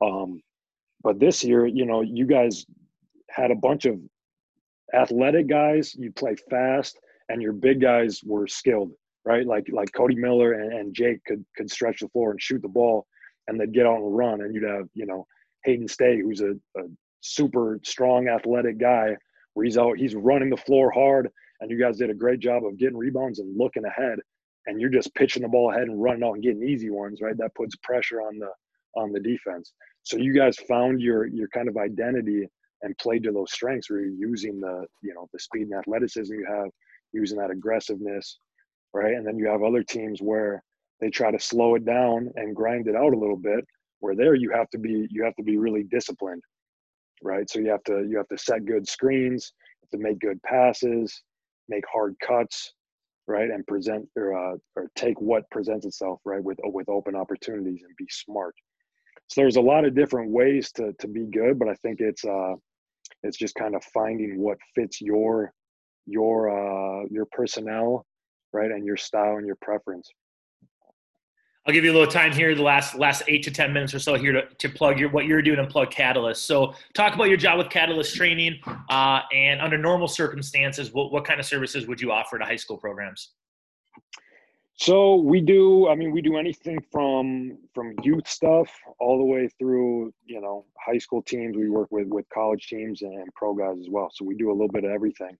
Um, 0.00 0.40
but 1.02 1.20
this 1.20 1.44
year, 1.44 1.66
you 1.66 1.84
know, 1.84 2.00
you 2.00 2.26
guys 2.26 2.64
had 3.30 3.50
a 3.50 3.56
bunch 3.56 3.84
of 3.84 4.00
athletic 4.94 5.48
guys. 5.48 5.94
You 5.94 6.10
play 6.10 6.34
fast, 6.50 6.98
and 7.28 7.42
your 7.42 7.52
big 7.52 7.80
guys 7.80 8.22
were 8.24 8.46
skilled, 8.46 8.92
right? 9.24 9.46
Like 9.46 9.66
like 9.70 9.92
Cody 9.92 10.16
Miller 10.16 10.54
and, 10.54 10.72
and 10.72 10.94
Jake 10.94 11.22
could 11.24 11.44
could 11.56 11.70
stretch 11.70 12.00
the 12.00 12.08
floor 12.08 12.30
and 12.30 12.40
shoot 12.40 12.62
the 12.62 12.68
ball, 12.68 13.06
and 13.46 13.60
they'd 13.60 13.74
get 13.74 13.86
on 13.86 14.00
a 14.00 14.04
run. 14.04 14.40
And 14.40 14.54
you'd 14.54 14.64
have 14.64 14.88
you 14.94 15.06
know 15.06 15.26
Hayden 15.64 15.88
Stay, 15.88 16.20
who's 16.20 16.40
a, 16.40 16.52
a 16.78 16.82
super 17.20 17.80
strong 17.84 18.28
athletic 18.28 18.78
guy, 18.78 19.16
where 19.52 19.64
he's 19.64 19.78
out, 19.78 19.98
he's 19.98 20.14
running 20.14 20.50
the 20.50 20.56
floor 20.56 20.90
hard, 20.90 21.28
and 21.64 21.70
you 21.70 21.78
guys 21.78 21.96
did 21.96 22.10
a 22.10 22.14
great 22.14 22.40
job 22.40 22.66
of 22.66 22.76
getting 22.76 22.98
rebounds 22.98 23.38
and 23.38 23.56
looking 23.56 23.86
ahead 23.86 24.18
and 24.66 24.78
you're 24.78 24.90
just 24.90 25.14
pitching 25.14 25.42
the 25.42 25.48
ball 25.48 25.70
ahead 25.70 25.84
and 25.84 26.02
running 26.02 26.22
out 26.22 26.34
and 26.34 26.42
getting 26.42 26.62
easy 26.62 26.90
ones, 26.90 27.20
right? 27.22 27.36
That 27.38 27.54
puts 27.54 27.74
pressure 27.76 28.20
on 28.20 28.38
the 28.38 28.50
on 28.96 29.12
the 29.12 29.20
defense. 29.20 29.72
So 30.02 30.18
you 30.18 30.34
guys 30.34 30.58
found 30.68 31.00
your 31.00 31.26
your 31.26 31.48
kind 31.48 31.68
of 31.68 31.78
identity 31.78 32.46
and 32.82 32.96
played 32.98 33.22
to 33.22 33.32
those 33.32 33.50
strengths 33.50 33.88
where 33.88 34.00
you're 34.00 34.28
using 34.28 34.60
the 34.60 34.84
you 35.02 35.14
know 35.14 35.26
the 35.32 35.38
speed 35.38 35.68
and 35.68 35.74
athleticism 35.74 36.34
you 36.34 36.46
have, 36.46 36.68
using 37.12 37.38
that 37.38 37.50
aggressiveness, 37.50 38.38
right? 38.92 39.14
And 39.14 39.26
then 39.26 39.38
you 39.38 39.48
have 39.48 39.62
other 39.62 39.82
teams 39.82 40.20
where 40.20 40.62
they 41.00 41.08
try 41.08 41.30
to 41.30 41.40
slow 41.40 41.76
it 41.76 41.86
down 41.86 42.30
and 42.36 42.54
grind 42.54 42.88
it 42.88 42.94
out 42.94 43.14
a 43.14 43.18
little 43.18 43.38
bit. 43.38 43.64
Where 44.00 44.14
there 44.14 44.34
you 44.34 44.50
have 44.50 44.68
to 44.70 44.78
be 44.78 45.08
you 45.10 45.24
have 45.24 45.36
to 45.36 45.42
be 45.42 45.56
really 45.56 45.84
disciplined, 45.84 46.42
right? 47.22 47.48
So 47.48 47.58
you 47.58 47.70
have 47.70 47.84
to 47.84 48.06
you 48.06 48.18
have 48.18 48.28
to 48.28 48.36
set 48.36 48.66
good 48.66 48.86
screens, 48.86 49.54
to 49.94 49.98
make 49.98 50.18
good 50.18 50.42
passes, 50.42 51.22
make 51.68 51.84
hard 51.92 52.14
cuts, 52.26 52.72
right 53.26 53.50
and 53.50 53.66
present 53.66 54.08
or 54.16 54.34
uh, 54.36 54.56
or 54.76 54.90
take 54.96 55.20
what 55.20 55.48
presents 55.50 55.86
itself 55.86 56.20
right 56.24 56.42
with 56.42 56.58
with 56.64 56.88
open 56.88 57.14
opportunities 57.16 57.82
and 57.82 57.96
be 57.96 58.06
smart. 58.10 58.54
So 59.28 59.40
there's 59.40 59.56
a 59.56 59.60
lot 59.60 59.84
of 59.84 59.94
different 59.94 60.30
ways 60.30 60.70
to 60.72 60.92
to 61.00 61.08
be 61.08 61.26
good 61.26 61.58
but 61.58 61.68
i 61.68 61.74
think 61.76 62.00
it's 62.00 62.24
uh 62.24 62.54
it's 63.22 63.38
just 63.38 63.54
kind 63.54 63.74
of 63.74 63.82
finding 63.84 64.38
what 64.38 64.58
fits 64.74 65.00
your 65.00 65.52
your 66.06 66.50
uh 66.50 67.04
your 67.10 67.26
personnel 67.32 68.04
right 68.52 68.70
and 68.70 68.84
your 68.84 68.96
style 68.96 69.36
and 69.36 69.46
your 69.46 69.56
preference 69.62 70.10
I'll 71.66 71.72
give 71.72 71.84
you 71.84 71.92
a 71.92 71.94
little 71.94 72.10
time 72.10 72.32
here, 72.32 72.54
the 72.54 72.62
last 72.62 72.94
last 72.94 73.22
eight 73.26 73.42
to 73.44 73.50
ten 73.50 73.72
minutes 73.72 73.94
or 73.94 73.98
so 73.98 74.14
here 74.14 74.32
to, 74.32 74.46
to 74.46 74.68
plug 74.68 75.00
your 75.00 75.08
what 75.08 75.24
you're 75.24 75.40
doing 75.40 75.58
and 75.58 75.68
plug 75.68 75.90
Catalyst. 75.90 76.44
So 76.44 76.74
talk 76.92 77.14
about 77.14 77.28
your 77.28 77.38
job 77.38 77.56
with 77.56 77.70
Catalyst 77.70 78.14
Training, 78.14 78.60
uh, 78.90 79.20
and 79.32 79.62
under 79.62 79.78
normal 79.78 80.06
circumstances, 80.06 80.92
what 80.92 81.10
what 81.10 81.24
kind 81.24 81.40
of 81.40 81.46
services 81.46 81.86
would 81.86 82.00
you 82.00 82.12
offer 82.12 82.38
to 82.38 82.44
high 82.44 82.56
school 82.56 82.76
programs? 82.76 83.30
So 84.76 85.16
we 85.16 85.40
do. 85.40 85.88
I 85.88 85.94
mean, 85.94 86.10
we 86.10 86.20
do 86.20 86.36
anything 86.36 86.84
from 86.92 87.56
from 87.72 87.94
youth 88.02 88.28
stuff 88.28 88.68
all 88.98 89.16
the 89.16 89.24
way 89.24 89.48
through 89.58 90.12
you 90.26 90.42
know 90.42 90.66
high 90.78 90.98
school 90.98 91.22
teams. 91.22 91.56
We 91.56 91.70
work 91.70 91.90
with 91.90 92.08
with 92.08 92.28
college 92.28 92.66
teams 92.66 93.00
and 93.00 93.32
pro 93.34 93.54
guys 93.54 93.78
as 93.80 93.88
well. 93.88 94.10
So 94.12 94.26
we 94.26 94.34
do 94.34 94.50
a 94.50 94.52
little 94.52 94.68
bit 94.68 94.84
of 94.84 94.90
everything. 94.90 95.38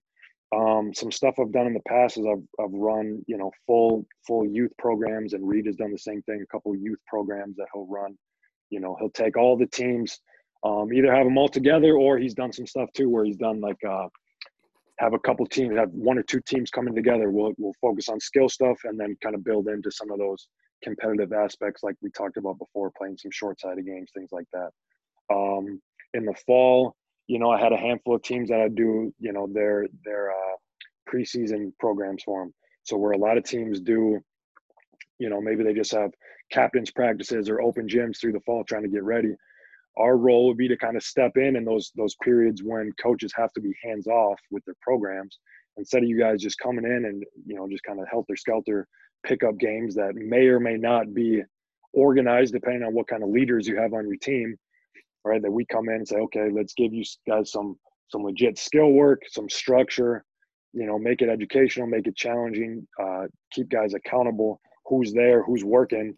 Um, 0.53 0.93
some 0.93 1.11
stuff 1.11 1.35
I've 1.39 1.51
done 1.51 1.67
in 1.67 1.73
the 1.73 1.81
past 1.87 2.17
is 2.17 2.25
I've, 2.25 2.43
I've 2.63 2.73
run, 2.73 3.23
you 3.27 3.37
know, 3.37 3.51
full 3.65 4.05
full 4.27 4.45
youth 4.45 4.71
programs, 4.77 5.33
and 5.33 5.47
Reed 5.47 5.65
has 5.65 5.75
done 5.75 5.91
the 5.91 5.97
same 5.97 6.21
thing. 6.23 6.41
A 6.41 6.53
couple 6.53 6.75
youth 6.75 6.99
programs 7.07 7.55
that 7.57 7.67
he'll 7.73 7.87
run. 7.87 8.17
You 8.69 8.79
know, 8.79 8.95
he'll 8.99 9.09
take 9.09 9.37
all 9.37 9.57
the 9.57 9.67
teams, 9.67 10.19
um, 10.63 10.93
either 10.93 11.13
have 11.13 11.25
them 11.25 11.37
all 11.37 11.49
together, 11.49 11.95
or 11.95 12.17
he's 12.17 12.33
done 12.33 12.53
some 12.53 12.67
stuff 12.67 12.89
too 12.93 13.09
where 13.09 13.25
he's 13.25 13.37
done 13.37 13.59
like 13.59 13.83
uh, 13.87 14.07
have 14.99 15.13
a 15.13 15.19
couple 15.19 15.45
teams, 15.45 15.75
have 15.75 15.89
one 15.91 16.17
or 16.17 16.23
two 16.23 16.41
teams 16.47 16.69
coming 16.69 16.95
together. 16.95 17.31
We'll 17.31 17.53
we'll 17.57 17.75
focus 17.81 18.09
on 18.09 18.19
skill 18.19 18.49
stuff 18.49 18.77
and 18.83 18.99
then 18.99 19.17
kind 19.21 19.35
of 19.35 19.43
build 19.43 19.67
into 19.67 19.91
some 19.91 20.11
of 20.11 20.19
those 20.19 20.47
competitive 20.83 21.33
aspects, 21.33 21.83
like 21.83 21.95
we 22.01 22.09
talked 22.11 22.37
about 22.37 22.59
before, 22.59 22.91
playing 22.97 23.17
some 23.17 23.31
short 23.31 23.59
sided 23.59 23.85
games, 23.85 24.11
things 24.13 24.29
like 24.31 24.47
that. 24.53 24.69
Um, 25.33 25.81
in 26.13 26.25
the 26.25 26.35
fall, 26.45 26.95
you 27.27 27.39
know, 27.39 27.49
I 27.49 27.59
had 27.59 27.73
a 27.73 27.77
handful 27.77 28.15
of 28.15 28.21
teams 28.21 28.49
that 28.49 28.61
I 28.61 28.67
do, 28.67 29.13
you 29.19 29.33
know, 29.33 29.47
their 29.51 29.87
their 30.03 30.31
uh, 30.31 30.55
preseason 31.11 31.71
programs 31.79 32.23
for 32.23 32.43
them. 32.43 32.53
So 32.83 32.97
where 32.97 33.13
a 33.13 33.17
lot 33.17 33.37
of 33.37 33.43
teams 33.43 33.79
do, 33.79 34.19
you 35.17 35.29
know, 35.29 35.41
maybe 35.41 35.63
they 35.63 35.73
just 35.73 35.91
have 35.91 36.11
captains 36.51 36.91
practices 36.91 37.49
or 37.49 37.61
open 37.61 37.87
gyms 37.87 38.19
through 38.19 38.33
the 38.33 38.39
fall 38.41 38.63
trying 38.63 38.83
to 38.83 38.89
get 38.89 39.03
ready. 39.03 39.33
Our 39.97 40.17
role 40.17 40.47
would 40.47 40.57
be 40.57 40.67
to 40.67 40.77
kind 40.77 40.95
of 40.95 41.03
step 41.03 41.31
in 41.37 41.55
in 41.55 41.65
those 41.65 41.91
those 41.95 42.15
periods 42.23 42.61
when 42.63 42.91
coaches 43.01 43.33
have 43.35 43.51
to 43.53 43.61
be 43.61 43.73
hands 43.83 44.07
off 44.07 44.39
with 44.51 44.63
their 44.65 44.75
programs 44.81 45.39
instead 45.77 46.03
of 46.03 46.09
you 46.09 46.19
guys 46.19 46.41
just 46.41 46.59
coming 46.59 46.85
in 46.85 47.05
and 47.05 47.23
you 47.45 47.55
know 47.55 47.67
just 47.69 47.83
kind 47.83 47.99
of 47.99 48.07
helter 48.09 48.35
skelter 48.35 48.87
pick 49.25 49.43
up 49.43 49.57
games 49.57 49.95
that 49.95 50.15
may 50.15 50.45
or 50.47 50.59
may 50.59 50.77
not 50.77 51.13
be 51.13 51.41
organized 51.93 52.53
depending 52.53 52.83
on 52.83 52.93
what 52.93 53.07
kind 53.07 53.23
of 53.23 53.29
leaders 53.29 53.67
you 53.67 53.77
have 53.77 53.93
on 53.93 54.07
your 54.07 54.17
team 54.17 54.57
right? 55.25 55.41
That 55.41 55.51
we 55.51 55.65
come 55.65 55.89
in 55.89 55.95
and 55.95 56.07
say, 56.07 56.17
okay, 56.17 56.49
let's 56.53 56.73
give 56.73 56.93
you 56.93 57.03
guys 57.27 57.51
some 57.51 57.77
some 58.09 58.23
legit 58.23 58.57
skill 58.57 58.91
work, 58.91 59.23
some 59.27 59.49
structure, 59.49 60.23
you 60.71 60.85
know, 60.85 60.99
make 60.99 61.21
it 61.21 61.29
educational, 61.29 61.87
make 61.87 62.05
it 62.05 62.15
challenging, 62.15 62.87
uh, 63.01 63.23
keep 63.51 63.67
guys 63.69 63.95
accountable, 63.95 64.61
who's 64.85 65.11
there, 65.11 65.43
who's 65.43 65.63
working, 65.63 66.15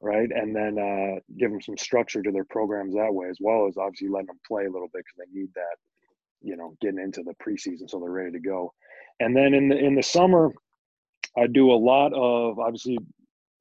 right? 0.00 0.28
And 0.30 0.54
then 0.54 0.78
uh, 0.78 1.18
give 1.36 1.50
them 1.50 1.60
some 1.60 1.76
structure 1.76 2.22
to 2.22 2.30
their 2.30 2.44
programs 2.44 2.94
that 2.94 3.12
way, 3.12 3.28
as 3.28 3.38
well 3.40 3.66
as 3.66 3.76
obviously 3.76 4.08
letting 4.08 4.28
them 4.28 4.40
play 4.46 4.66
a 4.66 4.70
little 4.70 4.88
bit 4.94 5.04
because 5.04 5.18
they 5.18 5.40
need 5.40 5.48
that, 5.54 5.76
you 6.40 6.56
know, 6.56 6.76
getting 6.80 7.00
into 7.00 7.24
the 7.24 7.34
preseason 7.44 7.90
so 7.90 7.98
they're 7.98 8.10
ready 8.10 8.30
to 8.30 8.40
go. 8.40 8.72
And 9.18 9.36
then 9.36 9.54
in 9.54 9.68
the 9.68 9.76
in 9.76 9.96
the 9.96 10.02
summer, 10.02 10.52
I 11.36 11.48
do 11.48 11.72
a 11.72 11.74
lot 11.74 12.12
of 12.12 12.60
obviously 12.60 12.98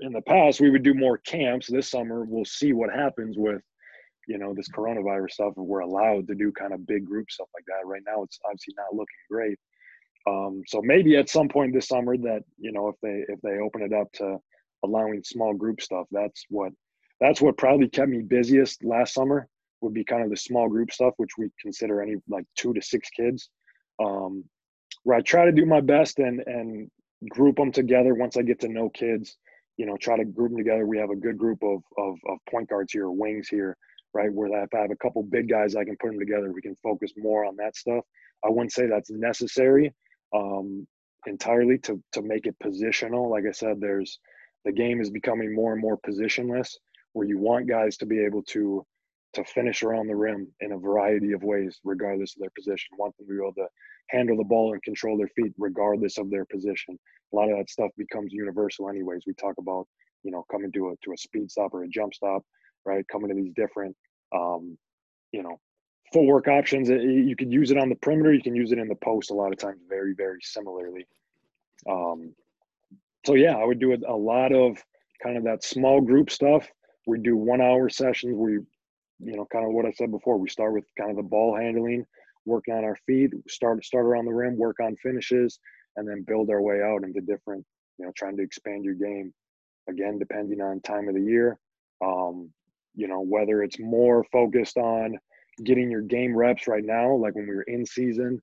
in 0.01 0.13
the 0.13 0.21
past 0.21 0.61
we 0.61 0.69
would 0.69 0.83
do 0.83 0.93
more 0.93 1.17
camps. 1.17 1.67
This 1.67 1.89
summer 1.89 2.23
we'll 2.23 2.45
see 2.45 2.73
what 2.73 2.93
happens 2.93 3.35
with 3.35 3.63
you 4.27 4.37
know 4.37 4.53
this 4.53 4.69
coronavirus 4.69 5.31
stuff 5.31 5.53
we're 5.55 5.79
allowed 5.79 6.27
to 6.27 6.35
do 6.35 6.51
kind 6.51 6.73
of 6.73 6.85
big 6.85 7.05
group 7.05 7.31
stuff 7.31 7.47
like 7.53 7.63
that 7.65 7.87
right 7.87 8.01
now 8.05 8.21
it's 8.23 8.39
obviously 8.45 8.73
not 8.77 8.93
looking 8.93 9.07
great. 9.29 9.57
Um, 10.27 10.61
so 10.67 10.81
maybe 10.83 11.15
at 11.15 11.29
some 11.29 11.47
point 11.47 11.73
this 11.73 11.87
summer 11.87 12.17
that 12.17 12.43
you 12.57 12.71
know 12.71 12.89
if 12.89 12.95
they 13.01 13.23
if 13.33 13.39
they 13.41 13.59
open 13.59 13.81
it 13.81 13.93
up 13.93 14.11
to 14.13 14.37
allowing 14.83 15.23
small 15.23 15.53
group 15.53 15.81
stuff 15.81 16.05
that's 16.11 16.45
what 16.49 16.71
that's 17.19 17.41
what 17.41 17.57
probably 17.57 17.87
kept 17.87 18.09
me 18.09 18.21
busiest 18.21 18.83
last 18.83 19.13
summer 19.13 19.47
would 19.81 19.93
be 19.93 20.03
kind 20.03 20.23
of 20.23 20.29
the 20.29 20.37
small 20.37 20.67
group 20.67 20.91
stuff 20.91 21.13
which 21.17 21.31
we 21.37 21.49
consider 21.61 22.01
any 22.01 22.15
like 22.27 22.45
two 22.55 22.73
to 22.73 22.81
six 22.81 23.09
kids. 23.09 23.49
Um, 24.03 24.43
where 25.03 25.17
i 25.17 25.21
try 25.21 25.45
to 25.45 25.51
do 25.51 25.65
my 25.65 25.81
best 25.81 26.19
and 26.19 26.43
and 26.45 26.91
group 27.29 27.55
them 27.55 27.71
together 27.71 28.13
once 28.13 28.37
i 28.37 28.41
get 28.41 28.59
to 28.59 28.67
know 28.67 28.89
kids 28.89 29.37
you 29.77 29.85
know 29.85 29.95
try 29.97 30.17
to 30.17 30.25
group 30.25 30.49
them 30.49 30.57
together. 30.57 30.85
We 30.85 30.97
have 30.97 31.11
a 31.11 31.15
good 31.15 31.37
group 31.37 31.63
of 31.63 31.81
of, 31.97 32.15
of 32.27 32.37
point 32.49 32.69
guards 32.69 32.91
here 32.91 33.09
wings 33.09 33.47
here 33.47 33.77
right? 34.13 34.31
Where 34.31 34.63
if 34.63 34.73
I 34.73 34.79
have 34.79 34.91
a 34.91 34.95
couple 34.97 35.23
big 35.23 35.49
guys, 35.49 35.75
I 35.75 35.83
can 35.83 35.97
put 35.97 36.11
them 36.11 36.19
together. 36.19 36.51
We 36.51 36.61
can 36.61 36.77
focus 36.83 37.11
more 37.17 37.45
on 37.45 37.55
that 37.57 37.75
stuff. 37.75 38.03
I 38.45 38.49
wouldn't 38.49 38.73
say 38.73 38.87
that's 38.87 39.11
necessary 39.11 39.93
um, 40.33 40.87
entirely 41.25 41.77
to 41.79 42.01
to 42.13 42.21
make 42.21 42.45
it 42.45 42.55
positional. 42.63 43.29
Like 43.29 43.45
I 43.47 43.51
said, 43.51 43.79
there's 43.79 44.19
the 44.65 44.71
game 44.71 45.01
is 45.01 45.09
becoming 45.09 45.53
more 45.53 45.73
and 45.73 45.81
more 45.81 45.97
positionless, 45.97 46.75
where 47.13 47.27
you 47.27 47.37
want 47.37 47.67
guys 47.67 47.97
to 47.97 48.05
be 48.05 48.23
able 48.23 48.43
to 48.43 48.85
to 49.33 49.43
finish 49.43 49.83
around 49.83 50.07
the 50.07 50.15
rim 50.15 50.47
in 50.61 50.71
a 50.71 50.77
variety 50.77 51.33
of 51.33 51.43
ways, 51.43 51.79
regardless 51.83 52.35
of 52.35 52.41
their 52.41 52.51
position. 52.57 52.97
Want 52.97 53.15
them 53.17 53.27
to 53.27 53.33
be 53.33 53.39
able 53.39 53.53
to 53.53 53.67
handle 54.09 54.37
the 54.37 54.43
ball 54.43 54.73
and 54.73 54.81
control 54.83 55.17
their 55.17 55.27
feet, 55.29 55.53
regardless 55.57 56.17
of 56.17 56.29
their 56.29 56.45
position. 56.45 56.97
A 57.33 57.35
lot 57.35 57.51
of 57.51 57.57
that 57.57 57.69
stuff 57.69 57.91
becomes 57.97 58.31
universal, 58.33 58.89
anyways. 58.89 59.23
We 59.27 59.33
talk 59.33 59.55
about 59.59 59.87
you 60.23 60.31
know 60.31 60.45
coming 60.51 60.71
to 60.73 60.89
a 60.89 60.95
to 61.03 61.13
a 61.13 61.17
speed 61.17 61.51
stop 61.51 61.73
or 61.73 61.83
a 61.83 61.89
jump 61.89 62.13
stop 62.13 62.43
right? 62.87 63.07
Coming 63.07 63.29
to 63.29 63.35
these 63.35 63.53
different, 63.55 63.95
um, 64.33 64.77
you 65.31 65.43
know, 65.43 65.59
footwork 66.13 66.47
options. 66.47 66.89
You 66.89 67.35
can 67.35 67.51
use 67.51 67.69
it 67.69 67.77
on 67.77 67.89
the 67.89 67.95
perimeter. 67.95 68.33
You 68.33 68.41
can 68.41 68.55
use 68.55 68.71
it 68.71 68.79
in 68.79 68.87
the 68.87 68.95
post 68.95 69.29
a 69.29 69.33
lot 69.33 69.51
of 69.51 69.59
times, 69.59 69.81
very, 69.87 70.13
very 70.15 70.39
similarly. 70.41 71.05
Um, 71.87 72.33
so 73.25 73.35
yeah, 73.35 73.57
I 73.57 73.65
would 73.65 73.79
do 73.79 73.93
a 73.93 74.15
lot 74.15 74.53
of 74.53 74.77
kind 75.21 75.37
of 75.37 75.43
that 75.43 75.63
small 75.63 76.01
group 76.01 76.29
stuff. 76.29 76.67
We 77.05 77.19
do 77.19 77.35
one 77.35 77.61
hour 77.61 77.89
sessions 77.89 78.35
We, 78.35 78.53
you, 78.53 78.67
you 79.19 79.35
know, 79.35 79.45
kind 79.51 79.65
of 79.65 79.73
what 79.73 79.85
I 79.85 79.91
said 79.91 80.11
before. 80.11 80.37
We 80.37 80.49
start 80.49 80.73
with 80.73 80.85
kind 80.97 81.11
of 81.11 81.17
the 81.17 81.23
ball 81.23 81.55
handling, 81.55 82.05
working 82.45 82.73
on 82.73 82.83
our 82.83 82.97
feet, 83.05 83.31
start 83.47 83.83
start 83.83 84.05
around 84.05 84.25
the 84.25 84.33
rim, 84.33 84.57
work 84.57 84.77
on 84.81 84.95
finishes, 84.97 85.59
and 85.95 86.07
then 86.07 86.23
build 86.23 86.49
our 86.49 86.61
way 86.61 86.81
out 86.81 87.03
into 87.03 87.21
different, 87.21 87.65
you 87.97 88.05
know, 88.05 88.11
trying 88.15 88.37
to 88.37 88.43
expand 88.43 88.85
your 88.85 88.93
game 88.93 89.33
again, 89.89 90.19
depending 90.19 90.61
on 90.61 90.79
time 90.81 91.07
of 91.07 91.15
the 91.15 91.21
year. 91.21 91.57
Um, 92.01 92.51
you 92.97 93.07
know, 93.07 93.21
whether 93.21 93.63
it's 93.63 93.79
more 93.79 94.25
focused 94.31 94.75
on 94.75 95.17
getting 95.63 95.89
your 95.89 96.01
game 96.01 96.35
reps 96.35 96.67
right 96.67 96.83
now, 96.83 97.15
like 97.15 97.35
when 97.35 97.47
we 97.47 97.55
were 97.55 97.63
in 97.63 97.85
season, 97.85 98.41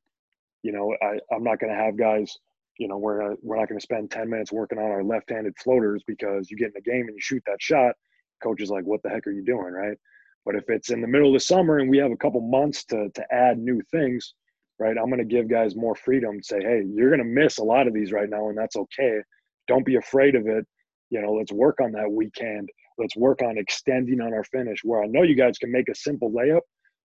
you 0.63 0.73
know, 0.73 0.95
I, 1.03 1.19
I'm 1.35 1.43
not 1.43 1.59
going 1.59 1.73
to 1.73 1.79
have 1.79 1.99
guys, 1.99 2.33
you 2.79 2.89
know, 2.89 2.97
we're, 2.97 3.35
we're 3.43 3.59
not 3.59 3.69
going 3.69 3.79
to 3.79 3.85
spend 3.85 4.11
10 4.11 4.31
minutes 4.31 4.53
working 4.53 4.79
on 4.79 4.91
our 4.91 5.03
left 5.03 5.31
handed 5.31 5.55
floaters 5.59 6.03
because 6.07 6.51
you 6.51 6.57
get 6.57 6.69
in 6.69 6.73
the 6.77 6.91
game 6.91 7.07
and 7.07 7.15
you 7.15 7.21
shoot 7.21 7.43
that 7.47 7.61
shot. 7.61 7.95
Coach 8.43 8.63
is 8.63 8.71
like, 8.71 8.85
what 8.85 9.03
the 9.03 9.11
heck 9.11 9.27
are 9.27 9.33
you 9.33 9.45
doing? 9.45 9.73
Right. 9.73 9.99
But 10.45 10.55
if 10.55 10.65
it's 10.69 10.91
in 10.91 11.01
the 11.01 11.09
middle 11.09 11.29
of 11.29 11.35
the 11.35 11.41
summer 11.41 11.79
and 11.79 11.91
we 11.91 11.99
have 11.99 12.13
a 12.13 12.17
couple 12.17 12.41
months 12.41 12.85
to, 12.87 13.09
to 13.15 13.35
add 13.35 13.59
new 13.59 13.81
things, 13.91 14.35
right, 14.79 14.97
I'm 14.97 15.07
going 15.07 15.19
to 15.19 15.25
give 15.25 15.49
guys 15.49 15.75
more 15.75 15.97
freedom 15.97 16.39
to 16.39 16.45
say, 16.45 16.61
hey, 16.61 16.85
you're 16.87 17.11
going 17.11 17.19
to 17.19 17.25
miss 17.25 17.59
a 17.59 17.65
lot 17.65 17.87
of 17.87 17.95
these 17.95 18.13
right 18.13 18.29
now, 18.29 18.49
and 18.49 18.59
that's 18.59 18.77
okay. 18.77 19.19
Don't 19.67 19.87
be 19.87 19.97
afraid 19.97 20.35
of 20.35 20.47
it. 20.47 20.67
You 21.11 21.23
know, 21.23 21.33
let's 21.33 21.53
work 21.53 21.81
on 21.81 21.93
that 21.93 22.11
weekend. 22.11 22.69
Let's 22.99 23.17
work 23.17 23.43
on 23.43 23.59
extending 23.59 24.21
on 24.21 24.33
our 24.33 24.45
finish 24.45 24.79
where 24.85 25.03
I 25.03 25.07
know 25.07 25.23
you 25.23 25.35
guys 25.35 25.59
can 25.59 25.73
make 25.73 25.89
a 25.89 25.95
simple 25.95 26.31
layup, 26.31 26.61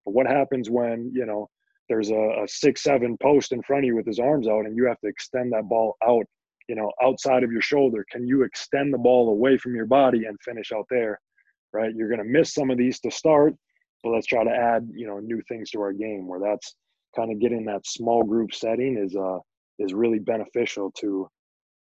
but 0.05 0.13
what 0.13 0.27
happens 0.27 0.69
when, 0.69 1.11
you 1.13 1.25
know, 1.25 1.49
there's 1.87 2.11
a, 2.11 2.43
a 2.43 2.47
six, 2.47 2.83
seven 2.83 3.17
post 3.21 3.51
in 3.51 3.63
front 3.63 3.83
of 3.83 3.87
you 3.87 3.95
with 3.95 4.05
his 4.05 4.19
arms 4.19 4.47
out 4.47 4.65
and 4.65 4.75
you 4.77 4.85
have 4.85 4.99
to 4.99 5.07
extend 5.07 5.51
that 5.53 5.67
ball 5.67 5.97
out, 6.03 6.25
you 6.67 6.75
know, 6.75 6.91
outside 7.01 7.43
of 7.43 7.51
your 7.51 7.61
shoulder? 7.61 8.05
Can 8.11 8.27
you 8.27 8.43
extend 8.43 8.93
the 8.93 8.99
ball 8.99 9.29
away 9.29 9.57
from 9.57 9.75
your 9.75 9.87
body 9.87 10.25
and 10.25 10.37
finish 10.41 10.71
out 10.71 10.85
there? 10.89 11.19
Right? 11.73 11.93
You're 11.95 12.09
going 12.09 12.23
to 12.23 12.39
miss 12.39 12.53
some 12.53 12.69
of 12.69 12.77
these 12.77 12.99
to 13.01 13.11
start, 13.11 13.55
but 14.03 14.11
let's 14.11 14.27
try 14.27 14.43
to 14.43 14.51
add, 14.51 14.87
you 14.93 15.07
know, 15.07 15.19
new 15.19 15.41
things 15.47 15.71
to 15.71 15.81
our 15.81 15.93
game 15.93 16.27
where 16.27 16.39
that's 16.39 16.75
kind 17.15 17.31
of 17.31 17.39
getting 17.39 17.65
that 17.65 17.85
small 17.85 18.23
group 18.23 18.53
setting 18.53 18.97
is 18.97 19.15
uh 19.15 19.39
is 19.79 19.93
really 19.93 20.19
beneficial 20.19 20.91
to 20.91 21.27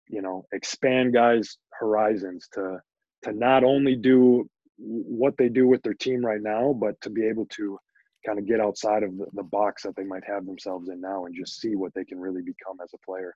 you 0.08 0.22
know 0.22 0.44
expand 0.52 1.12
guys 1.12 1.58
horizons 1.78 2.48
to 2.52 2.78
to 3.24 3.32
not 3.32 3.64
only 3.64 3.96
do 3.96 4.48
what 4.78 5.34
they 5.36 5.48
do 5.48 5.66
with 5.66 5.82
their 5.82 5.94
team 5.94 6.24
right 6.24 6.42
now 6.42 6.72
but 6.72 7.00
to 7.00 7.10
be 7.10 7.26
able 7.26 7.46
to 7.46 7.78
kind 8.26 8.38
of 8.38 8.46
get 8.46 8.60
outside 8.60 9.02
of 9.02 9.16
the, 9.18 9.26
the 9.34 9.42
box 9.42 9.82
that 9.82 9.94
they 9.96 10.04
might 10.04 10.24
have 10.24 10.46
themselves 10.46 10.88
in 10.88 11.00
now 11.00 11.24
and 11.24 11.34
just 11.34 11.60
see 11.60 11.74
what 11.74 11.92
they 11.94 12.04
can 12.04 12.18
really 12.18 12.42
become 12.42 12.76
as 12.82 12.90
a 12.94 12.98
player 12.98 13.34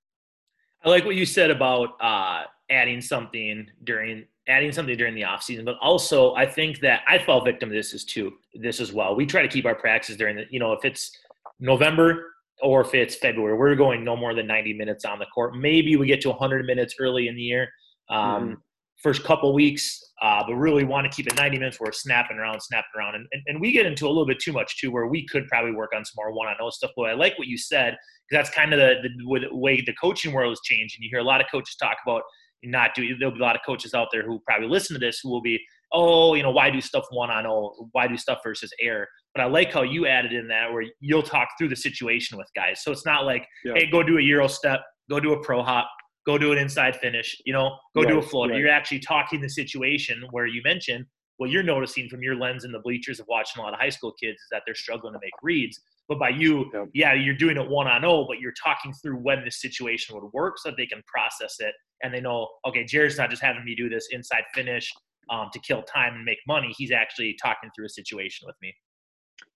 i 0.85 0.89
like 0.89 1.05
what 1.05 1.17
you 1.17 1.27
said 1.27 1.51
about 1.51 1.91
uh 2.01 2.45
adding 2.71 3.01
something 3.01 3.67
during 3.85 4.25
adding 4.49 4.73
something 4.73 4.97
during 4.97 5.15
the 5.15 5.25
off 5.25 5.43
season 5.43 5.65
but 5.65 5.77
also 5.81 6.35
i 6.35 6.47
think 6.47 6.81
that 6.81 7.03
i 7.09 7.19
fall 7.19 7.45
victim 7.45 7.69
to 7.69 7.75
this 7.75 7.95
as 7.95 8.05
too 8.05 8.33
this 8.55 8.81
as 8.81 8.93
well 8.93 9.15
we 9.15 9.27
try 9.27 9.43
to 9.43 9.49
keep 9.49 9.67
our 9.67 9.75
practices 9.75 10.17
during 10.17 10.37
the 10.37 10.45
you 10.51 10.59
know 10.59 10.73
if 10.73 10.85
it's 10.85 11.13
November 11.61 12.33
or 12.63 12.81
if 12.81 12.95
it's 12.95 13.17
February, 13.17 13.57
we're 13.57 13.75
going 13.75 14.05
no 14.05 14.17
more 14.17 14.35
than 14.35 14.47
90 14.47 14.75
minutes 14.75 15.05
on 15.05 15.19
the 15.19 15.27
court. 15.27 15.55
Maybe 15.57 15.97
we 15.97 16.07
get 16.07 16.21
to 16.23 16.31
100 16.31 16.65
minutes 16.65 16.95
early 16.99 17.29
in 17.29 17.37
the 17.37 17.43
year, 17.43 17.69
um, 18.09 18.19
mm-hmm. 18.19 18.55
First 19.03 19.25
couple 19.25 19.53
weeks, 19.53 20.03
uh, 20.23 20.43
but 20.47 20.55
really 20.55 20.85
want 20.85 21.11
to 21.11 21.15
keep 21.15 21.27
it 21.27 21.37
90 21.37 21.59
minutes 21.59 21.79
where 21.79 21.89
we're 21.89 21.93
snapping 21.93 22.39
around, 22.39 22.61
snapping 22.61 22.89
around. 22.97 23.15
And, 23.15 23.27
and, 23.33 23.43
and, 23.47 23.61
we 23.61 23.71
get 23.73 23.85
into 23.85 24.07
a 24.07 24.09
little 24.09 24.27
bit 24.27 24.39
too 24.39 24.53
much 24.53 24.81
too, 24.81 24.91
where 24.91 25.07
we 25.07 25.27
could 25.27 25.47
probably 25.49 25.73
work 25.73 25.93
on 25.95 26.05
some 26.05 26.15
more 26.17 26.33
one 26.33 26.49
on 26.49 26.57
one 26.59 26.73
stuff. 26.73 26.93
But 26.97 27.11
I 27.11 27.13
like 27.15 27.39
what 27.39 27.47
you 27.47 27.59
said, 27.59 27.97
because 28.29 28.45
that's 28.45 28.57
kind 28.57 28.73
of 28.73 28.79
the, 28.79 29.09
the, 29.19 29.55
way 29.55 29.83
the 29.85 29.93
coaching 30.01 30.33
world 30.33 30.51
has 30.51 30.61
changed. 30.65 30.97
And 30.97 31.05
you 31.05 31.11
hear 31.11 31.21
a 31.21 31.25
lot 31.25 31.41
of 31.41 31.47
coaches 31.51 31.77
talk 31.77 31.99
about 32.07 32.23
not 32.65 32.95
doing, 32.95 33.17
there'll 33.19 33.35
be 33.35 33.41
a 33.41 33.43
lot 33.43 33.55
of 33.55 33.63
coaches 33.65 33.93
out 33.95 34.09
there 34.11 34.23
who 34.23 34.41
probably 34.47 34.69
listen 34.69 34.95
to 34.95 35.01
this 35.01 35.21
who 35.23 35.31
will 35.31 35.43
be, 35.43 35.61
oh, 35.93 36.35
you 36.35 36.43
know, 36.43 36.51
why 36.51 36.71
do 36.71 36.81
stuff 36.81 37.05
one 37.11 37.31
on 37.31 37.49
one? 37.49 37.71
why 37.93 38.09
do 38.09 38.17
stuff 38.17 38.39
versus 38.43 38.73
air? 38.81 39.07
But 39.35 39.43
I 39.43 39.47
like 39.47 39.73
how 39.73 39.83
you 39.83 40.07
added 40.07 40.33
in 40.33 40.49
that 40.49 40.73
where 40.73 40.85
you'll 41.01 41.23
talk 41.23 41.49
through 41.59 41.69
the 41.69 41.77
situation 41.77 42.39
with 42.39 42.49
guys. 42.57 42.83
So 42.83 42.91
it's 42.91 43.05
not 43.05 43.27
like, 43.27 43.47
yeah. 43.65 43.75
hey, 43.75 43.91
go 43.91 44.03
do 44.03 44.19
a 44.19 44.23
Euro 44.23 44.49
step, 44.49 44.81
go 45.11 45.21
do 45.21 45.35
a 45.35 45.41
pro 45.43 45.63
hop, 45.63 45.89
go 46.27 46.37
do 46.37 46.53
an 46.53 46.59
inside 46.59 46.97
finish, 46.97 47.41
you 47.45 47.53
know, 47.53 47.77
go 47.95 48.03
right, 48.03 48.09
do 48.09 48.19
a 48.19 48.23
floater. 48.23 48.53
Right. 48.53 48.61
You're 48.61 48.71
actually 48.71 48.99
talking 48.99 49.41
the 49.41 49.49
situation 49.49 50.25
where 50.31 50.47
you 50.47 50.61
mentioned 50.65 51.07
what 51.39 51.51
you're 51.51 51.63
noticing 51.63 52.09
from 52.09 52.23
your 52.23 52.35
lens 52.35 52.65
in 52.65 52.73
the 52.73 52.79
bleachers 52.79 53.21
of 53.21 53.27
watching 53.29 53.61
a 53.61 53.65
lot 53.65 53.75
of 53.75 53.81
high 53.81 53.91
school 53.91 54.13
kids 54.13 54.41
is 54.41 54.49
that 54.51 54.63
they're 54.65 54.75
struggling 54.75 55.13
to 55.13 55.19
make 55.23 55.33
reads. 55.43 55.81
But 56.09 56.19
by 56.19 56.31
you, 56.31 56.71
yeah, 56.73 56.85
yeah 56.95 57.15
you're 57.15 57.35
doing 57.35 57.57
it 57.57 57.69
one 57.69 57.87
on 57.87 58.05
oh, 58.05 58.25
but 58.27 58.39
you're 58.39 58.55
talking 58.63 58.93
through 58.95 59.17
when 59.17 59.45
this 59.45 59.61
situation 59.61 60.15
would 60.15 60.33
work 60.33 60.55
so 60.59 60.71
that 60.71 60.77
they 60.77 60.87
can 60.87 61.03
process 61.07 61.57
it 61.61 61.75
and 62.03 62.13
they 62.13 62.21
know, 62.21 62.49
okay, 62.67 62.85
Jared's 62.85 63.19
not 63.19 63.31
just 63.31 63.43
having 63.43 63.65
me 63.65 63.75
do 63.75 63.89
this 63.89 64.09
inside 64.13 64.45
finish 64.55 64.93
um, 65.31 65.49
to 65.53 65.59
kill 65.59 65.83
time 65.83 66.15
and 66.15 66.25
make 66.25 66.39
money. 66.47 66.73
He's 66.77 66.93
actually 66.93 67.37
talking 67.43 67.71
through 67.75 67.87
a 67.87 67.91
situation 67.91 68.47
with 68.47 68.57
me. 68.63 68.73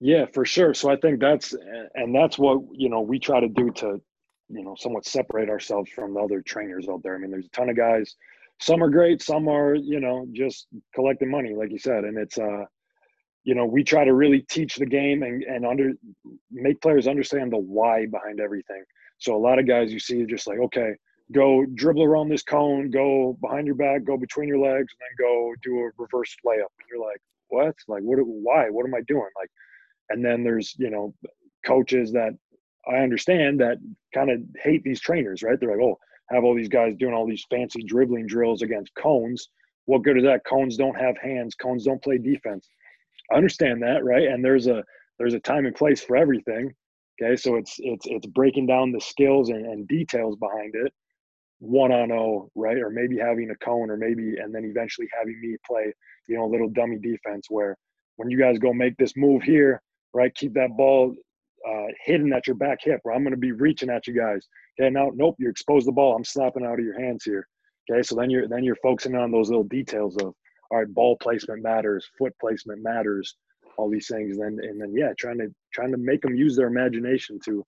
Yeah, 0.00 0.26
for 0.34 0.44
sure. 0.44 0.74
So 0.74 0.90
I 0.90 0.96
think 0.96 1.20
that's 1.20 1.54
and 1.94 2.14
that's 2.14 2.38
what 2.38 2.60
you 2.72 2.88
know 2.88 3.00
we 3.00 3.18
try 3.18 3.40
to 3.40 3.48
do 3.48 3.70
to 3.76 4.00
you 4.50 4.62
know 4.62 4.74
somewhat 4.78 5.06
separate 5.06 5.48
ourselves 5.48 5.90
from 5.90 6.14
the 6.14 6.20
other 6.20 6.42
trainers 6.42 6.88
out 6.88 7.02
there. 7.02 7.14
I 7.14 7.18
mean, 7.18 7.30
there's 7.30 7.46
a 7.46 7.50
ton 7.50 7.70
of 7.70 7.76
guys. 7.76 8.14
Some 8.60 8.82
are 8.82 8.90
great, 8.90 9.22
some 9.22 9.48
are 9.48 9.74
you 9.74 10.00
know 10.00 10.26
just 10.32 10.66
collecting 10.94 11.30
money, 11.30 11.54
like 11.54 11.70
you 11.70 11.78
said, 11.78 12.04
and 12.04 12.18
it's 12.18 12.38
uh 12.38 12.64
you 13.44 13.54
know 13.54 13.64
we 13.64 13.82
try 13.84 14.04
to 14.04 14.14
really 14.14 14.40
teach 14.50 14.76
the 14.76 14.86
game 14.86 15.22
and 15.22 15.42
and 15.44 15.64
under 15.64 15.92
make 16.50 16.80
players 16.80 17.08
understand 17.08 17.52
the 17.52 17.58
why 17.58 18.06
behind 18.06 18.40
everything. 18.40 18.82
So 19.18 19.34
a 19.34 19.38
lot 19.38 19.58
of 19.58 19.66
guys 19.66 19.92
you 19.92 20.00
see 20.00 20.24
just 20.26 20.46
like 20.46 20.58
okay, 20.58 20.92
go 21.32 21.64
dribble 21.74 22.04
around 22.04 22.28
this 22.28 22.42
cone, 22.42 22.90
go 22.90 23.38
behind 23.40 23.66
your 23.66 23.76
back, 23.76 24.04
go 24.04 24.16
between 24.16 24.48
your 24.48 24.58
legs, 24.58 24.92
and 24.92 25.00
then 25.00 25.26
go 25.26 25.54
do 25.62 25.80
a 25.80 25.90
reverse 25.96 26.34
layup. 26.46 26.72
And 26.78 26.88
you're 26.90 27.04
like, 27.04 27.20
what? 27.48 27.74
Like 27.88 28.02
what? 28.02 28.18
Why? 28.18 28.68
What 28.70 28.86
am 28.86 28.94
I 28.94 29.00
doing? 29.06 29.30
Like 29.38 29.50
and 30.10 30.24
then 30.24 30.44
there's 30.44 30.74
you 30.76 30.90
know 30.90 31.14
coaches 31.64 32.12
that 32.12 32.32
I 32.88 32.96
understand 32.96 33.60
that 33.60 33.78
kind 34.14 34.30
of 34.30 34.40
hate 34.62 34.82
these 34.84 35.00
trainers, 35.00 35.42
right? 35.42 35.58
They're 35.58 35.70
like, 35.70 35.84
oh, 35.84 35.98
have 36.30 36.44
all 36.44 36.54
these 36.54 36.68
guys 36.68 36.94
doing 36.96 37.14
all 37.14 37.26
these 37.26 37.44
fancy 37.50 37.82
dribbling 37.82 38.26
drills 38.26 38.62
against 38.62 38.94
cones. 38.94 39.48
What 39.86 40.02
good 40.02 40.16
is 40.16 40.24
that? 40.24 40.44
Cones 40.44 40.76
don't 40.76 40.98
have 40.98 41.16
hands. 41.18 41.54
Cones 41.54 41.84
don't 41.84 42.02
play 42.02 42.18
defense. 42.18 42.68
I 43.32 43.36
understand 43.36 43.82
that, 43.82 44.04
right? 44.04 44.28
And 44.28 44.44
there's 44.44 44.66
a 44.66 44.84
there's 45.18 45.34
a 45.34 45.40
time 45.40 45.66
and 45.66 45.74
place 45.74 46.02
for 46.02 46.16
everything. 46.16 46.72
Okay, 47.20 47.36
so 47.36 47.56
it's 47.56 47.76
it's 47.78 48.06
it's 48.06 48.26
breaking 48.26 48.66
down 48.66 48.92
the 48.92 49.00
skills 49.00 49.50
and, 49.50 49.66
and 49.66 49.86
details 49.88 50.36
behind 50.36 50.74
it, 50.74 50.92
one 51.58 51.92
on 51.92 52.12
oh, 52.12 52.50
right? 52.54 52.78
Or 52.78 52.90
maybe 52.90 53.18
having 53.18 53.50
a 53.50 53.64
cone, 53.64 53.90
or 53.90 53.96
maybe 53.96 54.36
and 54.36 54.54
then 54.54 54.64
eventually 54.64 55.08
having 55.16 55.38
me 55.40 55.56
play, 55.66 55.92
you 56.28 56.36
know, 56.36 56.44
a 56.44 56.50
little 56.50 56.70
dummy 56.70 56.98
defense 56.98 57.46
where 57.48 57.76
when 58.16 58.30
you 58.30 58.38
guys 58.38 58.58
go 58.58 58.72
make 58.72 58.96
this 58.96 59.16
move 59.16 59.42
here, 59.42 59.82
right? 60.14 60.34
Keep 60.34 60.54
that 60.54 60.76
ball 60.76 61.14
uh, 61.68 61.86
hidden 62.04 62.32
at 62.32 62.46
your 62.46 62.56
back 62.56 62.78
hip, 62.82 63.00
or 63.04 63.12
I'm 63.12 63.22
going 63.22 63.32
to 63.32 63.38
be 63.38 63.52
reaching 63.52 63.90
at 63.90 64.06
you 64.06 64.14
guys. 64.14 64.46
Okay, 64.78 64.90
now 64.90 65.10
nope, 65.14 65.36
you 65.38 65.48
expose 65.48 65.84
the 65.84 65.92
ball. 65.92 66.14
I'm 66.14 66.24
slapping 66.24 66.64
out 66.64 66.78
of 66.78 66.84
your 66.84 67.00
hands 67.00 67.24
here. 67.24 67.46
Okay, 67.90 68.02
so 68.02 68.14
then 68.14 68.30
you're 68.30 68.48
then 68.48 68.64
you're 68.64 68.76
focusing 68.76 69.16
on 69.16 69.30
those 69.30 69.48
little 69.48 69.64
details 69.64 70.16
of 70.18 70.34
all 70.70 70.78
right, 70.78 70.94
ball 70.94 71.16
placement 71.20 71.62
matters, 71.62 72.08
foot 72.16 72.32
placement 72.40 72.82
matters, 72.82 73.34
all 73.76 73.90
these 73.90 74.08
things. 74.08 74.36
And 74.36 74.58
then 74.58 74.68
and 74.68 74.80
then 74.80 74.94
yeah, 74.94 75.12
trying 75.18 75.38
to 75.38 75.48
trying 75.72 75.90
to 75.92 75.98
make 75.98 76.22
them 76.22 76.34
use 76.34 76.56
their 76.56 76.68
imagination 76.68 77.38
to, 77.46 77.64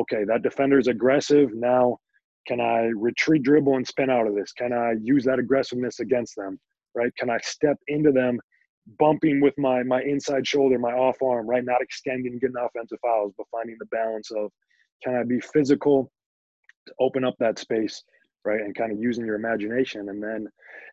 okay, 0.00 0.24
that 0.24 0.42
defender's 0.42 0.88
aggressive. 0.88 1.50
Now, 1.54 1.98
can 2.46 2.60
I 2.60 2.90
retreat, 2.96 3.42
dribble, 3.42 3.76
and 3.76 3.86
spin 3.86 4.10
out 4.10 4.26
of 4.26 4.34
this? 4.34 4.52
Can 4.52 4.72
I 4.72 4.94
use 5.00 5.24
that 5.24 5.38
aggressiveness 5.38 6.00
against 6.00 6.36
them? 6.36 6.58
Right? 6.94 7.14
Can 7.16 7.30
I 7.30 7.38
step 7.38 7.76
into 7.86 8.10
them 8.10 8.40
bumping 8.98 9.40
with 9.40 9.54
my 9.58 9.82
my 9.82 10.02
inside 10.02 10.46
shoulder, 10.46 10.78
my 10.78 10.92
off 10.92 11.22
arm, 11.22 11.48
right? 11.48 11.64
Not 11.64 11.82
extending, 11.82 12.38
getting 12.38 12.56
offensive 12.56 12.98
fouls, 13.02 13.32
but 13.36 13.46
finding 13.50 13.76
the 13.78 13.86
balance 13.86 14.30
of 14.30 14.50
can 15.02 15.14
I 15.14 15.22
be 15.24 15.40
physical 15.40 16.10
to 16.86 16.94
open 17.00 17.24
up 17.24 17.34
that 17.38 17.58
space, 17.58 18.02
right? 18.44 18.60
And 18.60 18.74
kind 18.74 18.92
of 18.92 18.98
using 18.98 19.24
your 19.26 19.36
imagination 19.36 20.08
and 20.08 20.22
then 20.22 20.46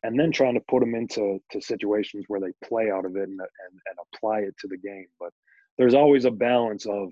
and 0.03 0.19
then 0.19 0.31
trying 0.31 0.53
to 0.53 0.61
put 0.69 0.79
them 0.79 0.95
into 0.95 1.39
to 1.51 1.61
situations 1.61 2.25
where 2.27 2.39
they 2.39 2.53
play 2.67 2.91
out 2.91 3.05
of 3.05 3.15
it 3.15 3.29
and 3.29 3.39
and, 3.39 3.81
and 3.87 3.97
apply 4.13 4.39
it 4.39 4.55
to 4.59 4.67
the 4.67 4.77
game. 4.77 5.07
But 5.19 5.31
there's 5.77 5.93
always 5.93 6.25
a 6.25 6.31
balance 6.31 6.85
of 6.85 7.11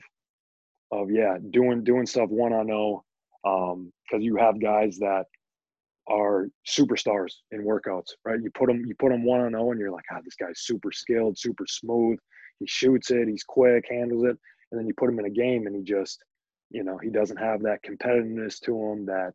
of 0.92 1.10
yeah, 1.12 1.38
doing 1.52 1.84
doing 1.84 2.06
stuff 2.06 2.30
one 2.30 2.54
on 2.54 2.68
no, 2.68 3.04
um, 3.46 3.92
because 4.04 4.24
you 4.24 4.38
have 4.38 4.62
guys 4.62 4.98
that 5.00 5.26
are 6.08 6.48
superstars 6.68 7.34
in 7.52 7.64
workouts, 7.64 8.12
right? 8.26 8.40
You 8.42 8.52
put 8.54 8.68
them, 8.68 8.84
you 8.86 8.96
put 9.00 9.10
them 9.10 9.24
one 9.24 9.42
on 9.42 9.52
zero, 9.52 9.72
and 9.72 9.80
you're 9.80 9.92
like, 9.92 10.06
ah, 10.12 10.20
this 10.24 10.36
guy's 10.36 10.62
super 10.62 10.92
skilled, 10.92 11.38
super 11.38 11.66
smooth. 11.68 12.20
He 12.60 12.68
shoots 12.68 13.12
it, 13.12 13.28
he's 13.28 13.44
quick, 13.44 13.86
handles 13.90 14.24
it, 14.24 14.38
and 14.72 14.80
then 14.80 14.88
you 14.88 14.94
put 14.96 15.10
him 15.10 15.20
in 15.20 15.26
a 15.26 15.30
game, 15.30 15.68
and 15.68 15.76
he 15.76 15.84
just, 15.84 16.24
you 16.70 16.84
know, 16.84 16.98
he 16.98 17.10
doesn't 17.10 17.38
have 17.38 17.62
that 17.64 17.84
competitiveness 17.84 18.60
to 18.62 18.76
him, 18.76 19.06
that 19.06 19.34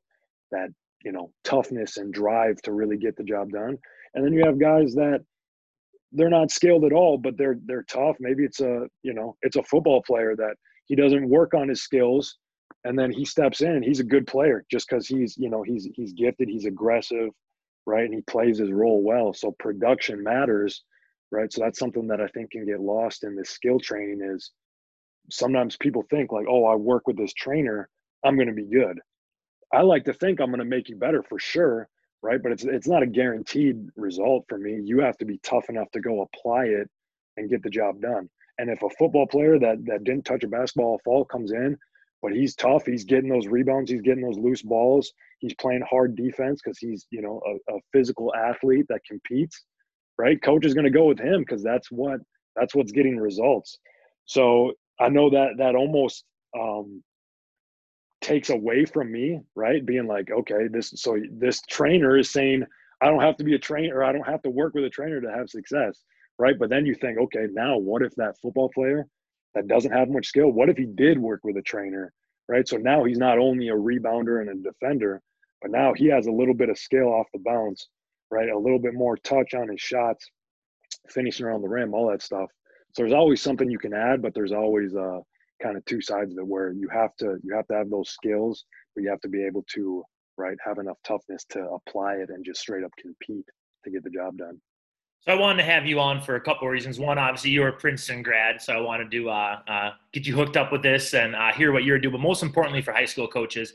that 0.53 0.69
you 1.05 1.13
know 1.13 1.33
toughness 1.45 1.97
and 1.97 2.13
drive 2.13 2.61
to 2.63 2.73
really 2.73 2.97
get 2.97 3.17
the 3.17 3.25
job 3.25 3.51
done. 3.51 3.77
And 4.15 4.25
then 4.25 4.33
you 4.33 4.43
have 4.45 4.59
guys 4.59 4.95
that 4.95 5.21
they're 6.13 6.31
not 6.31 6.51
skilled 6.51 6.85
at 6.85 6.93
all, 6.93 7.19
but 7.19 7.37
they're 7.37 7.59
they're 7.67 7.85
tough. 7.85 8.17
Maybe 8.21 8.45
it's 8.45 8.61
a 8.61 8.87
you 9.03 9.15
know 9.15 9.37
it's 9.43 9.57
a 9.57 9.63
football 9.65 10.03
player 10.07 10.35
that 10.37 10.55
he 10.87 10.97
doesn't 10.97 11.29
work 11.29 11.55
on 11.55 11.69
his 11.69 11.83
skills 11.83 12.37
and 12.85 12.99
then 12.99 13.11
he 13.11 13.25
steps 13.25 13.61
in 13.61 13.83
he's 13.83 14.01
a 14.01 14.05
good 14.05 14.27
player 14.27 14.65
just 14.71 14.89
because 14.89 15.07
he's 15.07 15.37
you 15.37 15.51
know 15.51 15.63
he's 15.63 15.89
he's 15.95 16.13
gifted 16.13 16.49
he's 16.49 16.65
aggressive 16.65 17.29
right 17.87 18.05
and 18.05 18.15
he 18.15 18.23
plays 18.23 18.59
his 18.59 18.71
role 18.71 19.03
well 19.03 19.33
so 19.33 19.55
production 19.59 20.23
matters 20.23 20.85
right 21.31 21.53
so 21.53 21.61
that's 21.61 21.79
something 21.79 22.07
that 22.07 22.21
i 22.21 22.27
think 22.29 22.51
can 22.51 22.67
get 22.67 22.81
lost 22.81 23.25
in 23.25 23.37
this 23.37 23.51
skill 23.51 23.79
training 23.79 24.21
is 24.23 24.53
sometimes 25.31 25.77
people 25.77 26.05
think 26.11 26.33
like 26.33 26.47
oh 26.49 26.65
i 26.65 26.75
work 26.75 27.07
with 27.07 27.17
this 27.17 27.35
trainer 27.35 27.89
i'm 28.25 28.37
going 28.37 28.49
to 28.49 28.55
be 28.55 28.67
good 28.67 28.99
i 29.73 29.81
like 29.81 30.05
to 30.05 30.13
think 30.15 30.41
i'm 30.41 30.51
going 30.51 30.59
to 30.59 30.65
make 30.65 30.89
you 30.89 30.97
better 30.97 31.23
for 31.23 31.39
sure 31.39 31.89
right? 32.23 32.43
But 32.43 32.53
it's 32.53 32.65
it's 32.65 32.89
not 32.89 33.03
a 33.03 33.07
guaranteed 33.07 33.89
result 33.97 34.45
for 34.49 34.59
me. 34.59 34.81
You 34.85 35.01
have 35.01 35.17
to 35.19 35.25
be 35.25 35.39
tough 35.43 35.69
enough 35.69 35.91
to 35.93 36.01
go 36.01 36.23
apply 36.23 36.65
it 36.67 36.89
and 37.37 37.49
get 37.49 37.63
the 37.63 37.71
job 37.71 38.01
done. 38.01 38.29
And 38.59 38.69
if 38.69 38.83
a 38.83 38.91
football 38.91 39.27
player 39.27 39.59
that 39.59 39.85
that 39.87 40.05
didn't 40.05 40.25
touch 40.25 40.45
a 40.45 40.49
basketball 40.49 40.93
all 40.93 41.01
fall 41.05 41.25
comes 41.25 41.53
in, 41.53 41.77
but 42.23 42.33
he's 42.33 42.55
tough, 42.55 42.85
he's 42.87 43.05
getting 43.05 43.31
those 43.31 43.47
rebounds, 43.47 43.91
he's 43.91 44.03
getting 44.03 44.25
those 44.25 44.39
loose 44.39 44.63
balls, 44.63 45.13
he's 45.39 45.55
playing 45.55 45.83
hard 45.89 46.17
defense 46.17 46.61
because 46.63 46.79
he's 46.79 47.07
you 47.11 47.23
know 47.23 47.41
a, 47.47 47.75
a 47.75 47.79
physical 47.93 48.35
athlete 48.35 48.87
that 48.89 49.01
competes, 49.09 49.65
right? 50.19 50.41
Coach 50.43 50.65
is 50.65 50.75
going 50.75 50.85
to 50.85 50.91
go 50.91 51.07
with 51.07 51.19
him 51.19 51.41
because 51.41 51.63
that's 51.63 51.91
what 51.91 52.21
that's 52.57 52.75
what's 52.75 52.93
getting 52.93 53.17
results. 53.17 53.79
So 54.27 54.73
I 55.01 55.09
know 55.09 55.31
that 55.31 55.55
that 55.59 55.75
almost 55.75 56.25
um, 56.59 57.03
takes 58.21 58.51
away 58.51 58.85
from 58.85 59.11
me, 59.11 59.41
right? 59.55 59.85
Being 59.85 60.07
like, 60.07 60.31
okay, 60.31 60.69
this 60.71 60.93
so 60.97 61.19
this 61.33 61.61
trainer 61.69 62.19
is 62.19 62.31
saying 62.31 62.65
I 63.01 63.07
don't 63.07 63.23
have 63.23 63.37
to 63.39 63.45
be 63.45 63.55
a 63.55 63.59
trainer, 63.59 64.05
I 64.05 64.13
don't 64.13 64.27
have 64.27 64.43
to 64.43 64.51
work 64.51 64.75
with 64.75 64.85
a 64.85 64.91
trainer 64.91 65.21
to 65.21 65.31
have 65.31 65.49
success, 65.49 66.03
right? 66.39 66.59
But 66.59 66.69
then 66.69 66.85
you 66.85 66.95
think, 66.95 67.19
okay, 67.19 67.47
now 67.53 67.79
what 67.79 68.03
if 68.03 68.15
that 68.17 68.37
football 68.43 68.71
player 68.75 69.07
that 69.55 69.69
doesn't 69.69 69.93
have 69.93 70.09
much 70.09 70.27
skill, 70.27 70.51
what 70.51 70.69
if 70.69 70.77
he 70.77 70.87
did 70.87 71.19
work 71.19 71.41
with 71.43 71.57
a 71.57 71.63
trainer, 71.63 72.13
right? 72.49 72.67
So 72.67 72.77
now 72.77 73.05
he's 73.05 73.19
not 73.19 73.39
only 73.39 73.69
a 73.69 73.75
rebounder 73.75 74.41
and 74.41 74.51
a 74.51 74.71
defender, 74.71 75.21
but 75.61 75.71
now 75.71 75.93
he 75.93 76.07
has 76.07 76.27
a 76.27 76.33
little 76.33 76.55
bit 76.55 76.69
of 76.69 76.79
skill 76.79 77.09
off 77.09 77.27
the 77.33 77.41
bounce, 77.45 77.89
right? 78.31 78.49
A 78.49 78.59
little 78.59 78.79
bit 78.79 78.95
more 78.95 79.17
touch 79.17 79.55
on 79.55 79.69
his 79.69 79.81
shots, 79.81 80.31
finishing 81.09 81.47
around 81.47 81.63
the 81.63 81.69
rim, 81.69 81.95
all 81.95 82.11
that 82.11 82.23
stuff. 82.23 82.51
So 82.95 83.03
there's 83.03 83.13
always 83.13 83.43
something 83.43 83.71
you 83.71 83.79
can 83.79 83.95
add, 83.95 84.23
but 84.23 84.35
there's 84.35 84.53
always 84.53 84.95
uh, 84.95 85.19
kind 85.63 85.77
of 85.77 85.85
two 85.85 86.01
sides 86.01 86.33
of 86.33 86.39
it 86.39 86.47
where 86.47 86.73
you 86.73 86.89
have 86.89 87.15
to 87.17 87.37
you 87.43 87.55
have 87.55 87.67
to 87.69 87.75
have 87.75 87.91
those 87.91 88.11
skills, 88.11 88.65
but 88.95 89.03
you 89.03 89.11
have 89.11 89.21
to 89.21 89.29
be 89.29 89.45
able 89.45 89.65
to 89.75 90.03
right 90.37 90.57
have 90.65 90.79
enough 90.79 90.97
toughness 91.05 91.45
to 91.51 91.61
apply 91.71 92.15
it 92.15 92.31
and 92.31 92.45
just 92.45 92.61
straight 92.61 92.85
up 92.85 92.91
compete 92.99 93.45
to 93.85 93.91
get 93.91 94.03
the 94.03 94.11
job 94.11 94.37
done. 94.39 94.61
So 95.23 95.33
I 95.33 95.35
wanted 95.35 95.59
to 95.59 95.71
have 95.71 95.85
you 95.85 96.01
on 96.01 96.23
for 96.23 96.37
a 96.37 96.41
couple 96.41 96.67
of 96.67 96.73
reasons. 96.73 96.99
One, 96.99 97.19
obviously, 97.19 97.51
you're 97.51 97.69
a 97.69 97.73
Princeton 97.75 98.23
grad, 98.23 98.63
so 98.63 98.73
I 98.73 98.81
wanted 98.81 99.11
to 99.11 99.29
uh, 99.29 99.59
uh, 99.69 99.91
get 100.15 100.27
you 100.27 100.35
hooked 100.35 100.57
up 100.57 100.73
with 100.73 100.83
this 100.83 101.13
and 101.13 101.37
uh, 101.37 101.53
hear 101.53 101.73
what 101.73 101.85
you're 101.85 101.99
doing. 101.99 102.13
But 102.13 102.23
most 102.23 102.43
importantly, 102.43 102.81
for 102.81 102.93
high 102.93 103.05
school 103.05 103.29
coaches, 103.29 103.75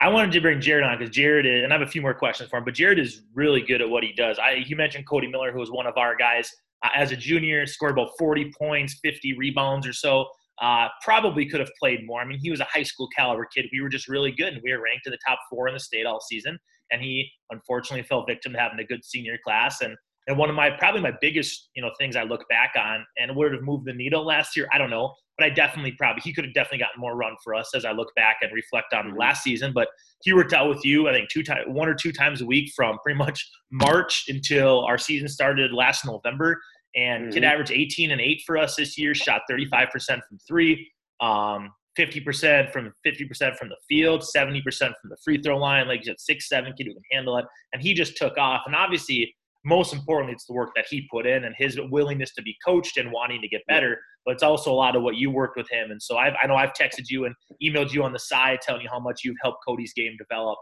I 0.00 0.08
wanted 0.08 0.30
to 0.30 0.40
bring 0.40 0.60
Jared 0.60 0.84
on 0.84 0.96
because 0.96 1.12
Jared 1.12 1.44
is, 1.44 1.64
and 1.64 1.72
I 1.72 1.78
have 1.78 1.86
a 1.86 1.90
few 1.90 2.00
more 2.00 2.14
questions 2.14 2.50
for 2.50 2.58
him. 2.58 2.64
But 2.64 2.74
Jared 2.74 3.00
is 3.00 3.22
really 3.34 3.62
good 3.62 3.82
at 3.82 3.90
what 3.90 4.04
he 4.04 4.12
does. 4.12 4.38
I, 4.38 4.62
you 4.64 4.76
mentioned 4.76 5.08
Cody 5.08 5.26
Miller, 5.26 5.50
who 5.50 5.58
was 5.58 5.72
one 5.72 5.88
of 5.88 5.96
our 5.96 6.14
guys 6.14 6.54
uh, 6.84 6.90
as 6.94 7.10
a 7.10 7.16
junior, 7.16 7.66
scored 7.66 7.92
about 7.92 8.10
40 8.16 8.52
points, 8.56 9.00
50 9.02 9.36
rebounds 9.36 9.88
or 9.88 9.92
so. 9.92 10.26
Uh, 10.62 10.86
probably 11.02 11.46
could 11.46 11.60
have 11.60 11.70
played 11.80 12.06
more. 12.06 12.20
I 12.20 12.24
mean, 12.24 12.38
he 12.38 12.50
was 12.50 12.60
a 12.60 12.66
high 12.72 12.84
school 12.84 13.08
caliber 13.16 13.44
kid. 13.52 13.66
We 13.72 13.80
were 13.80 13.88
just 13.88 14.06
really 14.06 14.30
good, 14.30 14.54
and 14.54 14.62
we 14.62 14.72
were 14.72 14.82
ranked 14.82 15.06
in 15.06 15.10
the 15.10 15.18
top 15.26 15.40
four 15.50 15.66
in 15.66 15.74
the 15.74 15.80
state 15.80 16.06
all 16.06 16.20
season. 16.20 16.58
And 16.92 17.02
he 17.02 17.28
unfortunately 17.50 18.04
fell 18.04 18.24
victim 18.24 18.52
to 18.52 18.58
having 18.60 18.78
a 18.78 18.84
good 18.84 19.04
senior 19.04 19.36
class. 19.44 19.80
And 19.80 19.96
and 20.26 20.36
one 20.36 20.48
of 20.48 20.56
my 20.56 20.70
probably 20.70 21.00
my 21.00 21.12
biggest 21.20 21.70
you 21.74 21.82
know 21.82 21.90
things 21.98 22.16
I 22.16 22.22
look 22.22 22.48
back 22.48 22.72
on, 22.76 23.04
and 23.18 23.34
would 23.36 23.52
have 23.52 23.62
moved 23.62 23.86
the 23.86 23.92
needle 23.92 24.24
last 24.24 24.56
year. 24.56 24.68
I 24.72 24.78
don't 24.78 24.90
know, 24.90 25.14
but 25.38 25.44
I 25.46 25.50
definitely 25.50 25.92
probably 25.92 26.22
he 26.22 26.32
could 26.32 26.44
have 26.44 26.54
definitely 26.54 26.78
gotten 26.78 27.00
more 27.00 27.16
run 27.16 27.34
for 27.44 27.54
us 27.54 27.74
as 27.74 27.84
I 27.84 27.92
look 27.92 28.14
back 28.16 28.38
and 28.42 28.50
reflect 28.52 28.92
on 28.92 29.06
mm-hmm. 29.06 29.18
last 29.18 29.42
season. 29.42 29.72
But 29.74 29.88
he 30.22 30.32
worked 30.32 30.52
out 30.52 30.68
with 30.68 30.84
you, 30.84 31.08
I 31.08 31.12
think 31.12 31.28
two 31.28 31.42
times, 31.42 31.64
one 31.68 31.88
or 31.88 31.94
two 31.94 32.12
times 32.12 32.40
a 32.40 32.46
week 32.46 32.72
from 32.74 32.98
pretty 33.02 33.18
much 33.18 33.48
March 33.70 34.24
until 34.28 34.84
our 34.84 34.98
season 34.98 35.28
started 35.28 35.72
last 35.72 36.04
November. 36.04 36.60
And 36.94 37.24
mm-hmm. 37.24 37.32
kid 37.32 37.44
averaged 37.44 37.72
18 37.72 38.10
and 38.10 38.20
8 38.20 38.42
for 38.46 38.56
us 38.56 38.76
this 38.76 38.96
year, 38.96 39.14
shot 39.14 39.42
35% 39.50 39.90
from 40.06 40.38
three, 40.48 40.90
um, 41.20 41.70
50% 41.98 42.72
from 42.72 42.92
50% 43.06 43.56
from 43.56 43.68
the 43.68 43.76
field, 43.88 44.22
70% 44.22 44.62
from 44.78 45.10
the 45.10 45.16
free 45.22 45.40
throw 45.40 45.58
line. 45.58 45.88
Like 45.88 46.00
he's 46.00 46.08
at 46.08 46.20
six 46.20 46.48
seven 46.48 46.72
kid 46.76 46.86
who 46.86 46.94
can 46.94 47.02
handle 47.12 47.36
it, 47.36 47.44
and 47.72 47.82
he 47.82 47.94
just 47.94 48.16
took 48.16 48.38
off. 48.38 48.62
And 48.66 48.74
obviously, 48.74 49.34
most 49.66 49.92
importantly, 49.92 50.32
it's 50.32 50.46
the 50.46 50.52
work 50.52 50.70
that 50.76 50.86
he 50.88 51.08
put 51.10 51.26
in 51.26 51.44
and 51.44 51.54
his 51.58 51.76
willingness 51.90 52.32
to 52.34 52.42
be 52.42 52.56
coached 52.64 52.98
and 52.98 53.10
wanting 53.10 53.42
to 53.42 53.48
get 53.48 53.62
better. 53.66 53.98
But 54.24 54.34
it's 54.34 54.44
also 54.44 54.72
a 54.72 54.74
lot 54.74 54.94
of 54.94 55.02
what 55.02 55.16
you 55.16 55.28
worked 55.28 55.56
with 55.56 55.68
him. 55.70 55.90
And 55.90 56.00
so 56.00 56.16
I've, 56.16 56.34
i 56.40 56.46
know 56.46 56.54
I've 56.54 56.72
texted 56.72 57.10
you 57.10 57.24
and 57.24 57.34
emailed 57.60 57.92
you 57.92 58.04
on 58.04 58.12
the 58.12 58.18
side 58.18 58.60
telling 58.62 58.82
you 58.82 58.88
how 58.88 59.00
much 59.00 59.22
you've 59.24 59.36
helped 59.42 59.58
Cody's 59.66 59.92
game 59.92 60.16
develop. 60.16 60.56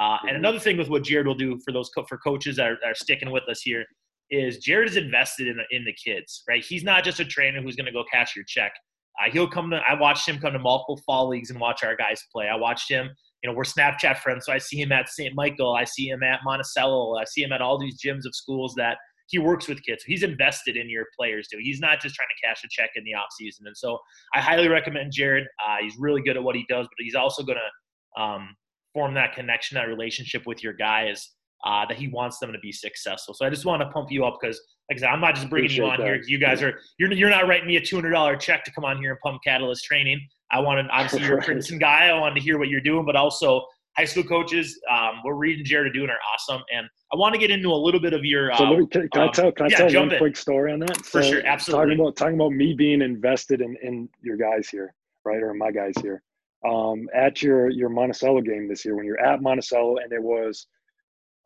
Uh, 0.00 0.18
and 0.22 0.30
mm-hmm. 0.30 0.36
another 0.38 0.58
thing 0.58 0.76
with 0.76 0.88
what 0.88 1.04
Jared 1.04 1.28
will 1.28 1.36
do 1.36 1.60
for 1.64 1.72
those 1.72 1.88
for 2.08 2.18
coaches 2.18 2.56
that 2.56 2.66
are, 2.66 2.78
that 2.82 2.90
are 2.90 2.94
sticking 2.96 3.30
with 3.30 3.44
us 3.48 3.60
here 3.62 3.84
is 4.30 4.58
Jared 4.58 4.90
is 4.90 4.96
invested 4.96 5.46
in 5.46 5.56
the, 5.56 5.76
in 5.76 5.84
the 5.84 5.94
kids, 5.94 6.42
right? 6.48 6.62
He's 6.62 6.82
not 6.82 7.04
just 7.04 7.20
a 7.20 7.24
trainer 7.24 7.62
who's 7.62 7.76
going 7.76 7.86
to 7.86 7.92
go 7.92 8.04
cash 8.12 8.34
your 8.34 8.44
check. 8.46 8.72
Uh, 9.20 9.30
he'll 9.30 9.48
come 9.48 9.70
to. 9.70 9.80
I 9.88 9.94
watched 9.94 10.28
him 10.28 10.38
come 10.38 10.52
to 10.52 10.58
multiple 10.58 11.00
fall 11.06 11.28
leagues 11.28 11.50
and 11.50 11.60
watch 11.60 11.82
our 11.82 11.96
guys 11.96 12.22
play. 12.32 12.48
I 12.48 12.56
watched 12.56 12.90
him. 12.90 13.10
You 13.48 13.54
know, 13.54 13.56
we're 13.56 13.64
Snapchat 13.64 14.18
friends, 14.18 14.44
so 14.44 14.52
I 14.52 14.58
see 14.58 14.78
him 14.78 14.92
at 14.92 15.08
St. 15.08 15.34
Michael. 15.34 15.74
I 15.74 15.84
see 15.84 16.08
him 16.08 16.22
at 16.22 16.40
Monticello. 16.44 17.16
I 17.16 17.24
see 17.24 17.42
him 17.42 17.50
at 17.52 17.62
all 17.62 17.78
these 17.78 17.98
gyms 17.98 18.26
of 18.26 18.34
schools 18.34 18.74
that 18.76 18.98
he 19.28 19.38
works 19.38 19.68
with 19.68 19.82
kids. 19.82 20.02
So 20.02 20.08
he's 20.08 20.22
invested 20.22 20.76
in 20.76 20.90
your 20.90 21.06
players 21.18 21.48
too. 21.48 21.56
He's 21.58 21.80
not 21.80 21.98
just 22.02 22.14
trying 22.14 22.28
to 22.28 22.46
cash 22.46 22.62
a 22.62 22.68
check 22.70 22.90
in 22.96 23.04
the 23.04 23.14
off 23.14 23.28
season. 23.38 23.66
And 23.66 23.74
so 23.74 23.98
I 24.34 24.42
highly 24.42 24.68
recommend 24.68 25.12
Jared. 25.12 25.44
Uh, 25.66 25.76
he's 25.80 25.96
really 25.98 26.20
good 26.20 26.36
at 26.36 26.42
what 26.42 26.56
he 26.56 26.66
does, 26.68 26.86
but 26.86 27.02
he's 27.02 27.14
also 27.14 27.42
going 27.42 27.56
to 27.56 28.22
um, 28.22 28.54
form 28.92 29.14
that 29.14 29.34
connection, 29.34 29.76
that 29.76 29.88
relationship 29.88 30.46
with 30.46 30.62
your 30.62 30.74
guys 30.74 31.30
uh, 31.64 31.86
that 31.86 31.96
he 31.96 32.08
wants 32.08 32.38
them 32.38 32.52
to 32.52 32.58
be 32.58 32.70
successful. 32.70 33.32
So 33.32 33.46
I 33.46 33.50
just 33.50 33.64
want 33.64 33.80
to 33.80 33.88
pump 33.88 34.10
you 34.10 34.26
up 34.26 34.38
because, 34.40 34.60
like 34.90 34.98
I 34.98 35.00
said, 35.00 35.08
I'm 35.08 35.20
not 35.20 35.36
just 35.36 35.48
bringing 35.48 35.66
Appreciate 35.70 35.84
you 35.84 35.90
on 35.90 35.98
that. 36.00 36.04
here. 36.06 36.22
You 36.26 36.38
guys 36.38 36.62
are 36.62 36.78
you're 36.98 37.12
you're 37.12 37.30
not 37.30 37.48
writing 37.48 37.66
me 37.66 37.76
a 37.76 37.80
two 37.80 37.96
hundred 37.96 38.10
dollar 38.10 38.36
check 38.36 38.64
to 38.64 38.70
come 38.72 38.84
on 38.84 38.98
here 38.98 39.10
and 39.10 39.20
pump 39.20 39.40
Catalyst 39.42 39.84
training. 39.84 40.20
I 40.50 40.60
wanted 40.60 40.86
obviously 40.92 41.26
you're 41.26 41.38
a 41.38 41.42
Princeton 41.42 41.78
guy. 41.78 42.08
I 42.08 42.18
wanted 42.18 42.36
to 42.36 42.40
hear 42.40 42.58
what 42.58 42.68
you're 42.68 42.80
doing, 42.80 43.04
but 43.04 43.16
also 43.16 43.64
high 43.96 44.04
school 44.04 44.24
coaches. 44.24 44.78
Um, 44.90 45.20
what 45.22 45.32
Reed 45.32 45.58
and 45.58 45.66
Jared 45.66 45.88
are 45.88 45.92
doing 45.92 46.10
are 46.10 46.18
awesome, 46.32 46.62
and 46.74 46.86
I 47.12 47.16
want 47.16 47.34
to 47.34 47.38
get 47.38 47.50
into 47.50 47.70
a 47.70 47.76
little 47.76 48.00
bit 48.00 48.12
of 48.12 48.24
your. 48.24 48.52
Uh, 48.52 48.58
so 48.58 48.76
me, 48.76 48.86
can, 48.86 49.08
can 49.08 49.22
um, 49.22 49.28
I 49.28 49.32
tell? 49.32 49.52
Can 49.52 49.66
I 49.66 49.68
yeah, 49.70 49.88
tell 49.88 50.00
one 50.02 50.12
in. 50.12 50.18
quick 50.18 50.36
story 50.36 50.72
on 50.72 50.80
that? 50.80 50.96
For 51.04 51.22
so 51.22 51.30
sure, 51.30 51.46
absolutely. 51.46 51.96
Talking 51.96 52.00
about 52.00 52.16
talking 52.16 52.34
about 52.34 52.52
me 52.52 52.74
being 52.74 53.02
invested 53.02 53.60
in 53.60 53.76
in 53.82 54.08
your 54.22 54.36
guys 54.36 54.68
here, 54.68 54.94
right, 55.24 55.42
or 55.42 55.52
my 55.54 55.70
guys 55.70 55.94
here. 56.00 56.22
Um, 56.66 57.08
at 57.14 57.42
your 57.42 57.70
your 57.70 57.88
Monticello 57.88 58.40
game 58.40 58.68
this 58.68 58.84
year, 58.84 58.96
when 58.96 59.06
you're 59.06 59.20
at 59.20 59.42
Monticello, 59.42 59.98
and 59.98 60.12
it 60.12 60.22
was 60.22 60.66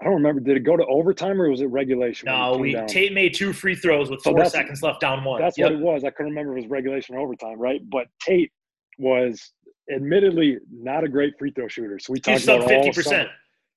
I 0.03 0.07
don't 0.07 0.15
remember. 0.15 0.41
Did 0.41 0.57
it 0.57 0.61
go 0.61 0.77
to 0.77 0.85
overtime 0.87 1.41
or 1.41 1.49
was 1.49 1.61
it 1.61 1.67
regulation? 1.67 2.27
No, 2.27 2.57
we 2.57 2.73
down? 2.73 2.89
Tate 2.89 3.13
made 3.13 3.35
two 3.35 3.53
free 3.53 3.77
throws 3.77 4.11
with 4.11 4.21
four 4.23 4.45
so 4.45 4.51
seconds 4.51 4.83
left 4.83 5.01
down 5.01 5.23
one. 5.23 5.41
That's 5.41 5.57
yep. 5.57 5.71
what 5.71 5.79
it 5.79 5.85
was. 5.85 6.05
I 6.05 6.11
couldn't 6.11 6.31
remember 6.31 6.53
if 6.53 6.59
it 6.59 6.63
was 6.63 6.71
regulation 6.71 7.15
or 7.15 7.21
overtime, 7.21 7.59
right? 7.59 7.81
But 7.89 8.09
Tate 8.21 8.51
was 8.99 9.53
admittedly 9.93 10.59
not 10.71 11.05
a 11.05 11.09
great 11.09 11.35
free 11.39 11.51
throw 11.51 11.69
shooter. 11.69 11.99
So 11.99 12.13
we 12.13 12.21
talked 12.21 12.41
He's 12.41 12.49
about 12.49 12.69
fifty 12.69 12.93
percent. 12.93 13.29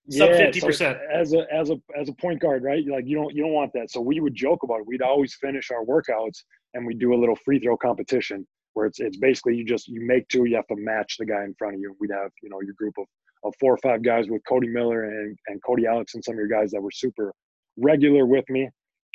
Sub 0.10 0.30
fifty 0.30 0.62
percent 0.62 1.00
as 1.12 1.34
a 1.34 1.46
as 1.52 1.72
a 1.72 1.78
as 2.00 2.10
a 2.10 2.14
point 2.14 2.40
guard, 2.40 2.64
right? 2.64 2.86
Like 2.88 3.06
you 3.08 3.16
don't 3.16 3.34
you 3.34 3.42
don't 3.42 3.54
want 3.54 3.74
that. 3.74 3.90
So 3.90 4.02
we 4.02 4.20
would 4.20 4.36
joke 4.36 4.64
about 4.64 4.82
it. 4.82 4.88
We'd 4.88 5.02
always 5.02 5.36
finish 5.36 5.72
our 5.72 5.84
workouts 5.84 6.44
and 6.74 6.86
we'd 6.86 7.00
do 7.00 7.14
a 7.14 7.20
little 7.20 7.36
free 7.36 7.60
throw 7.60 7.76
competition 7.76 8.46
where 8.74 8.86
it's 8.86 9.00
it's 9.00 9.18
basically 9.18 9.56
you 9.56 9.66
just 9.66 9.88
you 9.88 10.06
make 10.06 10.28
two, 10.28 10.46
you 10.46 10.56
have 10.58 10.68
to 10.68 10.76
match 10.76 11.16
the 11.18 11.26
guy 11.26 11.44
in 11.44 11.56
front 11.58 11.76
of 11.76 11.80
you. 11.80 11.96
We'd 12.00 12.12
have 12.12 12.32
you 12.44 12.50
know 12.50 12.62
your 12.62 12.76
group 12.78 12.94
of 13.00 13.06
of 13.44 13.54
four 13.60 13.74
or 13.74 13.78
five 13.78 14.04
guys 14.04 14.26
with 14.28 14.42
Cody 14.48 14.68
Miller 14.68 15.04
and, 15.06 15.38
and 15.48 15.62
Cody 15.64 15.86
Alex 15.88 16.16
and 16.16 16.24
some 16.24 16.34
of 16.34 16.40
your 16.40 16.48
guys 16.48 16.72
that 16.72 16.82
were 16.82 16.92
super 16.92 17.34
regular 17.78 18.26
with 18.26 18.46
me. 18.50 18.70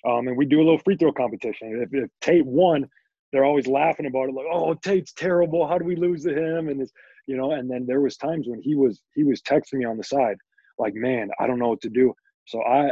Um, 0.06 0.28
and 0.28 0.36
we 0.36 0.46
do 0.46 0.58
a 0.58 0.64
little 0.64 0.78
free 0.78 0.96
throw 0.96 1.12
competition. 1.12 1.82
If, 1.82 1.92
if 1.92 2.10
Tate 2.20 2.46
won, 2.46 2.88
they're 3.32 3.44
always 3.44 3.66
laughing 3.66 4.06
about 4.06 4.28
it, 4.28 4.34
like, 4.34 4.46
"Oh, 4.50 4.74
Tate's 4.74 5.12
terrible. 5.12 5.66
How 5.66 5.78
do 5.78 5.84
we 5.84 5.96
lose 5.96 6.24
to 6.24 6.34
him?" 6.34 6.68
And 6.68 6.80
this, 6.80 6.92
you 7.26 7.36
know. 7.36 7.52
And 7.52 7.70
then 7.70 7.86
there 7.86 8.00
was 8.00 8.16
times 8.16 8.46
when 8.48 8.60
he 8.60 8.74
was 8.74 9.02
he 9.14 9.24
was 9.24 9.42
texting 9.42 9.74
me 9.74 9.84
on 9.84 9.96
the 9.96 10.04
side, 10.04 10.36
like, 10.78 10.94
"Man, 10.94 11.30
I 11.38 11.46
don't 11.46 11.58
know 11.58 11.68
what 11.68 11.82
to 11.82 11.90
do." 11.90 12.14
So 12.46 12.62
I 12.62 12.90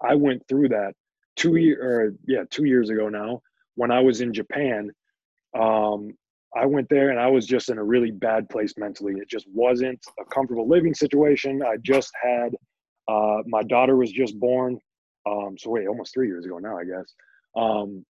I 0.00 0.14
went 0.14 0.46
through 0.48 0.68
that 0.70 0.94
two 1.36 1.56
year 1.56 1.82
or 1.82 2.14
yeah 2.26 2.44
two 2.50 2.64
years 2.64 2.90
ago 2.90 3.08
now 3.08 3.40
when 3.74 3.90
I 3.90 4.00
was 4.00 4.20
in 4.20 4.32
Japan. 4.32 4.90
Um, 5.58 6.12
I 6.54 6.66
went 6.66 6.88
there 6.90 7.10
and 7.10 7.18
I 7.18 7.28
was 7.28 7.46
just 7.46 7.70
in 7.70 7.78
a 7.78 7.84
really 7.84 8.10
bad 8.10 8.48
place 8.50 8.74
mentally. 8.76 9.14
It 9.14 9.28
just 9.28 9.46
wasn't 9.52 9.98
a 10.20 10.24
comfortable 10.26 10.68
living 10.68 10.94
situation. 10.94 11.62
I 11.62 11.76
just 11.82 12.12
had 12.22 12.54
uh, 13.08 13.38
my 13.46 13.62
daughter 13.62 13.96
was 13.96 14.12
just 14.12 14.38
born. 14.38 14.78
Um, 15.26 15.56
so 15.58 15.70
wait, 15.70 15.86
almost 15.86 16.12
three 16.12 16.26
years 16.26 16.44
ago 16.44 16.58
now, 16.58 16.78
I 16.78 16.84
guess. 16.84 17.14
Um, 17.56 18.04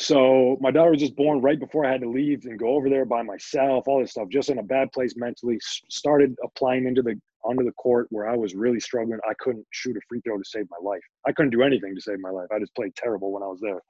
so 0.00 0.56
my 0.60 0.70
daughter 0.70 0.90
was 0.90 1.00
just 1.00 1.16
born 1.16 1.40
right 1.40 1.58
before 1.58 1.84
I 1.84 1.92
had 1.92 2.00
to 2.00 2.10
leave 2.10 2.44
and 2.44 2.58
go 2.58 2.68
over 2.68 2.88
there 2.88 3.04
by 3.04 3.22
myself. 3.22 3.86
All 3.86 4.00
this 4.00 4.12
stuff, 4.12 4.28
just 4.30 4.50
in 4.50 4.58
a 4.58 4.62
bad 4.62 4.90
place 4.92 5.14
mentally. 5.16 5.58
Started 5.60 6.34
applying 6.42 6.86
into 6.86 7.02
the 7.02 7.20
onto 7.44 7.64
the 7.64 7.72
court 7.72 8.06
where 8.10 8.28
I 8.28 8.36
was 8.36 8.54
really 8.54 8.80
struggling. 8.80 9.18
I 9.28 9.32
couldn't 9.38 9.66
shoot 9.70 9.96
a 9.96 10.00
free 10.08 10.20
throw 10.22 10.36
to 10.36 10.44
save 10.44 10.66
my 10.70 10.76
life. 10.82 11.00
I 11.26 11.32
couldn't 11.32 11.50
do 11.50 11.62
anything 11.62 11.94
to 11.94 12.00
save 12.00 12.20
my 12.20 12.30
life. 12.30 12.48
I 12.54 12.58
just 12.58 12.74
played 12.74 12.94
terrible 12.96 13.32
when 13.32 13.42
I 13.42 13.46
was 13.46 13.60
there 13.60 13.80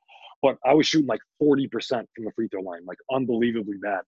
but 0.42 0.56
I 0.64 0.74
was 0.74 0.86
shooting 0.86 1.06
like 1.06 1.20
40% 1.42 1.68
from 1.90 2.24
the 2.24 2.32
free 2.34 2.48
throw 2.48 2.62
line, 2.62 2.84
like 2.86 2.98
unbelievably 3.12 3.78
bad. 3.82 4.00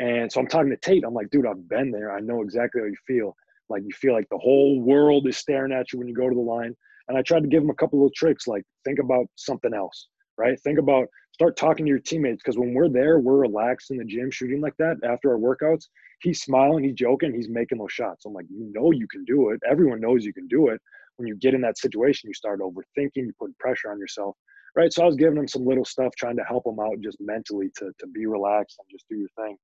And 0.00 0.30
so 0.30 0.40
I'm 0.40 0.46
talking 0.46 0.70
to 0.70 0.76
Tate. 0.76 1.04
I'm 1.04 1.14
like, 1.14 1.30
dude, 1.30 1.46
I've 1.46 1.68
been 1.68 1.90
there. 1.90 2.12
I 2.12 2.20
know 2.20 2.42
exactly 2.42 2.80
how 2.80 2.86
you 2.86 2.96
feel. 3.06 3.34
Like 3.68 3.82
you 3.84 3.92
feel 3.94 4.14
like 4.14 4.28
the 4.30 4.38
whole 4.38 4.80
world 4.80 5.26
is 5.26 5.36
staring 5.36 5.72
at 5.72 5.92
you 5.92 5.98
when 5.98 6.08
you 6.08 6.14
go 6.14 6.28
to 6.28 6.34
the 6.34 6.40
line. 6.40 6.74
And 7.08 7.18
I 7.18 7.22
tried 7.22 7.40
to 7.40 7.48
give 7.48 7.62
him 7.62 7.70
a 7.70 7.74
couple 7.74 8.06
of 8.06 8.14
tricks, 8.14 8.46
like 8.46 8.62
think 8.84 8.98
about 8.98 9.26
something 9.34 9.74
else, 9.74 10.08
right? 10.38 10.58
Think 10.60 10.78
about 10.78 11.08
start 11.32 11.56
talking 11.56 11.84
to 11.84 11.90
your 11.90 11.98
teammates 11.98 12.42
because 12.42 12.58
when 12.58 12.72
we're 12.72 12.88
there, 12.88 13.18
we're 13.18 13.36
relaxed 13.36 13.90
in 13.90 13.96
the 13.96 14.04
gym 14.04 14.30
shooting 14.30 14.60
like 14.60 14.76
that 14.78 14.96
after 15.04 15.30
our 15.32 15.38
workouts. 15.38 15.86
he's 16.20 16.40
smiling, 16.40 16.84
he's 16.84 16.94
joking, 16.94 17.34
he's 17.34 17.48
making 17.48 17.78
those 17.78 17.92
shots. 17.92 18.24
I'm 18.24 18.32
like, 18.32 18.46
you 18.50 18.72
know, 18.74 18.90
you 18.92 19.06
can 19.08 19.24
do 19.24 19.50
it. 19.50 19.60
Everyone 19.68 20.00
knows 20.00 20.24
you 20.24 20.32
can 20.32 20.48
do 20.48 20.68
it. 20.68 20.80
When 21.16 21.28
you 21.28 21.36
get 21.36 21.54
in 21.54 21.60
that 21.62 21.78
situation, 21.78 22.28
you 22.28 22.34
start 22.34 22.60
overthinking, 22.60 23.10
you 23.16 23.32
put 23.38 23.56
pressure 23.58 23.90
on 23.90 23.98
yourself, 23.98 24.36
right? 24.76 24.92
So 24.92 25.02
I 25.02 25.06
was 25.06 25.16
giving 25.16 25.36
him 25.36 25.48
some 25.48 25.66
little 25.66 25.84
stuff, 25.84 26.14
trying 26.16 26.36
to 26.36 26.44
help 26.44 26.66
him 26.66 26.78
out 26.80 27.00
just 27.00 27.18
mentally 27.20 27.70
to 27.76 27.90
to 27.98 28.06
be 28.06 28.26
relaxed 28.26 28.78
and 28.78 28.88
just 28.90 29.08
do 29.08 29.16
your 29.16 29.28
thing. 29.36 29.56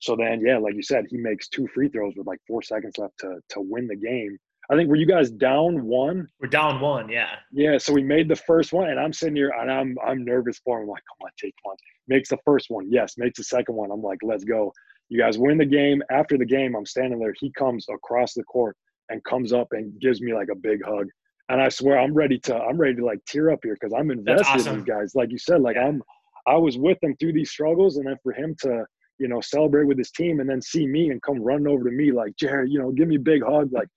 So 0.00 0.16
then, 0.16 0.40
yeah, 0.44 0.58
like 0.58 0.74
you 0.74 0.82
said, 0.82 1.04
he 1.08 1.16
makes 1.16 1.48
two 1.48 1.66
free 1.68 1.88
throws 1.88 2.14
with 2.16 2.26
like 2.26 2.40
four 2.46 2.62
seconds 2.62 2.98
left 2.98 3.18
to 3.20 3.38
to 3.50 3.60
win 3.60 3.86
the 3.86 3.96
game. 3.96 4.38
I 4.70 4.76
think 4.76 4.88
were 4.88 4.96
you 4.96 5.06
guys 5.06 5.30
down 5.30 5.84
one? 5.84 6.28
We're 6.40 6.48
down 6.48 6.80
one, 6.80 7.08
yeah. 7.08 7.36
Yeah, 7.52 7.76
so 7.78 7.92
we 7.92 8.02
made 8.02 8.28
the 8.28 8.36
first 8.36 8.72
one, 8.72 8.88
and 8.88 8.98
I'm 8.98 9.12
sitting 9.12 9.36
here 9.36 9.52
and 9.58 9.70
I'm 9.70 9.96
I'm 10.06 10.24
nervous 10.24 10.60
for 10.64 10.78
him. 10.78 10.84
I'm 10.84 10.88
like, 10.88 11.02
come 11.08 11.26
on, 11.26 11.30
take 11.40 11.54
one. 11.62 11.76
Makes 12.08 12.30
the 12.30 12.38
first 12.44 12.66
one, 12.70 12.90
yes. 12.90 13.14
Makes 13.18 13.38
the 13.38 13.44
second 13.44 13.74
one. 13.74 13.90
I'm 13.90 14.02
like, 14.02 14.18
let's 14.22 14.44
go. 14.44 14.72
You 15.10 15.20
guys 15.20 15.38
win 15.38 15.58
the 15.58 15.66
game. 15.66 16.02
After 16.10 16.38
the 16.38 16.46
game, 16.46 16.74
I'm 16.74 16.86
standing 16.86 17.18
there. 17.18 17.34
He 17.38 17.52
comes 17.52 17.86
across 17.92 18.34
the 18.34 18.42
court 18.44 18.76
and 19.10 19.22
comes 19.24 19.52
up 19.52 19.68
and 19.72 19.98
gives 20.00 20.20
me 20.20 20.34
like 20.34 20.48
a 20.50 20.56
big 20.56 20.82
hug. 20.84 21.08
And 21.50 21.60
I 21.60 21.68
swear, 21.68 21.98
I'm 21.98 22.14
ready 22.14 22.38
to 22.40 22.56
I'm 22.56 22.78
ready 22.78 22.96
to 22.96 23.04
like 23.04 23.22
tear 23.26 23.50
up 23.50 23.60
here 23.62 23.76
because 23.78 23.94
I'm 23.96 24.10
invested 24.10 24.46
awesome. 24.46 24.72
in 24.72 24.78
these 24.78 24.88
guys. 24.88 25.14
Like 25.14 25.30
you 25.30 25.38
said, 25.38 25.60
like 25.60 25.76
I'm 25.76 26.02
I 26.46 26.56
was 26.56 26.78
with 26.78 26.98
them 27.00 27.14
through 27.16 27.34
these 27.34 27.50
struggles, 27.50 27.96
and 27.96 28.06
then 28.06 28.16
for 28.22 28.32
him 28.32 28.56
to 28.60 28.86
you 29.18 29.28
know 29.28 29.42
celebrate 29.42 29.86
with 29.86 29.98
his 29.98 30.10
team 30.10 30.40
and 30.40 30.48
then 30.48 30.62
see 30.62 30.86
me 30.86 31.10
and 31.10 31.20
come 31.22 31.42
running 31.42 31.66
over 31.66 31.84
to 31.84 31.90
me 31.90 32.12
like 32.12 32.34
Jared, 32.36 32.72
you 32.72 32.78
know, 32.78 32.92
give 32.92 33.08
me 33.08 33.16
a 33.16 33.20
big 33.20 33.42
hug, 33.44 33.70
like 33.72 33.88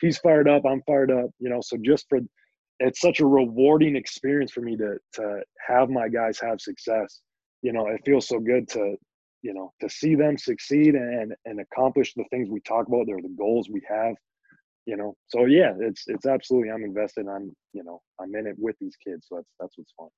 he's 0.00 0.18
fired 0.18 0.48
up, 0.48 0.64
I'm 0.66 0.82
fired 0.82 1.10
up, 1.10 1.30
you 1.38 1.48
know. 1.48 1.60
So 1.62 1.76
just 1.82 2.06
for 2.08 2.20
it's 2.80 3.00
such 3.00 3.20
a 3.20 3.26
rewarding 3.26 3.96
experience 3.96 4.52
for 4.52 4.60
me 4.60 4.76
to 4.76 4.96
to 5.14 5.40
have 5.66 5.88
my 5.88 6.08
guys 6.08 6.38
have 6.40 6.60
success. 6.60 7.20
You 7.62 7.72
know, 7.72 7.86
it 7.88 8.00
feels 8.04 8.28
so 8.28 8.38
good 8.38 8.68
to 8.70 8.96
you 9.42 9.54
know 9.54 9.72
to 9.80 9.88
see 9.88 10.14
them 10.14 10.38
succeed 10.38 10.94
and 10.94 11.34
and 11.44 11.60
accomplish 11.60 12.14
the 12.14 12.24
things 12.30 12.48
we 12.50 12.60
talk 12.60 12.86
about. 12.88 13.06
They're 13.06 13.16
the 13.16 13.34
goals 13.36 13.68
we 13.70 13.82
have. 13.88 14.14
You 14.86 14.96
know, 14.96 15.16
so 15.28 15.46
yeah, 15.46 15.72
it's 15.80 16.04
it's 16.06 16.26
absolutely 16.26 16.70
I'm 16.70 16.84
invested. 16.84 17.26
I'm 17.28 17.54
you 17.72 17.84
know 17.84 18.00
I'm 18.20 18.34
in 18.34 18.46
it 18.46 18.56
with 18.58 18.76
these 18.80 18.96
kids, 19.04 19.26
so 19.28 19.36
that's 19.36 19.50
that's 19.58 19.78
what's 19.78 19.92
fun. 19.98 20.08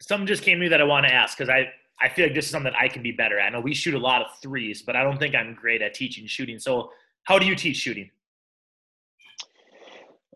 Something 0.00 0.26
just 0.26 0.42
came 0.42 0.58
to 0.58 0.60
me 0.60 0.68
that 0.68 0.80
I 0.80 0.84
want 0.84 1.06
to 1.06 1.12
ask 1.12 1.36
because 1.36 1.48
I 1.48 1.68
I 2.00 2.08
feel 2.08 2.26
like 2.26 2.34
this 2.34 2.44
is 2.44 2.50
something 2.50 2.72
I 2.78 2.88
can 2.88 3.02
be 3.02 3.12
better 3.12 3.38
at. 3.38 3.46
I 3.46 3.48
know 3.50 3.60
we 3.60 3.74
shoot 3.74 3.94
a 3.94 3.98
lot 3.98 4.20
of 4.22 4.28
threes, 4.42 4.82
but 4.82 4.96
I 4.96 5.02
don't 5.02 5.18
think 5.18 5.34
I'm 5.34 5.54
great 5.54 5.82
at 5.82 5.94
teaching 5.94 6.26
shooting. 6.26 6.58
So, 6.58 6.90
how 7.24 7.38
do 7.38 7.46
you 7.46 7.56
teach 7.56 7.78
shooting? 7.78 8.10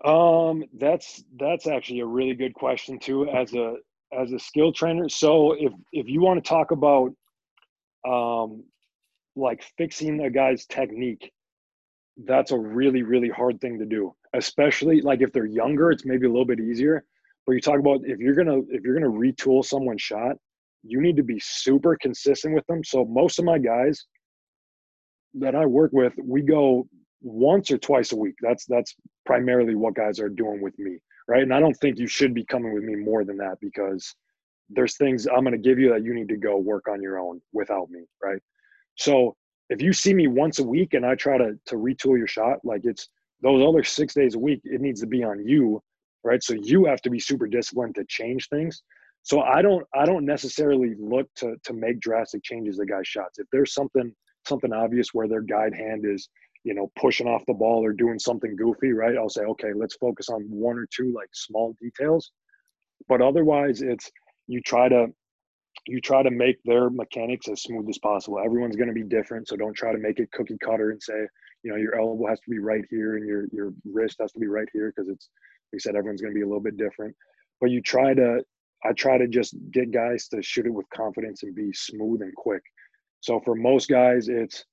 Um, 0.05 0.65
that's 0.79 1.23
that's 1.39 1.67
actually 1.67 2.01
a 2.01 2.07
really 2.07 2.35
good 2.35 2.55
question 2.55 2.99
too. 2.99 3.29
As 3.29 3.53
a 3.53 3.75
as 4.19 4.33
a 4.33 4.39
skill 4.39 4.73
trainer, 4.73 5.09
so 5.09 5.53
if 5.53 5.73
if 5.93 6.09
you 6.09 6.21
want 6.21 6.43
to 6.43 6.49
talk 6.49 6.71
about 6.71 7.13
um, 8.09 8.65
like 9.37 9.63
fixing 9.77 10.21
a 10.21 10.31
guy's 10.31 10.65
technique, 10.67 11.31
that's 12.25 12.51
a 12.51 12.59
really 12.59 13.03
really 13.03 13.29
hard 13.29 13.61
thing 13.61 13.79
to 13.79 13.85
do. 13.85 14.15
Especially 14.33 15.03
like 15.03 15.21
if 15.21 15.33
they're 15.33 15.45
younger, 15.45 15.91
it's 15.91 16.07
maybe 16.07 16.27
a 16.27 16.31
little 16.31 16.47
bit 16.47 16.61
easier. 16.61 17.05
But 17.47 17.53
you 17.53 17.61
talk 17.61 17.79
about 17.79 18.01
if 18.05 18.19
you're 18.19 18.35
gonna 18.35 18.61
if 18.71 18.83
you're 18.83 18.95
gonna 18.95 19.13
retool 19.13 19.63
someone's 19.63 20.03
shot, 20.03 20.37
you 20.83 21.03
need 21.03 21.17
to 21.17 21.23
be 21.23 21.39
super 21.43 21.97
consistent 22.01 22.55
with 22.55 22.67
them. 22.69 22.83
So 22.85 23.05
most 23.05 23.39
of 23.39 23.45
my 23.45 23.59
guys 23.59 24.07
that 25.35 25.55
I 25.55 25.67
work 25.67 25.93
with, 25.93 26.15
we 26.23 26.41
go 26.43 26.89
once 27.23 27.71
or 27.71 27.79
twice 27.79 28.13
a 28.13 28.17
week. 28.17 28.35
That's 28.41 28.67
that's 28.67 28.95
primarily 29.27 29.75
what 29.75 29.95
guys 29.95 30.21
are 30.21 30.29
doing 30.29 30.61
with 30.63 30.79
me, 30.79 30.99
right? 31.29 31.43
And 31.43 31.55
I 31.55 31.61
don't 31.61 31.77
think 31.77 31.99
you 31.99 32.07
should 32.07 32.35
be 32.35 32.45
coming 32.45 32.73
with 32.73 32.85
me 32.85 32.97
more 32.97 33.25
than 33.25 33.37
that 33.39 33.59
because 33.61 34.15
there's 34.71 34.97
things 34.97 35.27
I'm 35.27 35.43
going 35.45 35.53
to 35.53 35.59
give 35.59 35.79
you 35.79 35.91
that 35.91 36.05
you 36.05 36.15
need 36.15 36.29
to 36.29 36.37
go 36.37 36.57
work 36.57 36.87
on 36.89 37.03
your 37.03 37.19
own 37.19 37.41
without 37.53 37.91
me, 37.91 38.05
right? 38.23 38.41
So 38.95 39.37
if 39.69 39.83
you 39.83 39.93
see 39.93 40.15
me 40.15 40.29
once 40.29 40.59
a 40.59 40.65
week 40.65 40.95
and 40.95 41.05
I 41.05 41.15
try 41.15 41.39
to 41.39 41.59
to 41.67 41.77
retool 41.77 42.17
your 42.17 42.27
shot, 42.27 42.59
like 42.65 42.83
it's 42.85 43.09
those 43.43 43.67
other 43.67 43.85
six 43.85 44.15
days 44.15 44.35
a 44.35 44.39
week, 44.39 44.61
it 44.65 44.81
needs 44.81 45.01
to 45.01 45.07
be 45.07 45.25
on 45.25 45.47
you, 45.47 45.83
right? 46.25 46.43
So 46.43 46.55
you 46.55 46.85
have 46.87 47.03
to 47.03 47.11
be 47.11 47.19
super 47.19 47.47
disciplined 47.47 47.95
to 47.97 48.05
change 48.05 48.49
things. 48.49 48.83
So 49.23 49.43
I 49.43 49.63
don't 49.63 49.87
I 49.95 50.07
don't 50.07 50.25
necessarily 50.25 50.95
look 50.99 51.29
to 51.37 51.57
to 51.65 51.73
make 51.73 52.01
drastic 52.01 52.43
changes 52.43 52.79
to 52.79 52.87
guys' 52.87 53.07
shots. 53.07 53.39
If 53.39 53.47
there's 53.53 53.75
something 53.75 54.15
something 54.47 54.73
obvious 54.73 55.13
where 55.13 55.29
their 55.29 55.43
guide 55.43 55.75
hand 55.75 56.05
is 56.07 56.29
you 56.65 56.75
know, 56.75 56.91
pushing 56.97 57.27
off 57.27 57.47
the 57.47 57.55
ball 57.55 57.85
or 57.85 57.93
doing 57.93 58.19
something 58.19 58.55
goofy, 58.57 58.93
right? 58.93 59.17
I'll 59.17 59.31
say, 59.31 59.43
okay, 59.43 59.73
let's 59.75 59.97
focus 59.97 60.29
on 60.29 60.43
one 60.43 60.77
or 60.77 60.87
two 60.95 61.13
like 61.15 61.29
small 61.33 61.75
details. 61.81 62.31
But 63.09 63.23
otherwise, 63.23 63.83
it's 63.83 64.11
you 64.47 64.61
try 64.61 64.89
to 64.89 65.07
you 65.87 66.01
try 66.01 66.23
to 66.23 66.31
make 66.31 66.59
their 66.65 66.91
mechanics 66.91 67.49
as 67.49 67.63
smooth 67.63 67.89
as 67.89 67.99
possible. 67.99 68.39
Everyone's 68.39 68.77
going 68.77 68.89
to 68.89 68.95
be 68.95 69.05
different, 69.05 69.49
so 69.49 69.57
don't 69.57 69.75
try 69.75 69.93
to 69.93 69.99
make 69.99 70.19
it 70.19 70.31
cookie 70.33 70.59
cutter 70.63 70.91
and 70.91 71.03
say, 71.03 71.27
you 71.63 71.71
know, 71.71 71.77
your 71.77 71.99
elbow 71.99 72.27
has 72.27 72.41
to 72.41 72.51
be 72.51 72.59
right 72.59 72.85
here 72.91 73.17
and 73.17 73.27
your 73.27 73.47
your 73.53 73.73
wrist 73.91 74.19
has 74.21 74.33
to 74.33 74.39
be 74.39 74.47
right 74.47 74.69
here 74.73 74.93
because 74.95 75.09
it's 75.09 75.31
like 75.73 75.79
I 75.79 75.83
said, 75.83 75.97
everyone's 75.97 76.21
going 76.21 76.35
to 76.35 76.39
be 76.39 76.43
a 76.43 76.47
little 76.47 76.63
bit 76.63 76.77
different. 76.77 77.15
But 77.61 77.71
you 77.71 77.81
try 77.81 78.15
to 78.15 78.43
I 78.85 78.93
try 78.93 79.19
to 79.19 79.29
just 79.29 79.55
get 79.71 79.91
guys 79.91 80.29
to 80.29 80.43
shoot 80.43 80.67
it 80.67 80.75
with 80.75 80.87
confidence 80.95 81.43
and 81.43 81.55
be 81.55 81.73
smooth 81.73 82.23
and 82.23 82.35
quick. 82.35 82.63
So 83.21 83.41
for 83.41 83.55
most 83.55 83.89
guys, 83.89 84.29
it's 84.29 84.65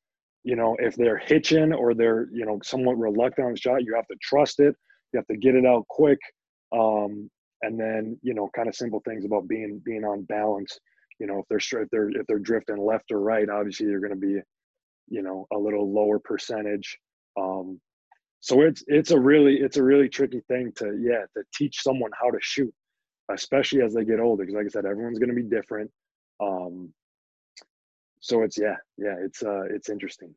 you 0.48 0.56
know, 0.56 0.78
if 0.80 0.96
they're 0.96 1.18
hitching 1.18 1.74
or 1.74 1.94
they're, 1.94 2.30
you 2.32 2.46
know, 2.46 2.58
somewhat 2.64 2.98
reluctant 2.98 3.48
on 3.48 3.52
the 3.52 3.60
shot, 3.60 3.84
you 3.84 3.94
have 3.94 4.08
to 4.08 4.16
trust 4.22 4.62
it. 4.62 4.74
You 5.12 5.18
have 5.18 5.28
to 5.28 5.36
get 5.36 5.56
it 5.56 5.66
out 5.66 5.86
quick. 5.90 6.20
Um, 6.74 7.30
and 7.64 7.78
then, 7.78 8.18
you 8.22 8.34
know, 8.34 8.50
kind 8.56 8.70
of 8.70 8.76
simple 8.76 9.02
things 9.06 9.26
about 9.26 9.50
being 9.50 9.82
being 9.84 10.06
on 10.06 10.24
balance. 10.24 10.80
You 11.20 11.28
know, 11.28 11.40
if 11.40 11.48
they're 11.50 11.82
if 11.82 11.90
they're 11.90 12.10
if 12.12 12.26
they're 12.28 12.40
drifting 12.40 12.78
left 12.78 13.12
or 13.12 13.20
right, 13.20 13.50
obviously 13.50 13.88
you're 13.88 14.00
going 14.00 14.14
to 14.14 14.26
be, 14.26 14.40
you 15.10 15.22
know, 15.22 15.46
a 15.54 15.58
little 15.58 15.94
lower 15.94 16.18
percentage. 16.18 16.98
Um, 17.38 17.82
so 18.40 18.62
it's 18.62 18.86
it's 18.88 19.12
a 19.12 19.20
really 19.20 19.58
it's 19.58 19.76
a 19.76 19.84
really 19.84 20.08
tricky 20.08 20.42
thing 20.48 20.72
to 20.78 20.98
yeah 20.98 21.26
to 21.36 21.44
teach 21.54 21.84
someone 21.84 22.12
how 22.18 22.32
to 22.32 22.40
shoot, 22.40 22.74
especially 23.34 23.82
as 23.82 23.94
they 23.94 24.06
get 24.06 24.22
older. 24.22 24.46
Because 24.46 24.56
like 24.56 24.68
I 24.68 24.70
said, 24.70 24.86
everyone's 24.86 25.20
going 25.20 25.36
to 25.36 25.36
be 25.36 25.44
different. 25.44 25.92
Um, 26.42 26.94
so 28.28 28.44
it's 28.44 28.58
yeah 28.58 28.76
yeah 28.98 29.16
it's 29.20 29.42
uh 29.42 29.64
it's 29.70 29.90
interesting 29.90 30.34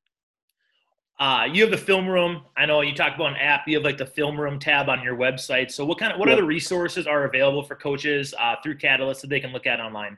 uh, 1.19 1.45
you 1.53 1.61
have 1.61 1.71
the 1.71 1.77
film 1.77 2.09
room. 2.09 2.41
I 2.57 2.65
know 2.65 2.81
you 2.81 2.95
talk 2.95 3.15
about 3.15 3.33
an 3.33 3.37
app. 3.37 3.69
You 3.69 3.77
have 3.77 3.85
like 3.85 3.99
the 3.99 4.07
film 4.07 4.41
room 4.41 4.59
tab 4.59 4.89
on 4.89 5.03
your 5.03 5.19
website. 5.19 5.71
So 5.71 5.85
what 5.85 5.99
kind 5.99 6.15
of 6.15 6.19
what 6.19 6.31
yep. 6.31 6.39
other 6.39 6.47
resources 6.47 7.07
are 7.07 7.25
available 7.25 7.63
for 7.63 7.75
coaches 7.75 8.33
uh, 8.41 8.55
through 8.63 8.79
Catalyst 8.79 9.21
that 9.21 9.29
they 9.29 9.39
can 9.39 9.53
look 9.53 9.67
at 9.67 9.81
online? 9.81 10.17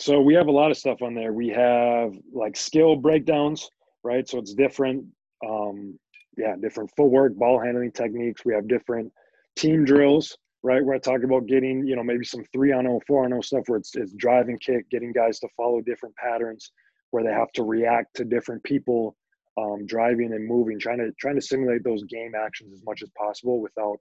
So 0.00 0.20
we 0.20 0.34
have 0.34 0.48
a 0.48 0.50
lot 0.50 0.72
of 0.72 0.76
stuff 0.76 1.02
on 1.02 1.14
there. 1.14 1.32
We 1.32 1.50
have 1.50 2.16
like 2.32 2.56
skill 2.56 2.96
breakdowns, 2.96 3.70
right? 4.02 4.28
So 4.28 4.38
it's 4.38 4.54
different, 4.54 5.04
um, 5.48 5.96
yeah, 6.36 6.56
different 6.60 6.90
footwork, 6.96 7.36
ball 7.36 7.60
handling 7.60 7.92
techniques. 7.92 8.44
We 8.44 8.54
have 8.54 8.66
different 8.66 9.12
team 9.54 9.84
drills 9.84 10.36
right? 10.62 10.84
Where 10.84 10.94
I 10.94 10.98
talk 10.98 11.22
about 11.22 11.46
getting, 11.46 11.86
you 11.86 11.96
know, 11.96 12.04
maybe 12.04 12.24
some 12.24 12.44
three 12.52 12.72
on 12.72 12.84
0, 12.84 13.00
four 13.06 13.24
on 13.24 13.30
0 13.30 13.40
stuff 13.40 13.64
where 13.66 13.78
it's, 13.78 13.94
it's 13.96 14.12
drive 14.14 14.48
and 14.48 14.60
kick, 14.60 14.88
getting 14.90 15.12
guys 15.12 15.38
to 15.40 15.48
follow 15.56 15.80
different 15.80 16.14
patterns 16.16 16.72
where 17.10 17.24
they 17.24 17.32
have 17.32 17.52
to 17.52 17.62
react 17.62 18.16
to 18.16 18.24
different 18.24 18.62
people 18.62 19.16
um, 19.58 19.86
driving 19.86 20.32
and 20.32 20.46
moving, 20.46 20.78
trying 20.78 20.98
to 20.98 21.12
trying 21.20 21.34
to 21.34 21.42
simulate 21.42 21.84
those 21.84 22.04
game 22.04 22.32
actions 22.34 22.72
as 22.72 22.82
much 22.84 23.02
as 23.02 23.10
possible 23.18 23.60
without 23.60 23.98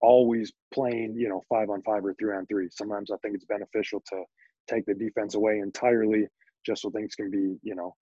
always 0.00 0.52
playing, 0.72 1.14
you 1.16 1.28
know, 1.28 1.42
five 1.48 1.68
on 1.70 1.82
five 1.82 2.04
or 2.04 2.14
three 2.14 2.34
on 2.34 2.46
three. 2.46 2.68
Sometimes 2.70 3.10
I 3.10 3.16
think 3.18 3.34
it's 3.34 3.44
beneficial 3.44 4.02
to 4.10 4.22
take 4.68 4.86
the 4.86 4.94
defense 4.94 5.34
away 5.34 5.58
entirely 5.58 6.26
just 6.64 6.82
so 6.82 6.90
things 6.90 7.14
can 7.14 7.30
be, 7.30 7.58
you 7.62 7.74
know, 7.74 7.94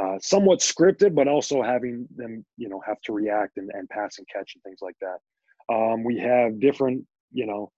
uh, 0.00 0.18
somewhat 0.20 0.60
scripted, 0.60 1.14
but 1.14 1.28
also 1.28 1.62
having 1.62 2.08
them, 2.16 2.44
you 2.56 2.68
know, 2.68 2.80
have 2.84 3.00
to 3.02 3.12
react 3.12 3.58
and, 3.58 3.70
and 3.74 3.88
pass 3.88 4.18
and 4.18 4.26
catch 4.28 4.54
and 4.54 4.62
things 4.64 4.78
like 4.80 4.96
that. 5.00 5.18
Um, 5.72 6.02
we 6.02 6.18
have 6.18 6.60
different 6.60 7.06
you 7.32 7.46
know 7.46 7.70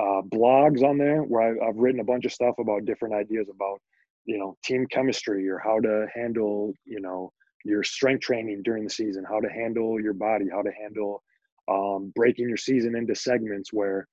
uh, 0.00 0.22
blogs 0.22 0.82
on 0.82 0.96
there 0.98 1.22
where 1.22 1.42
I, 1.42 1.68
I've 1.68 1.76
written 1.76 2.00
a 2.00 2.04
bunch 2.04 2.24
of 2.24 2.32
stuff 2.32 2.54
about 2.58 2.84
different 2.84 3.14
ideas 3.14 3.48
about 3.52 3.80
you 4.24 4.38
know 4.38 4.56
team 4.64 4.86
chemistry 4.90 5.48
or 5.48 5.58
how 5.58 5.80
to 5.80 6.06
handle 6.14 6.72
you 6.84 7.00
know 7.00 7.32
your 7.64 7.82
strength 7.82 8.22
training 8.22 8.62
during 8.62 8.84
the 8.84 8.90
season, 8.90 9.24
how 9.28 9.40
to 9.40 9.48
handle 9.48 10.00
your 10.00 10.14
body, 10.14 10.46
how 10.50 10.62
to 10.62 10.70
handle 10.70 11.22
um, 11.68 12.12
breaking 12.14 12.48
your 12.48 12.56
season 12.56 12.94
into 12.96 13.14
segments 13.14 13.72
where 13.72 14.06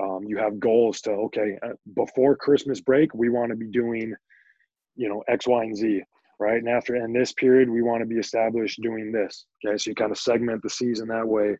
um, 0.00 0.24
you 0.26 0.36
have 0.36 0.58
goals 0.58 1.00
to 1.02 1.10
okay 1.10 1.56
uh, 1.62 1.74
before 1.94 2.36
Christmas 2.36 2.80
break 2.80 3.14
we 3.14 3.28
want 3.28 3.50
to 3.50 3.56
be 3.56 3.68
doing 3.68 4.14
you 4.96 5.08
know 5.08 5.22
X, 5.28 5.46
Y, 5.46 5.62
and 5.62 5.76
Z, 5.76 6.02
right? 6.40 6.58
And 6.58 6.68
after 6.68 6.96
in 6.96 7.12
this 7.12 7.32
period 7.32 7.70
we 7.70 7.82
want 7.82 8.00
to 8.00 8.06
be 8.06 8.18
established 8.18 8.82
doing 8.82 9.12
this. 9.12 9.46
Okay, 9.64 9.76
so 9.76 9.90
you 9.90 9.94
kind 9.94 10.12
of 10.12 10.18
segment 10.18 10.62
the 10.62 10.70
season 10.70 11.08
that 11.08 11.26
way. 11.26 11.56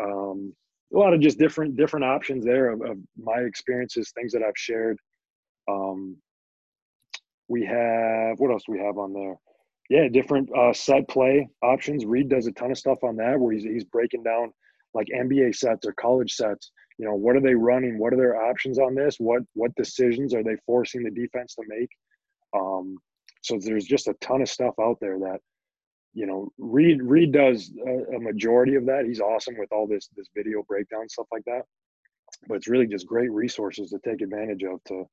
Um, 0.00 0.54
a 0.94 0.98
lot 0.98 1.14
of 1.14 1.20
just 1.20 1.38
different 1.38 1.76
different 1.76 2.04
options 2.04 2.44
there 2.44 2.70
of, 2.70 2.82
of 2.82 2.98
my 3.16 3.38
experiences, 3.38 4.12
things 4.14 4.32
that 4.32 4.42
I've 4.42 4.56
shared. 4.56 4.98
Um, 5.68 6.16
we 7.48 7.64
have 7.64 8.38
what 8.38 8.50
else 8.50 8.64
do 8.66 8.72
we 8.72 8.80
have 8.80 8.98
on 8.98 9.12
there? 9.12 9.36
Yeah, 9.90 10.08
different 10.08 10.48
uh, 10.56 10.72
set 10.72 11.08
play 11.08 11.48
options. 11.62 12.04
Reed 12.04 12.28
does 12.28 12.46
a 12.46 12.52
ton 12.52 12.70
of 12.70 12.78
stuff 12.78 12.98
on 13.02 13.16
that 13.16 13.38
where 13.38 13.52
he's 13.52 13.64
he's 13.64 13.84
breaking 13.84 14.22
down 14.22 14.52
like 14.94 15.08
NBA 15.14 15.54
sets 15.54 15.86
or 15.86 15.92
college 15.92 16.34
sets. 16.34 16.70
You 16.98 17.06
know, 17.06 17.14
what 17.14 17.36
are 17.36 17.40
they 17.40 17.54
running? 17.54 17.98
What 17.98 18.12
are 18.12 18.16
their 18.16 18.42
options 18.42 18.78
on 18.78 18.94
this? 18.94 19.16
What 19.18 19.42
what 19.54 19.74
decisions 19.74 20.34
are 20.34 20.42
they 20.42 20.56
forcing 20.66 21.02
the 21.02 21.10
defense 21.10 21.54
to 21.54 21.62
make? 21.66 21.90
Um, 22.54 22.96
so 23.42 23.58
there's 23.58 23.86
just 23.86 24.08
a 24.08 24.14
ton 24.20 24.42
of 24.42 24.48
stuff 24.48 24.74
out 24.80 24.98
there 25.00 25.18
that 25.18 25.40
you 26.14 26.26
know, 26.26 26.50
Reed 26.58 27.02
Reed 27.02 27.32
does 27.32 27.72
a, 27.86 28.16
a, 28.16 28.20
majority 28.20 28.74
of 28.74 28.86
that. 28.86 29.04
He's 29.06 29.20
awesome 29.20 29.56
with 29.58 29.72
all 29.72 29.86
this 29.86 30.08
this 30.16 30.28
video 30.34 30.62
breakdown 30.62 31.08
stuff 31.08 31.26
like 31.32 31.44
that. 31.46 31.62
But 32.48 32.56
it's 32.56 32.68
really 32.68 32.86
just 32.86 33.06
great 33.06 33.30
resources 33.30 33.90
to 33.90 33.98
take 34.04 34.20
advantage 34.20 34.62
of 34.64 34.82
to 34.88 35.04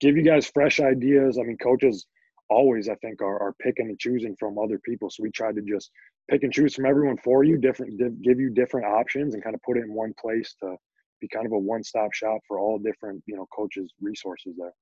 give 0.00 0.16
you 0.16 0.22
guys 0.22 0.46
fresh 0.46 0.80
ideas. 0.80 1.38
I 1.38 1.42
mean, 1.44 1.58
coaches 1.58 2.06
always, 2.50 2.88
I 2.88 2.96
think, 2.96 3.22
are, 3.22 3.40
are 3.40 3.54
picking 3.60 3.86
and 3.86 3.98
choosing 3.98 4.36
from 4.38 4.58
other 4.58 4.78
people. 4.84 5.10
So 5.10 5.22
we 5.22 5.30
try 5.30 5.52
to 5.52 5.62
just 5.62 5.90
pick 6.30 6.42
and 6.42 6.52
choose 6.52 6.74
from 6.74 6.86
everyone 6.86 7.16
for 7.18 7.44
you, 7.44 7.56
different, 7.56 7.98
give 8.22 8.40
you 8.40 8.50
different 8.50 8.86
options, 8.86 9.34
and 9.34 9.42
kind 9.42 9.54
of 9.54 9.62
put 9.62 9.78
it 9.78 9.84
in 9.84 9.94
one 9.94 10.12
place 10.20 10.54
to 10.60 10.76
be 11.20 11.28
kind 11.28 11.46
of 11.46 11.52
a 11.52 11.58
one-stop 11.58 12.12
shop 12.12 12.40
for 12.48 12.58
all 12.58 12.78
different, 12.78 13.22
you 13.26 13.36
know, 13.36 13.46
coaches' 13.54 13.92
resources 14.00 14.54
there 14.58 14.72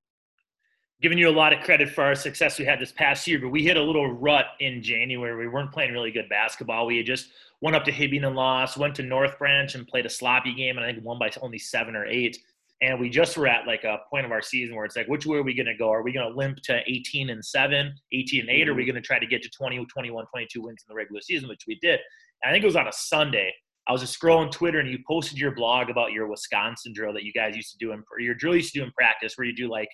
giving 1.03 1.19
you 1.19 1.29
a 1.29 1.31
lot 1.31 1.53
of 1.53 1.61
credit 1.61 1.91
for 1.91 2.05
our 2.05 2.15
success 2.15 2.59
we 2.59 2.65
had 2.65 2.79
this 2.79 2.93
past 2.93 3.27
year, 3.27 3.39
but 3.39 3.49
we 3.49 3.65
hit 3.65 3.77
a 3.77 3.83
little 3.83 4.13
rut 4.13 4.47
in 4.61 4.83
January. 4.83 5.37
We 5.37 5.49
weren't 5.49 5.73
playing 5.73 5.93
really 5.93 6.11
good 6.11 6.29
basketball. 6.29 6.87
We 6.87 6.99
had 6.99 7.07
just 7.07 7.31
went 7.63 7.75
up 7.75 7.85
to 7.85 7.93
Hibbing 7.93 8.27
and 8.27 8.37
lost, 8.37 8.77
went 8.77 8.95
to 8.97 9.03
North 9.03 9.39
Branch 9.39 9.75
and 9.75 9.87
played 9.87 10.07
a 10.07 10.11
sloppy 10.11 10.55
game, 10.55 10.77
and 10.77 10.85
I 10.85 10.93
think 10.93 11.05
won 11.05 11.19
by 11.19 11.31
only 11.41 11.59
seven 11.59 11.97
or 11.97 12.07
eight. 12.07 12.39
And 12.83 12.99
we 12.99 13.11
just 13.11 13.37
were 13.37 13.47
at 13.47 13.67
like 13.67 13.85
a 13.85 13.99
point 14.11 14.25
of 14.25 14.33
our 14.33 14.41
season 14.41 14.75
where 14.75 14.87
it's 14.87 14.97
like, 14.97 15.07
which 15.07 15.27
way 15.27 15.39
are 15.39 15.43
we 15.43 15.55
going 15.55 15.67
to 15.67 15.75
go? 15.75 15.91
Are 15.91 16.03
we 16.03 16.13
going 16.13 16.31
to 16.31 16.35
limp 16.35 16.59
to 16.65 16.81
18 16.87 17.29
and 17.29 17.45
7, 17.45 17.95
18 18.13 18.41
and 18.41 18.49
8? 18.49 18.69
Or 18.69 18.73
are 18.73 18.75
we 18.75 18.87
going 18.87 18.95
to 18.95 19.03
try 19.03 19.19
to 19.19 19.27
get 19.27 19.43
to 19.43 19.51
20, 19.51 19.85
21, 19.85 20.27
22 20.27 20.63
wins 20.63 20.83
in 20.87 20.93
the 20.93 20.95
regular 20.95 21.21
season, 21.21 21.49
which 21.49 21.65
we 21.67 21.79
did? 21.83 22.01
And 22.43 22.51
I 22.51 22.53
think 22.53 22.63
it 22.63 22.67
was 22.67 22.77
on 22.77 22.89
a 22.89 22.93
Sunday. 22.93 23.53
I 23.87 23.93
was 23.93 24.01
just 24.01 24.19
scrolling 24.19 24.51
Twitter 24.51 24.81
and 24.81 24.89
you 24.89 24.99
posted 25.07 25.37
your 25.37 25.55
blog 25.55 25.91
about 25.91 26.13
your 26.13 26.27
Wisconsin 26.27 26.95
drill 26.95 27.13
that 27.13 27.25
you 27.25 27.33
guys 27.33 27.57
used 27.57 27.73
to 27.73 27.79
do 27.79 27.93
in 27.93 28.03
your 28.19 28.35
drill 28.35 28.55
used 28.55 28.73
to 28.73 28.81
do 28.81 28.85
in 28.85 28.93
practice 28.93 29.37
where 29.37 29.47
you 29.47 29.55
do 29.55 29.69
like 29.69 29.89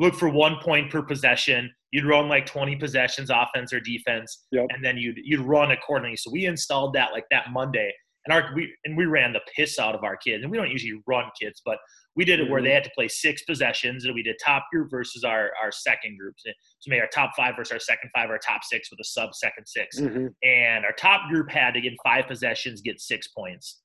look 0.00 0.14
for 0.14 0.28
one 0.28 0.56
point 0.62 0.90
per 0.90 1.02
possession. 1.02 1.70
You'd 1.92 2.06
run 2.06 2.28
like 2.28 2.46
20 2.46 2.76
possessions, 2.76 3.30
offense 3.30 3.72
or 3.72 3.80
defense, 3.80 4.46
yep. 4.50 4.66
and 4.70 4.84
then 4.84 4.96
you'd 4.96 5.18
you'd 5.22 5.40
run 5.40 5.70
accordingly. 5.70 6.16
So 6.16 6.30
we 6.32 6.46
installed 6.46 6.94
that 6.94 7.12
like 7.12 7.26
that 7.30 7.52
Monday, 7.52 7.92
and 8.26 8.32
our 8.32 8.52
we 8.54 8.74
and 8.84 8.96
we 8.96 9.06
ran 9.06 9.32
the 9.32 9.40
piss 9.54 9.78
out 9.78 9.94
of 9.94 10.02
our 10.02 10.16
kids. 10.16 10.42
And 10.42 10.50
we 10.50 10.56
don't 10.56 10.70
usually 10.70 11.00
run 11.06 11.24
kids, 11.40 11.60
but 11.64 11.78
we 12.16 12.24
did 12.24 12.40
it 12.40 12.44
mm-hmm. 12.44 12.52
where 12.52 12.62
they 12.62 12.72
had 12.72 12.84
to 12.84 12.90
play 12.94 13.08
six 13.08 13.42
possessions, 13.44 14.04
and 14.04 14.14
we 14.14 14.22
did 14.22 14.36
top 14.44 14.66
group 14.72 14.90
versus 14.90 15.24
our 15.24 15.50
our 15.62 15.72
second 15.72 16.16
group. 16.18 16.34
So 16.38 16.50
maybe 16.86 17.00
our 17.00 17.08
top 17.12 17.32
five 17.36 17.54
versus 17.56 17.72
our 17.72 17.80
second 17.80 18.10
five, 18.14 18.30
our 18.30 18.38
top 18.38 18.62
six 18.64 18.90
with 18.90 19.00
a 19.00 19.04
sub 19.04 19.34
second 19.34 19.66
6 19.66 20.00
mm-hmm. 20.00 20.26
And 20.42 20.84
our 20.84 20.92
top 20.92 21.28
group 21.28 21.50
had 21.50 21.74
to 21.74 21.80
get 21.80 21.92
five 22.04 22.26
possessions, 22.26 22.80
get 22.80 23.00
six 23.00 23.28
points 23.28 23.80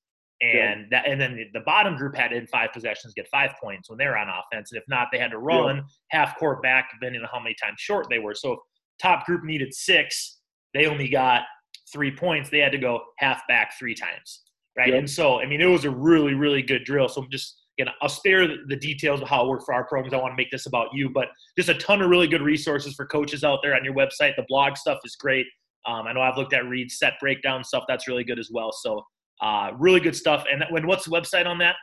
and 0.46 0.88
yeah. 0.92 1.02
that 1.02 1.08
and 1.08 1.20
then 1.20 1.50
the 1.54 1.60
bottom 1.62 1.96
group 1.96 2.16
had 2.16 2.32
in 2.32 2.46
five 2.48 2.72
possessions 2.74 3.14
get 3.16 3.28
five 3.30 3.52
points 3.62 3.90
when 3.90 3.98
they're 3.98 4.18
on 4.18 4.28
offense. 4.30 4.72
And 4.72 4.80
if 4.80 4.84
not 4.88 5.08
they 5.12 5.20
had 5.20 5.32
to 5.32 5.38
run 5.38 5.78
yeah. 5.78 5.82
half 6.10 6.38
court 6.38 6.62
back 6.62 6.90
depending 6.94 7.22
on 7.22 7.30
how 7.32 7.40
many 7.40 7.56
times 7.62 7.76
short 7.80 8.08
they 8.10 8.20
were. 8.20 8.36
So 8.36 8.54
if 8.54 8.60
top 9.02 9.26
group 9.26 9.44
needed 9.44 9.74
six 9.74 10.40
they 10.74 10.88
only 10.88 11.08
got 11.08 11.44
three 11.92 12.14
points. 12.14 12.50
They 12.50 12.60
had 12.60 12.74
to 12.74 12.78
go 12.78 13.02
half 13.18 13.42
back 13.48 13.74
three 13.80 13.96
times 13.96 14.42
right? 14.78 14.90
Yeah. 14.90 14.96
and 14.96 15.10
so 15.10 15.40
i 15.40 15.46
mean 15.46 15.62
it 15.62 15.66
was 15.66 15.86
a 15.86 15.90
really 15.90 16.34
really 16.34 16.62
good 16.62 16.84
drill. 16.84 17.08
So 17.08 17.22
i'm 17.22 17.32
just 17.32 17.62
know 17.80 17.92
i'll 18.02 18.10
spare 18.10 18.48
the 18.68 18.76
details 18.76 19.22
of 19.22 19.28
how 19.28 19.46
it 19.46 19.50
worked 19.50 19.66
for 19.66 19.74
our 19.74 19.86
programs. 19.86 20.14
I 20.14 20.18
want 20.18 20.32
to 20.32 20.38
make 20.38 20.52
this 20.52 20.66
about 20.66 20.90
you 20.94 21.10
but 21.10 21.28
just 21.58 21.70
a 21.70 21.76
ton 21.76 22.02
of 22.02 22.10
really 22.10 22.28
good 22.28 22.42
resources 22.42 22.94
for 22.94 23.06
coaches 23.06 23.44
out 23.44 23.60
there 23.62 23.76
on 23.76 23.84
your 23.84 23.94
website. 23.94 24.36
The 24.36 24.46
blog 24.48 24.78
stuff 24.78 25.00
is 25.04 25.16
great. 25.16 25.46
Um, 25.88 26.08
i 26.08 26.14
know 26.14 26.22
i've 26.22 26.38
looked 26.38 26.54
at 26.54 26.66
Reed 26.66 26.92
set 26.92 27.14
breakdown 27.20 27.64
stuff. 27.64 27.84
That's 27.88 28.08
really 28.08 28.24
good 28.24 28.40
as 28.40 28.50
well. 28.52 28.72
So 28.72 29.04
uh, 29.42 29.72
really 29.78 30.00
good 30.00 30.16
stuff. 30.16 30.46
And 30.52 30.64
when 30.70 30.88
what's 30.88 31.06
the 31.06 31.12
website 31.12 31.46
on 31.46 31.58
that? 31.60 31.76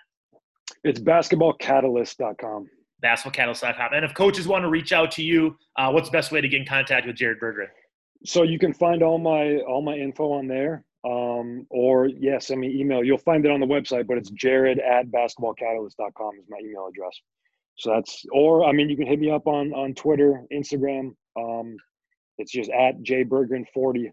It's 0.85 1.01
basketballcatalyst.com. 1.01 2.67
Basketballcatalyst.com. 3.05 3.95
And 3.95 4.05
if 4.05 4.15
coaches 4.15 4.47
want 4.49 4.63
to 4.63 4.69
reach 4.69 4.93
out 4.93 5.11
to 5.13 5.23
you, 5.23 5.57
uh, 5.77 5.91
what's 5.91 6.09
the 6.09 6.13
best 6.13 6.33
way 6.33 6.41
to 6.41 6.49
get 6.49 6.61
in 6.61 6.67
contact 6.67 7.07
with 7.07 7.17
Jared 7.17 7.41
Berggren? 7.41 7.69
So 8.25 8.43
you 8.43 8.59
can 8.59 8.73
find 8.73 9.03
all 9.03 9.19
my 9.19 9.57
all 9.59 9.83
my 9.83 9.95
info 9.95 10.33
on 10.33 10.47
there. 10.47 10.85
Um, 11.05 11.67
or 11.71 12.07
yeah, 12.07 12.39
send 12.39 12.61
me 12.61 12.79
email. 12.79 13.03
You'll 13.03 13.19
find 13.19 13.45
it 13.45 13.51
on 13.51 13.59
the 13.59 13.67
website, 13.67 14.07
but 14.07 14.19
it's 14.19 14.31
jared 14.31 14.79
at 14.79 15.07
basketballcatalyst.com 15.11 16.39
is 16.39 16.45
my 16.49 16.59
email 16.61 16.89
address. 16.89 17.19
So 17.77 17.91
that's 17.91 18.25
or 18.31 18.65
I 18.65 18.73
mean 18.73 18.89
you 18.89 18.97
can 18.97 19.07
hit 19.07 19.19
me 19.19 19.31
up 19.31 19.47
on 19.47 19.73
on 19.73 19.95
Twitter, 19.95 20.45
Instagram. 20.53 21.15
Um, 21.37 21.77
it's 22.39 22.53
just 22.53 22.71
at 22.71 23.03
jberggren40 23.03 24.11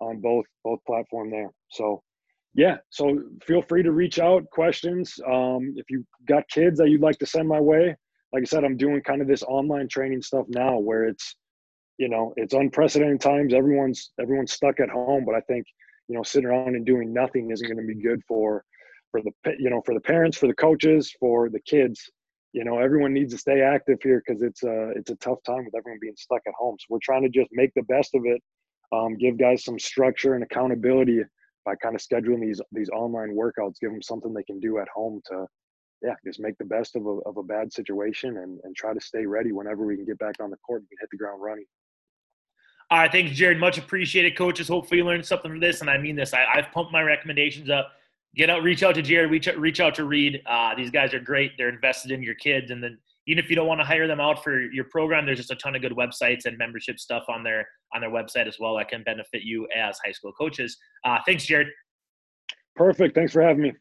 on 0.00 0.20
both 0.20 0.44
both 0.64 0.78
platform 0.86 1.30
there. 1.30 1.50
So 1.70 2.02
yeah 2.54 2.76
so 2.90 3.20
feel 3.44 3.62
free 3.62 3.82
to 3.82 3.92
reach 3.92 4.18
out 4.18 4.48
questions. 4.50 5.18
Um, 5.26 5.74
if 5.76 5.90
you 5.90 6.04
got 6.26 6.48
kids 6.48 6.78
that 6.78 6.88
you'd 6.88 7.02
like 7.02 7.18
to 7.18 7.26
send 7.26 7.48
my 7.48 7.60
way 7.60 7.96
like 8.32 8.42
i 8.42 8.44
said 8.44 8.64
i'm 8.64 8.76
doing 8.76 9.00
kind 9.02 9.22
of 9.22 9.28
this 9.28 9.42
online 9.42 9.88
training 9.88 10.22
stuff 10.22 10.46
now 10.48 10.78
where 10.78 11.04
it's 11.04 11.36
you 11.98 12.08
know 12.08 12.32
it's 12.36 12.54
unprecedented 12.54 13.20
times. 13.20 13.52
Everyone's 13.54 14.12
everyone's 14.20 14.52
stuck 14.52 14.80
at 14.80 14.88
home 14.88 15.24
but 15.24 15.34
i 15.34 15.40
think 15.42 15.66
you 16.08 16.16
know 16.16 16.22
sitting 16.22 16.48
around 16.48 16.74
and 16.74 16.84
doing 16.84 17.12
nothing 17.12 17.50
isn't 17.50 17.66
going 17.66 17.86
to 17.86 17.94
be 17.94 18.00
good 18.00 18.20
for 18.26 18.64
for 19.10 19.20
the 19.22 19.30
you 19.58 19.70
know 19.70 19.82
for 19.84 19.94
the 19.94 20.00
parents 20.00 20.36
for 20.36 20.46
the 20.46 20.54
coaches 20.54 21.14
for 21.18 21.48
the 21.48 21.60
kids. 21.60 22.00
You 22.52 22.64
know 22.64 22.78
everyone 22.78 23.12
needs 23.12 23.32
to 23.34 23.38
stay 23.38 23.60
active 23.60 23.98
here 24.02 24.22
because 24.26 24.42
it's 24.42 24.62
a 24.62 24.90
it's 24.96 25.10
a 25.10 25.16
tough 25.16 25.38
time 25.44 25.64
with 25.64 25.74
everyone 25.76 25.98
being 26.00 26.16
stuck 26.16 26.40
at 26.46 26.54
home. 26.58 26.76
So 26.78 26.86
we're 26.90 26.98
trying 27.02 27.22
to 27.22 27.28
just 27.28 27.50
make 27.52 27.72
the 27.74 27.82
best 27.82 28.14
of 28.14 28.22
it 28.24 28.42
um, 28.92 29.16
give 29.16 29.38
guys 29.38 29.64
some 29.64 29.78
structure 29.78 30.34
and 30.34 30.42
accountability 30.42 31.22
by 31.68 31.76
kind 31.76 31.94
of 31.94 32.00
scheduling 32.00 32.40
these 32.40 32.62
these 32.72 32.88
online 32.90 33.36
workouts, 33.36 33.78
give 33.78 33.90
them 33.90 34.00
something 34.00 34.32
they 34.32 34.42
can 34.42 34.58
do 34.58 34.78
at 34.78 34.88
home 34.88 35.20
to, 35.26 35.46
yeah, 36.02 36.14
just 36.24 36.40
make 36.40 36.56
the 36.56 36.64
best 36.64 36.96
of 36.96 37.04
a 37.04 37.16
of 37.26 37.36
a 37.36 37.42
bad 37.42 37.70
situation 37.72 38.38
and 38.38 38.58
and 38.64 38.74
try 38.74 38.94
to 38.94 39.00
stay 39.00 39.26
ready 39.26 39.52
whenever 39.52 39.84
we 39.84 39.94
can 39.94 40.06
get 40.06 40.18
back 40.18 40.36
on 40.40 40.48
the 40.50 40.56
court 40.58 40.80
and 40.80 40.88
hit 40.98 41.10
the 41.10 41.18
ground 41.18 41.42
running. 41.42 41.66
All 42.90 43.00
right, 43.00 43.12
thanks, 43.12 43.32
Jared. 43.32 43.58
Much 43.58 43.76
appreciated, 43.76 44.34
coaches. 44.34 44.66
Hopefully, 44.66 44.98
you 44.98 45.04
learned 45.04 45.26
something 45.26 45.50
from 45.50 45.60
this, 45.60 45.82
and 45.82 45.90
I 45.90 45.98
mean 45.98 46.16
this. 46.16 46.32
I, 46.32 46.46
have 46.54 46.72
pumped 46.72 46.90
my 46.90 47.02
recommendations 47.02 47.68
up. 47.68 47.92
Get 48.34 48.48
out, 48.48 48.62
reach 48.62 48.82
out 48.82 48.94
to 48.94 49.02
Jared, 49.02 49.30
reach 49.30 49.46
out, 49.46 49.58
reach 49.58 49.80
out 49.80 49.94
to 49.96 50.04
Reed. 50.04 50.40
Uh, 50.46 50.74
these 50.74 50.90
guys 50.90 51.12
are 51.12 51.20
great. 51.20 51.52
They're 51.58 51.68
invested 51.68 52.12
in 52.12 52.22
your 52.22 52.34
kids, 52.36 52.70
and 52.70 52.82
then 52.82 52.96
even 53.28 53.44
if 53.44 53.50
you 53.50 53.56
don't 53.56 53.66
want 53.66 53.78
to 53.78 53.84
hire 53.84 54.08
them 54.08 54.20
out 54.20 54.42
for 54.42 54.58
your 54.72 54.84
program, 54.84 55.26
there's 55.26 55.38
just 55.38 55.50
a 55.50 55.56
ton 55.56 55.76
of 55.76 55.82
good 55.82 55.92
websites 55.92 56.46
and 56.46 56.56
membership 56.56 56.98
stuff 56.98 57.24
on 57.28 57.44
their 57.44 57.68
on 57.94 58.00
their 58.00 58.10
website 58.10 58.48
as 58.48 58.56
well 58.58 58.76
that 58.76 58.88
can 58.88 59.02
benefit 59.04 59.42
you 59.42 59.68
as 59.76 59.98
high 60.04 60.12
school 60.12 60.32
coaches. 60.32 60.76
Uh, 61.04 61.18
thanks, 61.26 61.44
Jared. 61.44 61.68
Perfect. 62.74 63.14
Thanks 63.14 63.32
for 63.32 63.42
having 63.42 63.62
me. 63.62 63.72